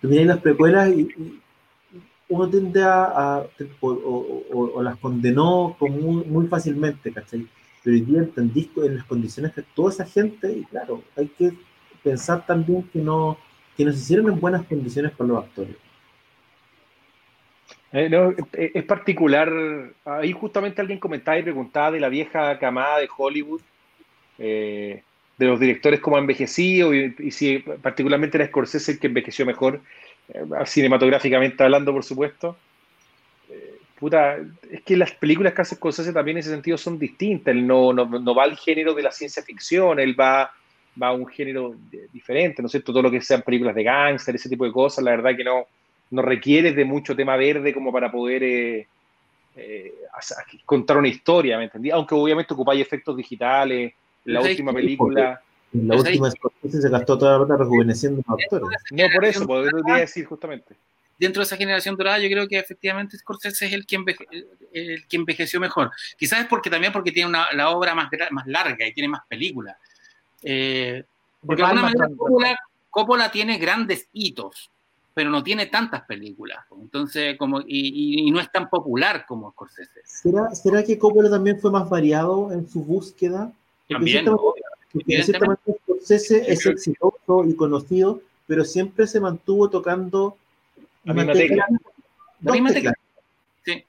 [0.00, 1.08] Tú miras las precuelas y,
[2.28, 3.44] uno tiende a,
[3.80, 7.46] o, las condenó muy, muy fácilmente, ¿cachai?
[7.82, 11.52] Pero hoy día entendí en las condiciones que toda esa gente, y claro, hay que
[12.04, 13.36] pensar también que no
[13.76, 15.74] que nos hicieron en buenas condiciones con los actores.
[17.92, 19.52] Eh, eh, es particular,
[20.04, 23.60] ahí justamente alguien comentaba y preguntaba de la vieja camada de Hollywood,
[24.38, 25.02] eh,
[25.36, 29.80] de los directores cómo ha envejecido y, si particularmente era Scorsese el que envejeció mejor,
[30.66, 32.56] cinematográficamente hablando, por supuesto.
[33.98, 34.36] puta,
[34.70, 37.54] es que las películas que hace Scorsese también en ese sentido son distintas.
[37.54, 40.52] Él no, no, no va al género de la ciencia ficción, él va
[41.00, 41.74] va a un género
[42.12, 42.92] diferente, ¿no es cierto?
[42.92, 45.66] Todo lo que sean películas de gángster, ese tipo de cosas, la verdad que no,
[46.10, 48.86] no requiere de mucho tema verde como para poder eh,
[49.56, 49.94] eh,
[50.64, 51.90] contar una historia, ¿me entendí?
[51.90, 53.92] Aunque obviamente ocupáis efectos digitales,
[54.24, 55.40] la última película...
[55.72, 58.80] En la última se gastó toda la plata rejuveneciendo a actores.
[58.90, 60.74] No, por eso, podría decir justamente.
[61.16, 63.96] Dentro de esa generación dorada, yo creo que efectivamente Scorsese es el que,
[64.72, 65.90] el que envejeció mejor.
[66.16, 69.20] Quizás es porque también porque tiene una, la obra más, más larga y tiene más
[69.28, 69.76] películas.
[70.42, 71.04] Eh,
[71.46, 72.08] porque de alguna manera
[72.90, 74.70] Coppola, tiene grandes hitos,
[75.14, 76.64] pero no tiene tantas películas.
[76.80, 80.00] Entonces, como, y, no es tan popular como Scorsese.
[80.04, 83.52] ¿Será, ¿Será que Coppola también fue más variado en su búsqueda?
[83.88, 84.26] también.
[85.84, 90.36] Scorsese es exitoso y conocido, pero siempre se mantuvo tocando
[91.04, 91.66] la misma tecla.
[92.42, 92.92] La misma tecla.
[93.64, 93.84] Sí.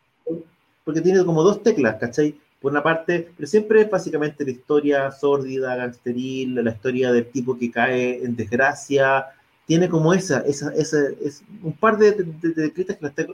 [0.84, 2.36] Porque tiene como dos teclas, ¿cachai?
[2.62, 7.58] por una parte, pero siempre es básicamente la historia sórdida, gangsteril, la historia del tipo
[7.58, 9.26] que cae en desgracia,
[9.66, 12.86] tiene como esa, esa, esa es un par de, de, que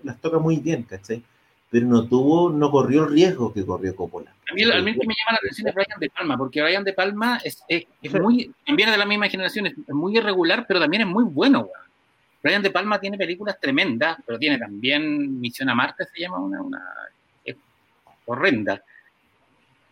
[0.04, 1.24] las, toca muy bien, ¿cachai?
[1.70, 4.32] Pero no tuvo, no corrió el riesgo que corrió Coppola.
[4.50, 6.84] A mí, a mí que me llama la atención es Brian De Palma, porque Brian
[6.84, 11.02] De Palma es, es, muy, viene de la misma generación, es, muy irregular, pero también
[11.02, 11.70] es muy bueno,
[12.42, 16.62] Brian De Palma tiene películas tremendas, pero tiene también Misión a Marte, se llama una,
[16.62, 16.82] una
[18.26, 18.84] horrenda.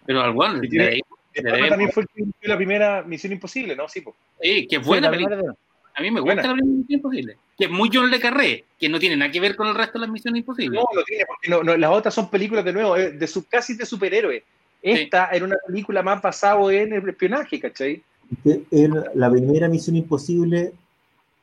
[0.06, 0.36] Pero al
[1.70, 2.06] también fue
[2.44, 3.90] la primera Misión Imposible, ¿no?
[3.90, 4.04] Sí,
[4.42, 5.56] sí que buena película.
[5.96, 7.38] A mí me gusta la primera Misión Imposible.
[7.58, 9.94] Que es muy John Le Carré, que no tiene nada que ver con el resto
[9.94, 10.80] de las Misiones Imposibles.
[10.80, 13.76] No, no tiene, porque no, las otras son películas de nuevo, eh, de su, casi
[13.76, 14.44] de superhéroes.
[14.82, 18.04] Esta era una película más basada en el espionaje, ¿cachai?
[19.14, 20.74] La primera Misión Imposible,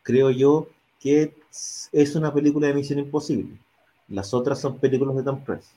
[0.03, 0.69] creo yo,
[1.01, 1.33] que
[1.93, 3.57] es una película de Misión Imposible.
[4.09, 5.73] Las otras son películas de Tom Cruise.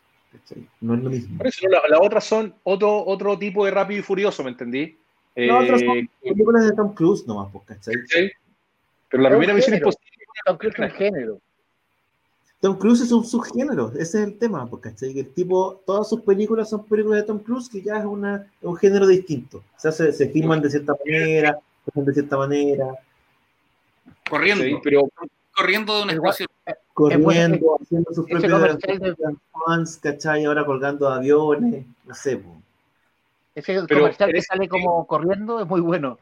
[0.82, 1.38] No es lo mismo.
[1.38, 4.98] Por eso, las otras son otro, otro tipo de rápido y furioso, ¿me entendí?
[5.36, 8.32] No, otras son eh, películas de Tom Cruise nomás, pues, ¿cachai?
[9.16, 10.12] Pero la primera misión imposible.
[10.46, 11.40] Tom Cruise es un género.
[12.60, 15.18] Tom Cruise es un subgénero, ese es el tema, porque ¿cachai?
[15.18, 18.76] el tipo, todas sus películas son películas de Tom Cruise, que ya es una, un
[18.76, 19.60] género distinto.
[19.60, 21.58] O sea, se, se filman de cierta manera,
[21.94, 22.88] de cierta manera.
[24.30, 25.08] Corriendo, pero
[25.54, 26.48] corriendo de una espacio.
[26.94, 28.80] Corriendo, haciendo sus propios
[29.66, 30.44] fans, ¿cachai?
[30.44, 32.44] Ahora colgando aviones, no sé.
[33.54, 36.20] Ese pero, comercial que sale como corriendo es muy bueno.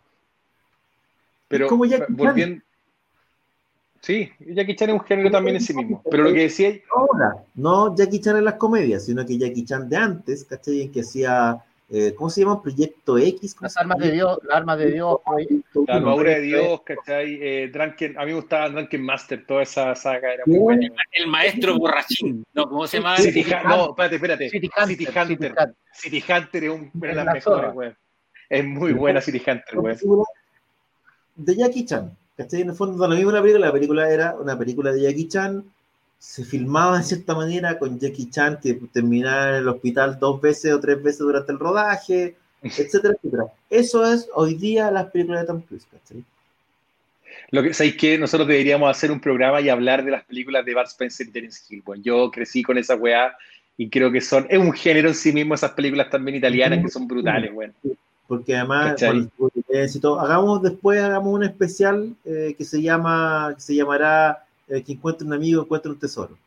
[1.47, 2.61] Pero como volviendo.
[4.03, 6.03] Sí, Jackie Chan es un género también en sí mismo.
[6.11, 6.73] Pero lo que decía.
[6.93, 10.81] Ahora, no Jackie Chan en las comedias, sino que Jackie Chan de antes, ¿cachai?
[10.81, 11.63] En que hacía
[11.95, 12.59] eh, ¿cómo se llama?
[12.59, 13.55] Proyecto X.
[13.61, 15.19] Las armas de Dios, las armas de Dios.
[15.87, 17.37] La armadura de Dios, ¿cachai?
[17.39, 20.87] Eh, Drunken, a mí me gustaba Drunken Master, toda esa saga era muy buena.
[21.11, 22.67] El maestro borrachín, ¿no?
[22.67, 23.17] ¿Cómo se llama?
[23.17, 24.49] City, no, espérate, espérate.
[24.49, 25.53] City Hunter.
[25.91, 27.91] City Hunter, es un, una de las mejores, güey.
[28.49, 29.95] Es muy buena City Hunter, güey.
[31.35, 32.61] De Jackie Chan, ¿cachai?
[32.61, 35.63] En el fondo, lo mismo la película, la película era una película de Jackie Chan,
[36.17, 40.71] se filmaba de cierta manera con Jackie Chan que terminaba en el hospital dos veces
[40.73, 43.45] o tres veces durante el rodaje, etcétera, etcétera.
[43.69, 46.23] Eso es hoy día las películas de Tom Cruise, ¿cachai?
[47.51, 50.73] Lo que sabéis que nosotros deberíamos hacer un programa y hablar de las películas de
[50.73, 51.83] Bart Spencer y Terence Hill.
[51.85, 53.35] Bueno, yo crecí con esa weá
[53.77, 56.89] y creo que son, es un género en sí mismo esas películas también italianas que
[56.89, 57.73] son brutales, bueno.
[58.27, 64.81] Porque además, hagamos después, hagamos un especial eh, que se llama, que se llamará eh,
[64.81, 66.37] que encuentre un amigo, encuentre un tesoro.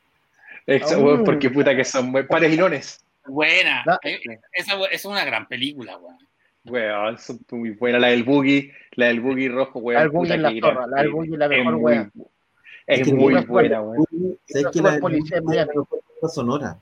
[0.67, 3.05] Exacto, porque puta que son pares y nones.
[3.27, 4.21] Buena, eh,
[4.53, 6.17] esa, es una gran película, weón.
[6.65, 7.99] Weón, es muy buena.
[7.99, 10.03] La del boogie, la del boogie rojo, weón.
[10.03, 12.13] La boogie la zorra, la del boogie la mejor, weón.
[12.87, 14.07] Es, muy, buena, weón.
[14.49, 16.79] Es que la, la sonora.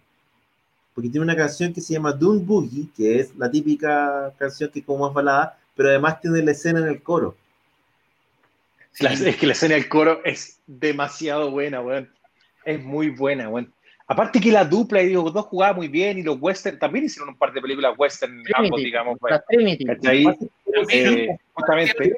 [0.94, 4.84] Porque tiene una canción que se llama Dune Boogie, que es la típica canción que
[4.84, 7.36] como más balada, pero además tiene la escena en el coro.
[8.98, 12.08] es que la escena del coro es demasiado buena, weón.
[12.64, 13.72] Es muy buena, weón.
[14.06, 17.30] Aparte que la dupla, y digo, dos jugaban muy bien y los western también hicieron
[17.30, 19.18] un par de películas western, ambos, digamos.
[19.28, 19.86] La Trinity.
[20.06, 20.26] Ahí,
[20.90, 22.14] eh, justamente.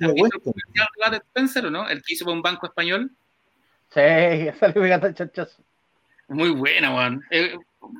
[0.00, 1.88] ¿El Spencer o no?
[1.88, 3.10] El que hizo un banco español.
[3.94, 4.00] Sí,
[4.60, 5.62] salió pegando chachazo.
[6.26, 7.22] Muy buena, weón.
[7.30, 7.56] Eh,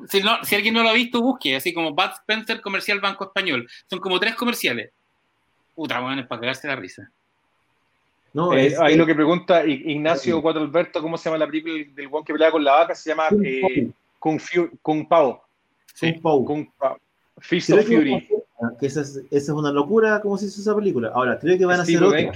[0.08, 3.24] si, no, si alguien no lo ha visto, busque, así como Bud Spencer Comercial Banco
[3.24, 3.68] Español.
[3.88, 4.90] Son como tres comerciales.
[5.74, 7.10] Puta, weón, es para cagarse la risa.
[8.32, 12.08] No, eh, ahí lo que pregunta Ignacio Cuatro Alberto, ¿cómo se llama la película del
[12.08, 12.94] guan que pelea con la vaca?
[12.94, 14.40] Se llama eh, Kung,
[14.82, 15.42] Kung Pao.
[15.94, 16.12] Sí.
[16.12, 16.44] Kung Pao.
[16.44, 16.98] Kung Pao.
[17.38, 18.28] Fist of Fury.
[18.80, 21.12] Que esa, es, esa, es, una locura, ¿cómo se hizo esa película?
[21.14, 22.32] Ahora, creo que van a hacer otra.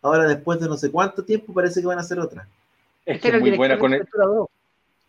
[0.00, 2.46] Ahora, después de no sé cuánto tiempo, parece que van a hacer otra.
[3.04, 4.06] Es que es muy buena con el...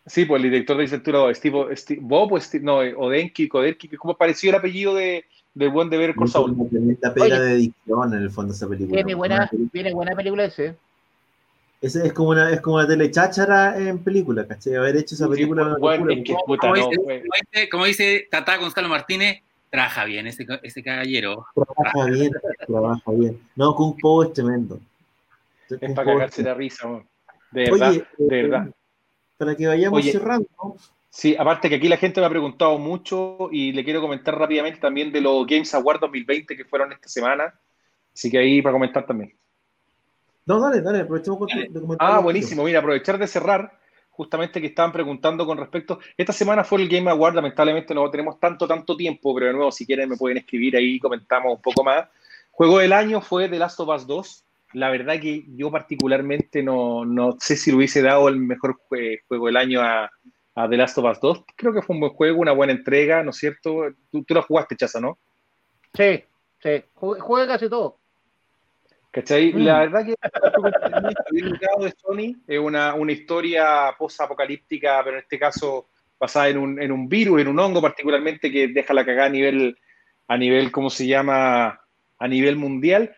[0.06, 3.96] Sí, pues el director de Centura 2, Steve, Steve, Bob, Steve, no, Odenki, Koderki, que
[3.96, 6.54] es como pareció el apellido de, del buen de ver con Saul.
[6.90, 8.96] Esta pega de edición en el fondo esa película.
[8.96, 10.76] Tiene buena, tiene buena película ese.
[11.80, 14.74] Ese es como una, es como una telecháchara en película, ¿cachai?
[14.74, 15.64] Haber hecho esa película.
[15.64, 19.42] Sí, bueno, es que puta, como, no, dice, como, dice, como, dice, Tata Gonzalo Martínez,
[19.70, 21.46] trabaja bien ese, ese caballero.
[21.54, 22.32] Trabaja bien,
[22.66, 23.40] trabaja bien.
[23.56, 24.78] No, Kung Po es tremendo.
[25.68, 26.88] Es para cagarse la risa,
[27.50, 28.70] de verdad, Oye, de verdad.
[29.36, 30.48] Para que vayamos Oye, cerrando.
[31.10, 34.80] Sí, aparte que aquí la gente me ha preguntado mucho y le quiero comentar rápidamente
[34.80, 37.54] también de los Games Awards 2020 que fueron esta semana.
[38.12, 39.34] Así que ahí para comentar también.
[40.44, 42.10] No, dale, dale, aprovechemos con de comentar.
[42.10, 42.64] Ah, buenísimo.
[42.64, 43.78] Mira, aprovechar de cerrar,
[44.10, 45.98] justamente que estaban preguntando con respecto.
[46.16, 49.72] Esta semana fue el Game Award, lamentablemente no tenemos tanto, tanto tiempo, pero de nuevo,
[49.72, 52.08] si quieren, me pueden escribir ahí comentamos un poco más.
[52.50, 54.45] Juego del año fue The Last of Us 2.
[54.72, 59.46] La verdad que yo particularmente no, no sé si le hubiese dado el mejor juego
[59.46, 60.10] del año a,
[60.56, 61.44] a The Last of Us 2.
[61.54, 63.88] Creo que fue un buen juego, una buena entrega, ¿no es cierto?
[64.10, 65.18] Tú, tú lo jugaste, Chaza, ¿no?
[65.94, 66.24] Sí,
[66.62, 67.98] sí, jugué casi todo.
[69.10, 69.52] ¿Cachai?
[69.52, 69.64] Mm.
[69.64, 70.14] La verdad que
[71.84, 75.88] de Sony es una, una historia post-apocalíptica, pero en este caso
[76.18, 79.30] basada en un, en un virus, en un hongo particularmente que deja la cagada a
[79.30, 79.78] nivel,
[80.28, 81.80] a nivel, ¿cómo se llama?
[82.18, 83.14] A nivel mundial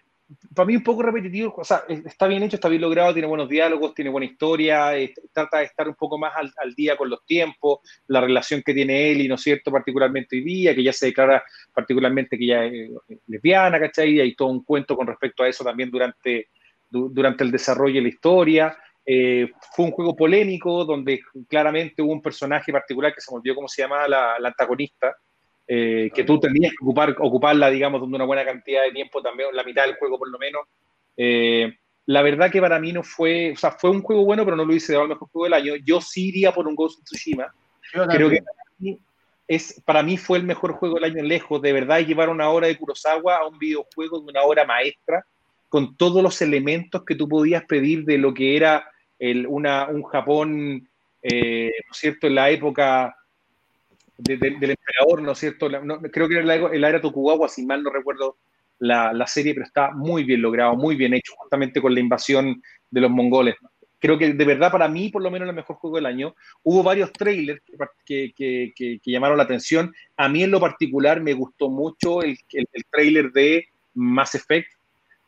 [0.54, 3.48] para mí un poco repetitivo, o sea, está bien hecho, está bien logrado, tiene buenos
[3.48, 4.90] diálogos, tiene buena historia,
[5.32, 7.78] trata de estar un poco más al, día con los tiempos,
[8.08, 11.06] la relación que tiene él y, ¿no es cierto?, particularmente hoy día, que ya se
[11.06, 11.42] declara
[11.72, 12.90] particularmente que ya es
[13.26, 14.16] lesbiana, ¿cachai?
[14.16, 16.48] Y hay todo un cuento con respecto a eso también durante,
[16.90, 18.76] durante el desarrollo de la historia.
[19.06, 23.54] Eh, fue un juego polémico donde claramente hubo un personaje particular que se me olvidó
[23.54, 25.16] cómo se llamaba la, la antagonista,
[25.70, 29.50] eh, que tú tenías que ocupar, ocuparla, digamos, de una buena cantidad de tiempo, también
[29.52, 30.62] la mitad del juego por lo menos.
[31.14, 31.76] Eh,
[32.06, 34.64] la verdad que para mí no fue, o sea, fue un juego bueno, pero no
[34.64, 35.74] lo hice de el mejor juego del año.
[35.84, 37.52] Yo sí iría por un Ghost of Tsushima.
[37.92, 38.98] Creo que para mí,
[39.46, 41.60] es, para mí fue el mejor juego del año lejos.
[41.60, 45.26] De verdad, llevar una hora de Kurosawa a un videojuego de una hora maestra,
[45.68, 50.02] con todos los elementos que tú podías pedir de lo que era el, una, un
[50.04, 50.88] Japón,
[51.20, 53.17] eh, ¿no es cierto?, en la época
[54.18, 55.68] del emperador, ¿no es cierto?
[56.10, 58.36] creo que era el, era Tokugawa, si mal no recuerdo
[58.80, 62.62] la, la, serie, pero está muy bien logrado, muy bien hecho, justamente con la invasión
[62.90, 63.54] de los mongoles.
[64.00, 66.34] Creo que de verdad para mí, por lo menos, el mejor juego del año.
[66.62, 67.60] Hubo varios trailers
[68.04, 69.92] que, que, que, que llamaron la atención.
[70.16, 74.70] A mí en lo particular me gustó mucho el, el, el trailer de Mass Effect.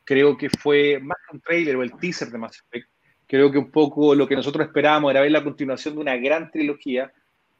[0.05, 2.87] Creo que fue más que un trailer o el teaser de Mass Effect.
[3.27, 6.49] Creo que un poco lo que nosotros esperábamos era ver la continuación de una gran
[6.51, 7.11] trilogía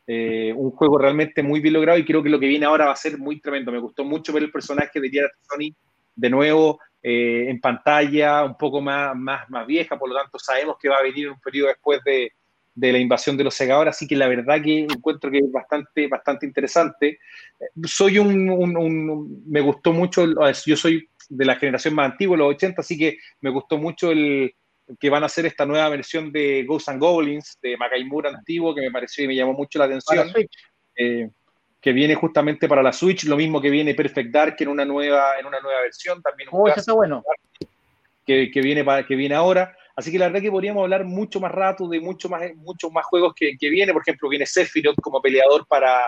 [0.08, 2.94] eh, un juego realmente muy bien logrado y creo que lo que viene ahora va
[2.94, 3.72] a ser muy tremendo.
[3.72, 5.76] Me gustó mucho ver el personaje de Jared Sony
[6.16, 10.76] de nuevo eh, en pantalla, un poco más, más, más vieja, por lo tanto sabemos
[10.80, 12.32] que va a venir un periodo después de,
[12.76, 16.08] de la invasión de los segadores, así que la verdad que encuentro que es bastante,
[16.08, 17.20] bastante interesante.
[17.86, 20.26] Soy un, un, un, me gustó mucho,
[20.66, 24.54] yo soy de la generación más antigua, los 80, así que me gustó mucho el,
[25.00, 28.82] que van a hacer esta nueva versión de Ghosts and Goblins, de Makaimura antiguo, que
[28.82, 30.32] me pareció y me llamó mucho la atención.
[30.96, 31.30] Eh,
[31.80, 35.40] que viene justamente para la Switch, lo mismo que viene Perfect Dark en una nueva,
[35.40, 37.24] en una nueva versión, también un oh, está bueno.
[38.26, 39.76] Que, que, viene para, que viene ahora.
[39.96, 43.06] Así que la verdad que podríamos hablar mucho más rato de mucho más, muchos más
[43.06, 43.94] juegos que, que viene.
[43.94, 46.04] Por ejemplo, viene Sephiroth como peleador para,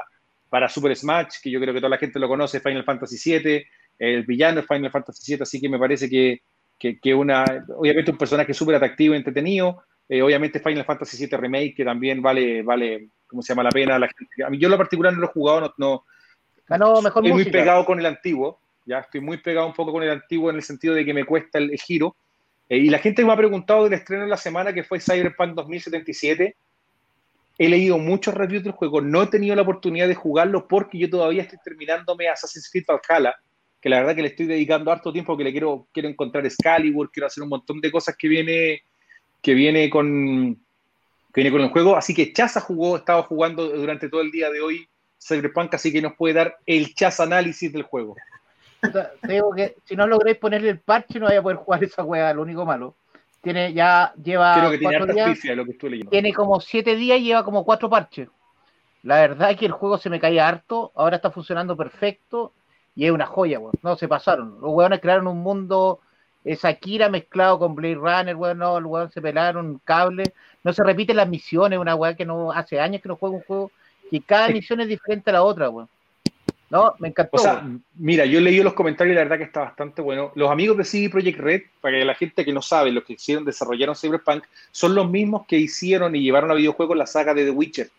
[0.53, 3.65] para Super Smash, que yo creo que toda la gente lo conoce, Final Fantasy VII,
[3.97, 6.43] el villano es Final Fantasy VII, así que me parece que,
[6.77, 11.85] que, una, obviamente un personaje súper atractivo, entretenido, eh, obviamente Final Fantasy VII Remake, que
[11.85, 13.97] también vale, vale, ¿cómo se llama la pena?
[13.97, 16.03] La gente, a mí yo en lo particular no lo he jugado, no, no
[16.67, 20.03] Ganó mejor estoy muy pegado con el antiguo, ya estoy muy pegado un poco con
[20.03, 22.15] el antiguo en el sentido de que me cuesta el, giro.
[22.69, 25.53] Eh, y la gente me ha preguntado del estreno de la semana que fue Cyberpunk
[25.55, 26.55] 2077.
[27.57, 31.09] He leído muchos reviews del juego, no he tenido la oportunidad de jugarlo porque yo
[31.09, 33.35] todavía estoy terminándome Assassin's Creed Valhalla
[33.84, 37.11] que la verdad que le estoy dedicando harto tiempo, que le quiero, quiero encontrar Excalibur,
[37.11, 38.81] quiero hacer un montón de cosas que viene,
[39.41, 41.97] que viene con que viene con el juego.
[41.97, 44.88] Así que Chaza jugó, estaba jugando durante todo el día de hoy
[45.22, 48.15] Cyberpunk, así que nos puede dar el Chaza análisis del juego.
[49.23, 52.34] digo que si no logréis ponerle el parche, no voy a poder jugar esa juega,
[52.34, 52.95] lo único malo.
[53.41, 54.60] Tiene, ya lleva.
[54.60, 56.10] Creo que tiene días, lo que leyendo.
[56.10, 58.30] Tiene como siete días y lleva como cuatro parches.
[59.01, 62.53] La verdad es que el juego se me caía harto, ahora está funcionando perfecto
[62.95, 63.74] y es una joya, weón.
[63.82, 64.60] No, se pasaron.
[64.61, 65.99] Los weones crearon un mundo
[66.45, 68.57] Shakira mezclado con Blade Runner, weón.
[68.57, 70.34] No, los weones se pelaron cable.
[70.64, 73.44] No se repiten las misiones, una weá que no hace años que no juega un
[73.44, 73.72] juego
[74.14, 75.90] y cada misión es diferente a la otra, weón.
[76.70, 77.38] No, me encantó.
[77.38, 77.64] O sea,
[77.95, 80.32] mira, yo he leído los comentarios y la verdad que está bastante bueno.
[80.36, 83.14] Los amigos de CD Projekt Red, para que la gente que no sabe, los que
[83.14, 87.45] hicieron, desarrollaron Cyberpunk, son los mismos que hicieron y llevaron a videojuegos la saga de
[87.45, 87.90] The Witcher.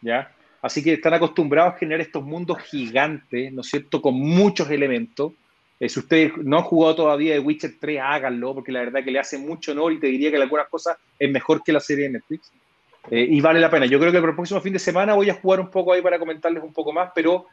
[0.00, 0.33] ¿Ya?
[0.64, 5.34] Así que están acostumbrados a generar estos mundos gigantes, ¿no es cierto?, con muchos elementos.
[5.78, 9.10] Eh, si ustedes no han jugado todavía de Witcher 3, háganlo, porque la verdad que
[9.10, 12.04] le hace mucho honor y te diría que algunas cosas es mejor que la serie
[12.04, 12.50] de Netflix.
[13.10, 13.84] Eh, y vale la pena.
[13.84, 16.18] Yo creo que el próximo fin de semana voy a jugar un poco ahí para
[16.18, 17.44] comentarles un poco más, pero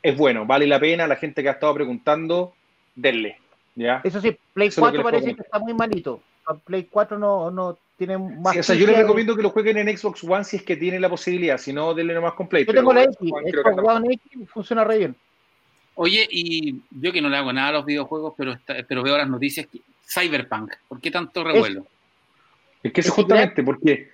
[0.00, 1.08] es bueno, vale la pena.
[1.08, 2.54] La gente que ha estado preguntando,
[2.94, 3.36] denle.
[3.74, 4.00] ¿ya?
[4.04, 6.22] Eso sí, Play 4 parece que está muy malito.
[6.64, 7.76] Play 4 no, no
[8.06, 8.56] más.
[8.56, 11.02] o sea, yo les recomiendo que lo jueguen en Xbox One si es que tienen
[11.02, 12.72] la posibilidad, si no, denle nomás completo.
[12.72, 15.16] Yo tengo la X, Xbox One X funciona re bien.
[15.94, 18.58] Oye, y yo que no le hago nada a los videojuegos, pero,
[18.88, 19.66] pero veo las noticias,
[20.08, 21.86] Cyberpunk, ¿por qué tanto revuelo?
[22.82, 24.08] Es, que es justamente porque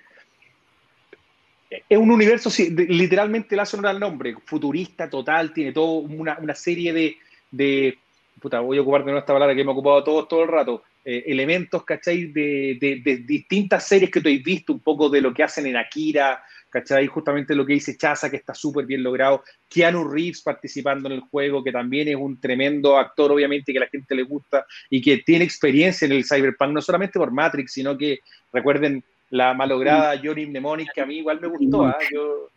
[1.88, 6.54] es un universo, literalmente le hace honor al nombre, futurista total, tiene toda una, una,
[6.54, 7.16] serie de,
[7.50, 7.98] de,
[8.40, 10.82] puta, voy a ocupar de esta palabra que me he ocupado todo, todo el rato,
[11.04, 12.26] eh, elementos, ¿cachai?
[12.26, 15.76] De, de, distintas series que tú has visto, un poco de lo que hacen en
[15.76, 17.06] Akira, ¿cachai?
[17.06, 19.42] Justamente lo que dice Chaza, que está súper bien logrado.
[19.68, 23.82] Keanu Reeves participando en el juego, que también es un tremendo actor, obviamente, que a
[23.82, 27.72] la gente le gusta y que tiene experiencia en el Cyberpunk, no solamente por Matrix,
[27.72, 28.20] sino que
[28.52, 31.86] recuerden la malograda Johnny Mnemonic, que a mí igual me gustó.
[31.86, 31.98] ¿ah?
[32.12, 32.50] Yo,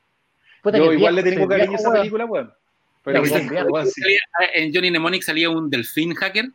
[0.93, 2.51] igual le tengo cariño a esa película, bueno.
[3.14, 3.23] Pero
[4.53, 6.49] en Johnny Mnemonic salía un delfín hacker.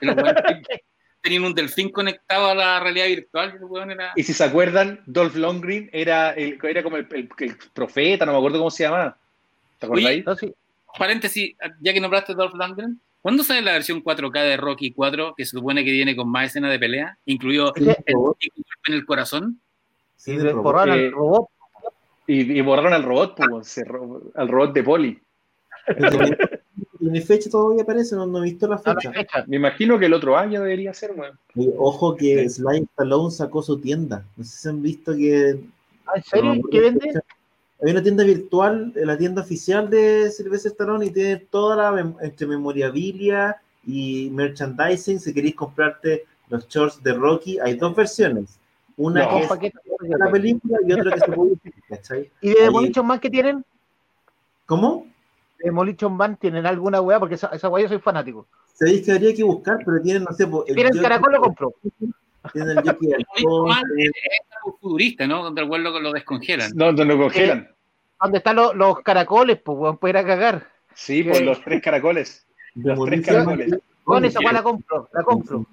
[1.22, 3.58] tenían un delfín conectado a la realidad virtual.
[4.16, 7.06] Y si se acuerdan, Dolph Lundgren era, el, era como el,
[7.72, 9.16] profeta, no me acuerdo cómo se llamaba.
[9.78, 10.24] ¿Te acordáis?
[10.98, 15.44] Paréntesis, ya que nombraste Dolph Lundgren, ¿cuándo sale la versión 4K de Rocky 4, que
[15.46, 19.60] se supone que viene con más escenas de pelea, incluido el, en el corazón?
[20.16, 21.48] Sí, borraron al eh, robot.
[22.26, 23.80] Y, borraron al robot, pues,
[24.34, 25.20] al robot de Poli.
[27.00, 29.12] Mi fecha todavía aparece, no, he visto la fecha.
[29.46, 31.14] Me imagino que el otro año debería ser,
[31.76, 34.24] Ojo que Slime Stallone sacó su tienda.
[34.36, 35.60] No sé si han visto que.
[36.06, 36.62] Ah, ¿En serio?
[36.70, 37.20] ¿Qué vende?
[37.84, 42.46] Hay una tienda virtual, la tienda oficial de Sylvester Stallone, y tiene toda la entre
[42.46, 45.18] memorabilia y merchandising.
[45.18, 48.58] Si queréis comprarte los shorts de Rocky, hay dos versiones.
[48.96, 49.74] Una que es
[50.18, 51.56] la película y otra que se puede
[51.88, 52.30] ¿cachai?
[52.40, 53.64] ¿Y de Demolition más que tienen?
[54.66, 55.06] ¿Cómo?
[55.62, 58.46] Demolition Man tienen alguna weá, porque esa, esa weá yo soy fanático.
[58.74, 60.44] Sabéis que habría que buscar, pero tienen, no sé.
[60.44, 61.74] El tienen caracol, lo compro.
[62.52, 65.42] Tienen el Jockey Es futurista, ¿no?
[65.42, 66.72] Donde el vuelo lo, lo descongelan.
[66.74, 67.68] No, donde lo congelan.
[68.20, 70.68] donde están los, los caracoles, pues, weón, puede ir a cagar.
[70.94, 72.46] Sí, pues los tres caracoles.
[72.74, 73.78] Los tres caracoles.
[74.04, 75.66] Con esa weá la compro, la compro.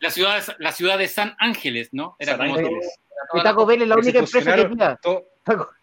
[0.00, 2.16] La ciudad, la ciudad de San Ángeles, ¿no?
[2.18, 2.98] Era San Ángeles.
[3.34, 4.98] Y Taco Bell es la única empresa que queda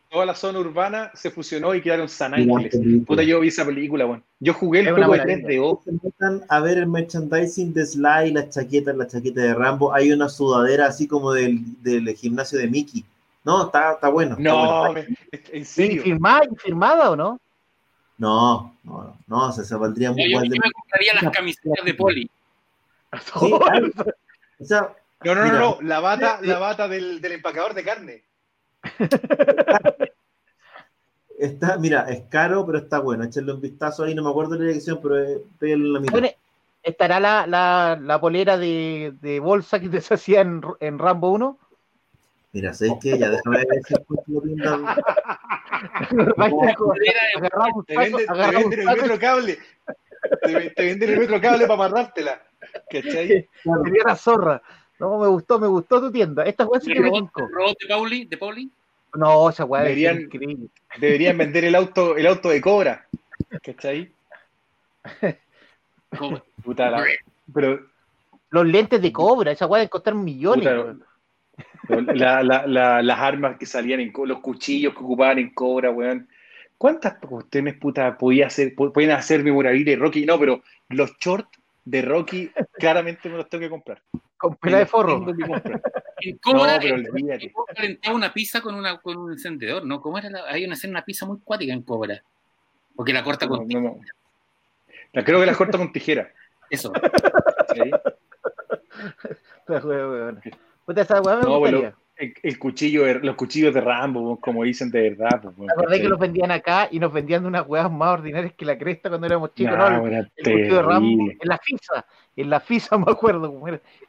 [0.09, 2.75] toda la zona urbana se fusionó y quedaron San Ángeles.
[3.05, 4.23] Puta, yo vi esa película, bueno.
[4.39, 6.45] Yo jugué el juego de 3DO.
[6.49, 9.93] a ver el merchandising de Sly, las chaquetas, la chaqueta de Rambo.
[9.93, 13.03] Hay una sudadera así como del, del gimnasio de Mickey.
[13.43, 14.35] No, está, está bueno.
[14.39, 16.03] no, en serio.
[16.03, 17.39] ¿Firmada, o no?
[18.17, 22.29] No, no, no, se, se valdría muy Yo, yo me compraría las camisetas de Poli.
[23.35, 24.93] o sea,
[25.23, 28.23] No, no, no, no, la bata, la bata del, del empacador de carne.
[31.37, 33.23] Está, mira, es caro, pero está bueno.
[33.23, 36.23] Échenle un vistazo ahí, no me acuerdo la dirección, pero es en la mitad.
[36.81, 41.59] ¿Estará la, la, la polera de, de, bolsa que te hacía en, en Rambo 1?
[42.53, 43.17] Mira, ¿sabes qué?
[43.19, 44.95] Ya déjame ver si lo pinta.
[47.85, 49.59] Te venden el metro cable.
[50.41, 52.41] Te venden el metro cable para amarrártela.
[52.89, 53.47] ¿Cachai?
[53.63, 54.61] Sería la zorra.
[54.99, 56.43] No, me gustó, me gustó tu tienda.
[56.45, 58.25] Esta weá sí que me robot de Pauli?
[58.25, 58.71] ¿De Pauli?
[59.13, 60.67] No, esa weá deberían, increíble.
[60.99, 63.07] Deberían vender el auto, el auto de Cobra.
[63.63, 64.11] ¿Cachai?
[66.63, 67.05] Puta la,
[67.53, 67.79] pero
[68.49, 70.65] los lentes de Cobra, esa weá de costar millones.
[71.87, 76.27] la, la, las armas que salían en los cuchillos que ocupaban en Cobra, weón.
[76.77, 80.25] ¿Cuántas cuestiones puta podía hacer, pueden hacer memorabilia de Rocky?
[80.25, 81.49] No, pero los shorts
[81.87, 84.01] de Rocky claramente me los tengo que comprar.
[84.35, 85.25] Con pela de forro.
[86.19, 90.01] En Cobra, no, pero calentaba una pizza con, una, con un encendedor, ¿no?
[90.01, 90.29] ¿Cómo era?
[90.29, 92.21] La, hay una, una pizza muy cuática en Cobra.
[92.95, 93.99] Porque la corta con no, no,
[95.13, 96.29] La creo que la corta con tijera.
[96.69, 96.91] Eso.
[97.73, 97.91] ¿Sí?
[100.85, 101.95] Puta, esa weá me no, gustaría.
[102.17, 105.39] El, el, cuchillo, los cuchillos de Rambo, como dicen de verdad.
[105.41, 108.53] Pues, la verdad que los vendían acá y nos vendían de unas weas más ordinarias
[108.53, 109.77] que la cresta cuando éramos chicos.
[109.77, 110.07] No, ¿no?
[110.07, 112.05] El, el cuchillo de Rambo en la FISA.
[112.35, 113.61] En la FISA me acuerdo.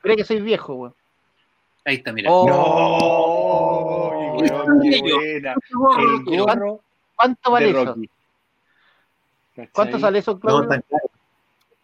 [0.02, 0.94] Pero que soy viejo, weón.
[1.84, 2.30] Ahí está, mira.
[2.32, 5.54] Oh, no, weón, qué buena.
[6.26, 6.80] El gorro
[7.18, 7.96] ¿Cuánto vale eso?
[9.72, 10.62] ¿Cuánto sale eso, Claudio?
[10.62, 11.10] No, tan caro.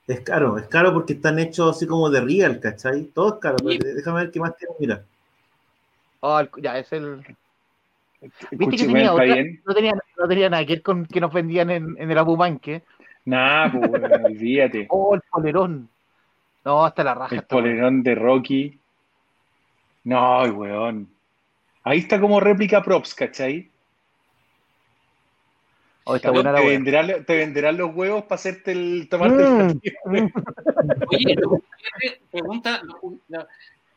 [0.07, 3.05] Es caro, es caro porque están hechos así como de real, ¿cachai?
[3.07, 3.57] Todo es caro.
[3.65, 5.05] Déjame ver qué más tiene, mira.
[6.27, 7.23] Oh, ya, es el.
[8.53, 9.27] ¿Viste que tenía otra?
[9.67, 12.83] No tenía, no tenía nada que ver con que nos vendían en, en el Abumanque.
[13.27, 13.91] Nah, pues,
[14.25, 14.87] olvídate.
[14.89, 15.87] Oh, el polerón.
[16.65, 17.35] No, hasta la raja.
[17.35, 18.81] El polerón de Rocky.
[20.05, 21.11] No, weón.
[21.83, 23.71] Ahí está como réplica props, ¿cachai?
[26.05, 29.45] Oh, está buena te, venderán, te, venderán, los huevos para hacerte el tomate.
[29.45, 29.81] Mm.
[31.11, 31.37] Oye,
[32.31, 32.81] pregunta,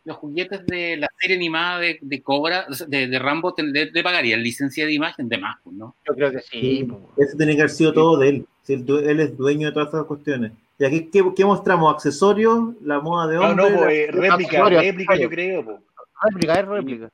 [0.07, 4.41] los juguetes de la serie animada de, de Cobra, de, de Rambo, ¿le, ¿le, pagarían
[4.41, 5.95] licencia de imagen de más, pues, ¿no?
[6.07, 6.87] Yo creo que sí.
[7.17, 8.47] Eso tiene que haber sido todo de él.
[8.69, 10.53] Él es dueño de todas esas cuestiones.
[10.79, 11.93] ¿Y aquí qué, qué mostramos?
[11.93, 12.75] ¿Accesorios?
[12.81, 13.55] ¿La moda de hombre?
[13.55, 15.65] No, no, pues, réplica, réplica yo creo.
[15.65, 15.77] Pues.
[16.23, 17.09] Réplica, es réplica.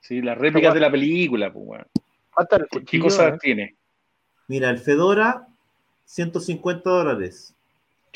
[0.00, 1.84] Sí, las réplicas de la película, pues, bueno.
[2.70, 3.38] ¿Qué, ¿Qué cosas eh?
[3.40, 3.74] tiene?
[4.46, 5.48] Mira, el Fedora,
[6.04, 7.52] 150 dólares.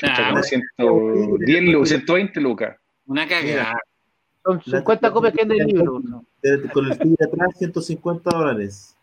[0.01, 2.77] Ah, 110, 120 lucas.
[3.07, 3.77] Una cagada.
[4.43, 6.01] Son 50 copias que hay del libro.
[6.73, 8.95] Con el tigre atrás, 150 dólares.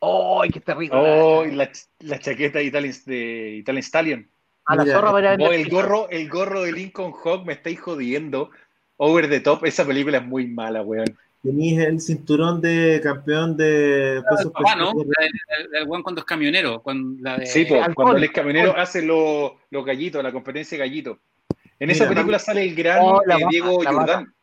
[0.00, 0.96] ¡Ay, qué terrible!
[0.96, 1.70] ¡Oh, la,
[2.00, 4.28] la chaqueta de Italian, de Italian Stallion!
[4.66, 8.50] A la zorra para oh, el gorro, el gorro de Lincoln Hawk me estáis jodiendo.
[8.98, 11.16] Over the top, esa película es muy mala, weón.
[11.42, 14.90] Tenías el cinturón de campeón de pesos ah, ¿no?
[14.90, 16.82] El, el, cuando es camionero.
[16.82, 17.46] Cuando la de...
[17.46, 21.18] Sí, pues, cuando él es camionero hace los lo gallitos, la competencia de gallitos.
[21.78, 24.34] En esa película sale el gran oh, eh, Diego la Jordán.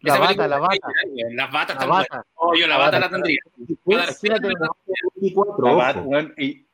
[0.00, 0.88] La bata, la bata.
[1.32, 2.26] Las batas la bata.
[2.34, 3.40] Oh, yo la bata la tendría.
[3.84, 6.64] La bata, weón, y,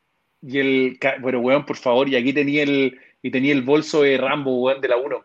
[0.42, 4.18] y el, bueno, weón, por favor, y aquí tenía el, y tenía el bolso de
[4.18, 5.24] Rambo, weón, de la 1.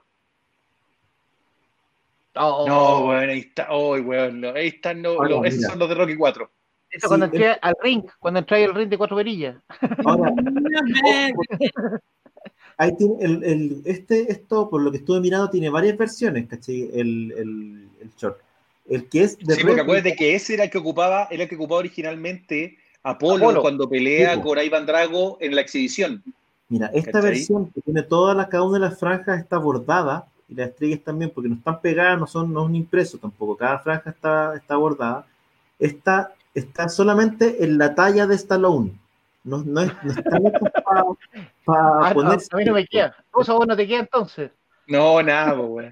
[2.35, 2.65] Oh.
[2.67, 6.15] No, weón, ahí está, oh, weón, ahí están, no, oh, esos son los de Rocky
[6.15, 6.49] 4.
[6.89, 9.57] Eso sí, cuando entré al ring, cuando entré al ring de cuatro verillas.
[10.05, 10.31] Ahora,
[12.77, 16.89] ahí tiene el, el, este, esto, por lo que estuve mirando, tiene varias versiones, ¿cachai?
[16.93, 18.39] El, el, el short.
[18.87, 21.49] El que es de Sí, porque acuérdate que ese era el que ocupaba, era el
[21.49, 23.61] que ocupaba originalmente Apolo, Apolo.
[23.61, 26.23] cuando pelea sí, con Ivan Drago en la exhibición.
[26.69, 27.31] Mira, esta ¿cachai?
[27.31, 31.01] versión que tiene todas las, cada una de las franjas está bordada y las estrellas
[31.03, 34.55] también, porque no están pegadas, no son, no es un impreso tampoco, cada franja está,
[34.55, 35.25] está bordada.
[35.79, 38.93] Esta está solamente en la talla de Stallone.
[39.47, 40.21] No, no, no está
[40.83, 41.03] para
[41.63, 42.39] pa ah, poner.
[42.51, 43.15] a mí no me queda.
[43.31, 44.51] ¿Cosa vos no te queda entonces?
[44.87, 45.91] No, nada, güey.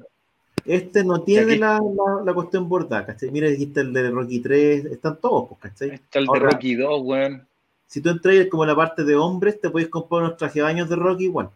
[0.65, 1.59] Este no tiene aquí...
[1.59, 3.31] la, la, la, cuestión bordada, ¿cachai?
[3.31, 5.91] Mira, dijiste el de Rocky 3, están todos, pues, ¿cachai?
[5.91, 7.41] Está el Ahora, de Rocky 2, güey.
[7.87, 10.89] Si tú entras como la parte de hombres, te puedes comprar unos trajes de baños
[10.89, 11.49] de Rocky igual.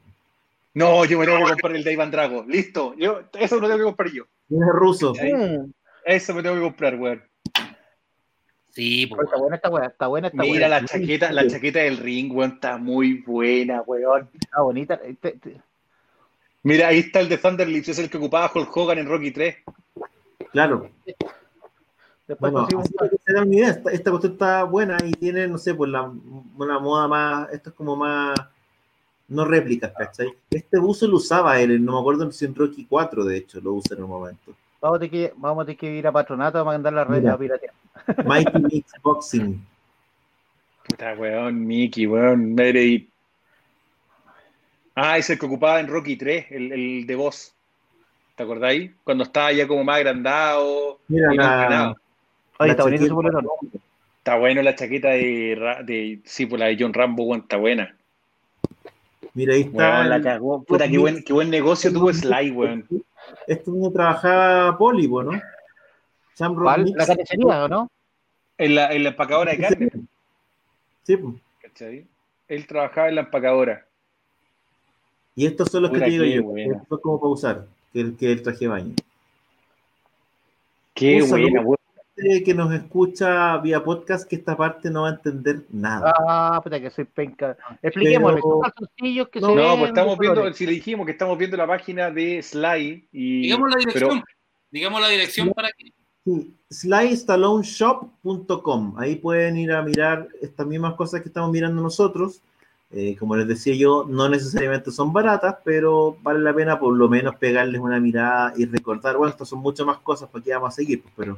[0.73, 2.45] No, yo me tengo que comprar el de Iván Drago.
[2.47, 2.93] Listo.
[2.97, 4.23] Yo, eso lo tengo que comprar yo.
[4.49, 5.13] Es ruso.
[6.05, 7.19] Eso me tengo que comprar, güey.
[8.72, 11.98] Sí, pues, está buena esta weá, está buena esta Mira la chaqueta, la chaqueta del
[11.98, 14.30] ring, weón, está muy buena, weón.
[14.34, 15.00] Está bonita.
[16.64, 19.56] Mira, ahí está el de Thunderlips, es el que ocupaba Hulk Hogan en Rocky 3.
[20.52, 20.90] Claro.
[22.28, 25.74] Después bueno, se da una idea, esta, esta cuestión está buena y tiene, no sé,
[25.74, 28.36] pues la, una moda más, esto es como más
[29.30, 30.36] no réplicas, ¿cachai?
[30.50, 33.74] Este buzo lo usaba él, no me acuerdo si en Rocky 4, de hecho, lo
[33.74, 34.54] usa en un momento.
[34.81, 37.26] Vamos a tener que, vamos a tener que ir a Patronato a mandar la red
[37.26, 37.73] a piratear.
[38.26, 39.65] Mighty Mix Boxing.
[40.88, 43.10] Puta, weón, Mickey, weón, Meredith.
[44.95, 47.53] Ah, ese que ocupaba en Rocky 3, el, el de voz.
[48.35, 48.91] ¿Te acordáis?
[49.03, 50.99] Cuando estaba ya como más agrandado.
[51.07, 51.95] Mira, la,
[52.57, 53.81] Oye, está bonito su.
[54.18, 57.95] Está bueno la chaqueta de, de sí, pues la de John Rambo, weón, está buena.
[59.34, 59.89] Mira, ahí está.
[59.89, 60.64] Weón, la cagó.
[60.64, 62.85] Puta, qué buen, qué buen negocio tuvo Sly, weón.
[63.47, 65.31] Esto donde trabajaba Polipo, ¿no?
[66.39, 67.91] ¿La carnicería o no?
[68.57, 69.89] En la, en la empacadora de carne.
[71.03, 71.35] Sí, pues.
[71.61, 72.06] ¿Cachai?
[72.47, 73.85] Él trabajaba en la empacadora.
[75.35, 76.73] Y estos son los que te digo yo.
[76.73, 78.95] Esto es como para usar, que el, que el traje baño.
[80.93, 81.64] Qué buena.
[82.22, 86.14] Gente que nos escucha vía podcast que esta parte no va a entender nada.
[86.28, 87.56] Ah, puta que soy penca.
[87.82, 88.41] Expliquémosle.
[88.41, 90.58] Pero- Son calzoncillos que No, se No, pues estamos viendo, colores.
[90.58, 93.41] si le dijimos que estamos viendo la página de Sly y.
[93.44, 94.10] Digamos la dirección.
[94.10, 94.24] pero-
[94.72, 95.91] Digamos la dirección para que.
[96.26, 98.96] Sí, slystaloneshop.com.
[99.00, 102.41] Ahí pueden ir a mirar estas mismas cosas que estamos mirando nosotros.
[102.91, 107.08] Eh, como les decía yo, no necesariamente son baratas, pero vale la pena por lo
[107.08, 110.70] menos pegarles una mirada y recordar, bueno, estas son muchas más cosas para que vamos
[110.70, 111.38] a seguir, pues, pero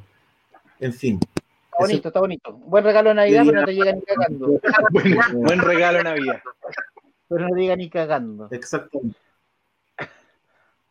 [0.82, 1.20] en fin.
[1.22, 2.54] Está bonito, está bonito.
[2.54, 4.48] Buen regalo de Navidad, pero no te llega ni cagando.
[4.92, 6.42] buen, buen regalo de Navidad.
[7.30, 8.48] Pero no te llega ni cagando.
[8.52, 9.18] Exactamente.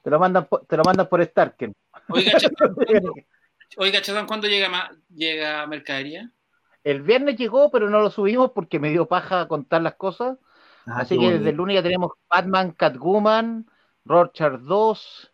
[0.02, 1.74] Te lo mandan por, te lo mandan por Starken.
[2.08, 3.14] Oiga, Chazán, ¿cuándo-
[3.76, 6.30] Oiga, Chazán, ¿cuándo llega, ma- llega mercadería?
[6.82, 10.38] El viernes llegó, pero no lo subimos porque me dio paja contar las cosas.
[10.86, 13.70] Ah, Así que desde el lunes ya tenemos Batman, Catwoman,
[14.06, 15.29] Rorschach 2,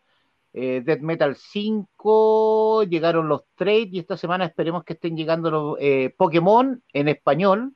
[0.59, 5.77] eh, Dead Metal 5, llegaron los trades y esta semana esperemos que estén llegando los
[5.79, 7.75] eh, Pokémon en español.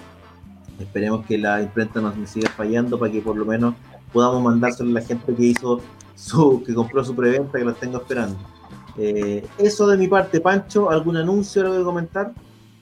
[0.80, 3.74] Esperemos que la imprenta nos siga fallando para que por lo menos
[4.12, 5.80] podamos mandárselo a la gente que hizo
[6.16, 8.36] su, que compró su preventa, que la tengo esperando.
[8.96, 12.32] Eh, eso de mi parte, Pancho, ¿algún anuncio algo que comentar?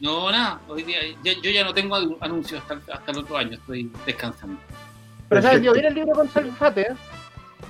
[0.00, 0.60] No, nada.
[0.68, 3.52] Hoy día, ya- yo ya no tengo anu- anuncios hasta, hasta el otro año.
[3.52, 4.58] Estoy descansando.
[5.28, 6.94] Pero sabes, yo viene el libro con Salfate, ¿eh?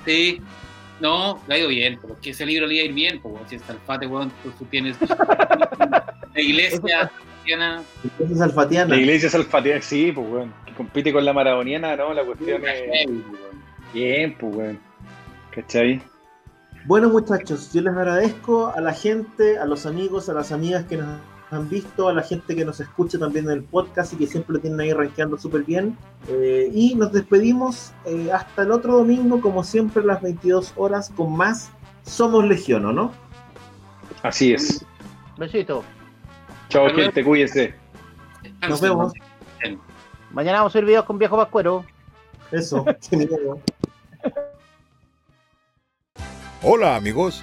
[0.05, 0.41] Sí.
[1.01, 3.21] No, le ha ido bien, pero es que ese libro le iba a ir bien,
[3.21, 4.97] pues, si es Alfate, weón, tú, tú tienes
[6.35, 7.83] la iglesia cristiana.
[8.05, 8.95] Entonces, Alfatiana.
[8.95, 10.55] La iglesia salfatea, sí, pues, weón.
[10.67, 12.15] Que compite con la maradoniana, ¿no?
[12.15, 13.09] La cuestión es.
[13.09, 13.25] weón.
[13.93, 14.81] Bien, pues, weón.
[15.55, 16.01] ¿Cachai?
[16.85, 20.97] Bueno, muchachos, yo les agradezco a la gente, a los amigos, a las amigas que
[20.97, 21.21] nos
[21.53, 24.55] han visto, a la gente que nos escucha también en el podcast y que siempre
[24.55, 25.99] lo tienen ahí rankeando súper bien.
[26.29, 31.13] Eh, y nos despedimos eh, hasta el otro domingo, como siempre, a las 22 horas,
[31.15, 31.71] con más
[32.05, 33.13] Somos Legión, ¿o no?
[34.23, 34.83] Así es.
[35.37, 35.85] Besito.
[36.71, 37.75] Chao, gente, cuídense.
[38.67, 39.13] Nos vemos.
[40.31, 41.85] Mañana vamos a hacer videos con viejo Pascuero.
[42.51, 42.87] Eso.
[46.63, 47.43] Hola amigos,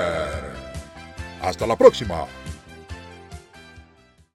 [1.41, 2.27] Hasta la próxima.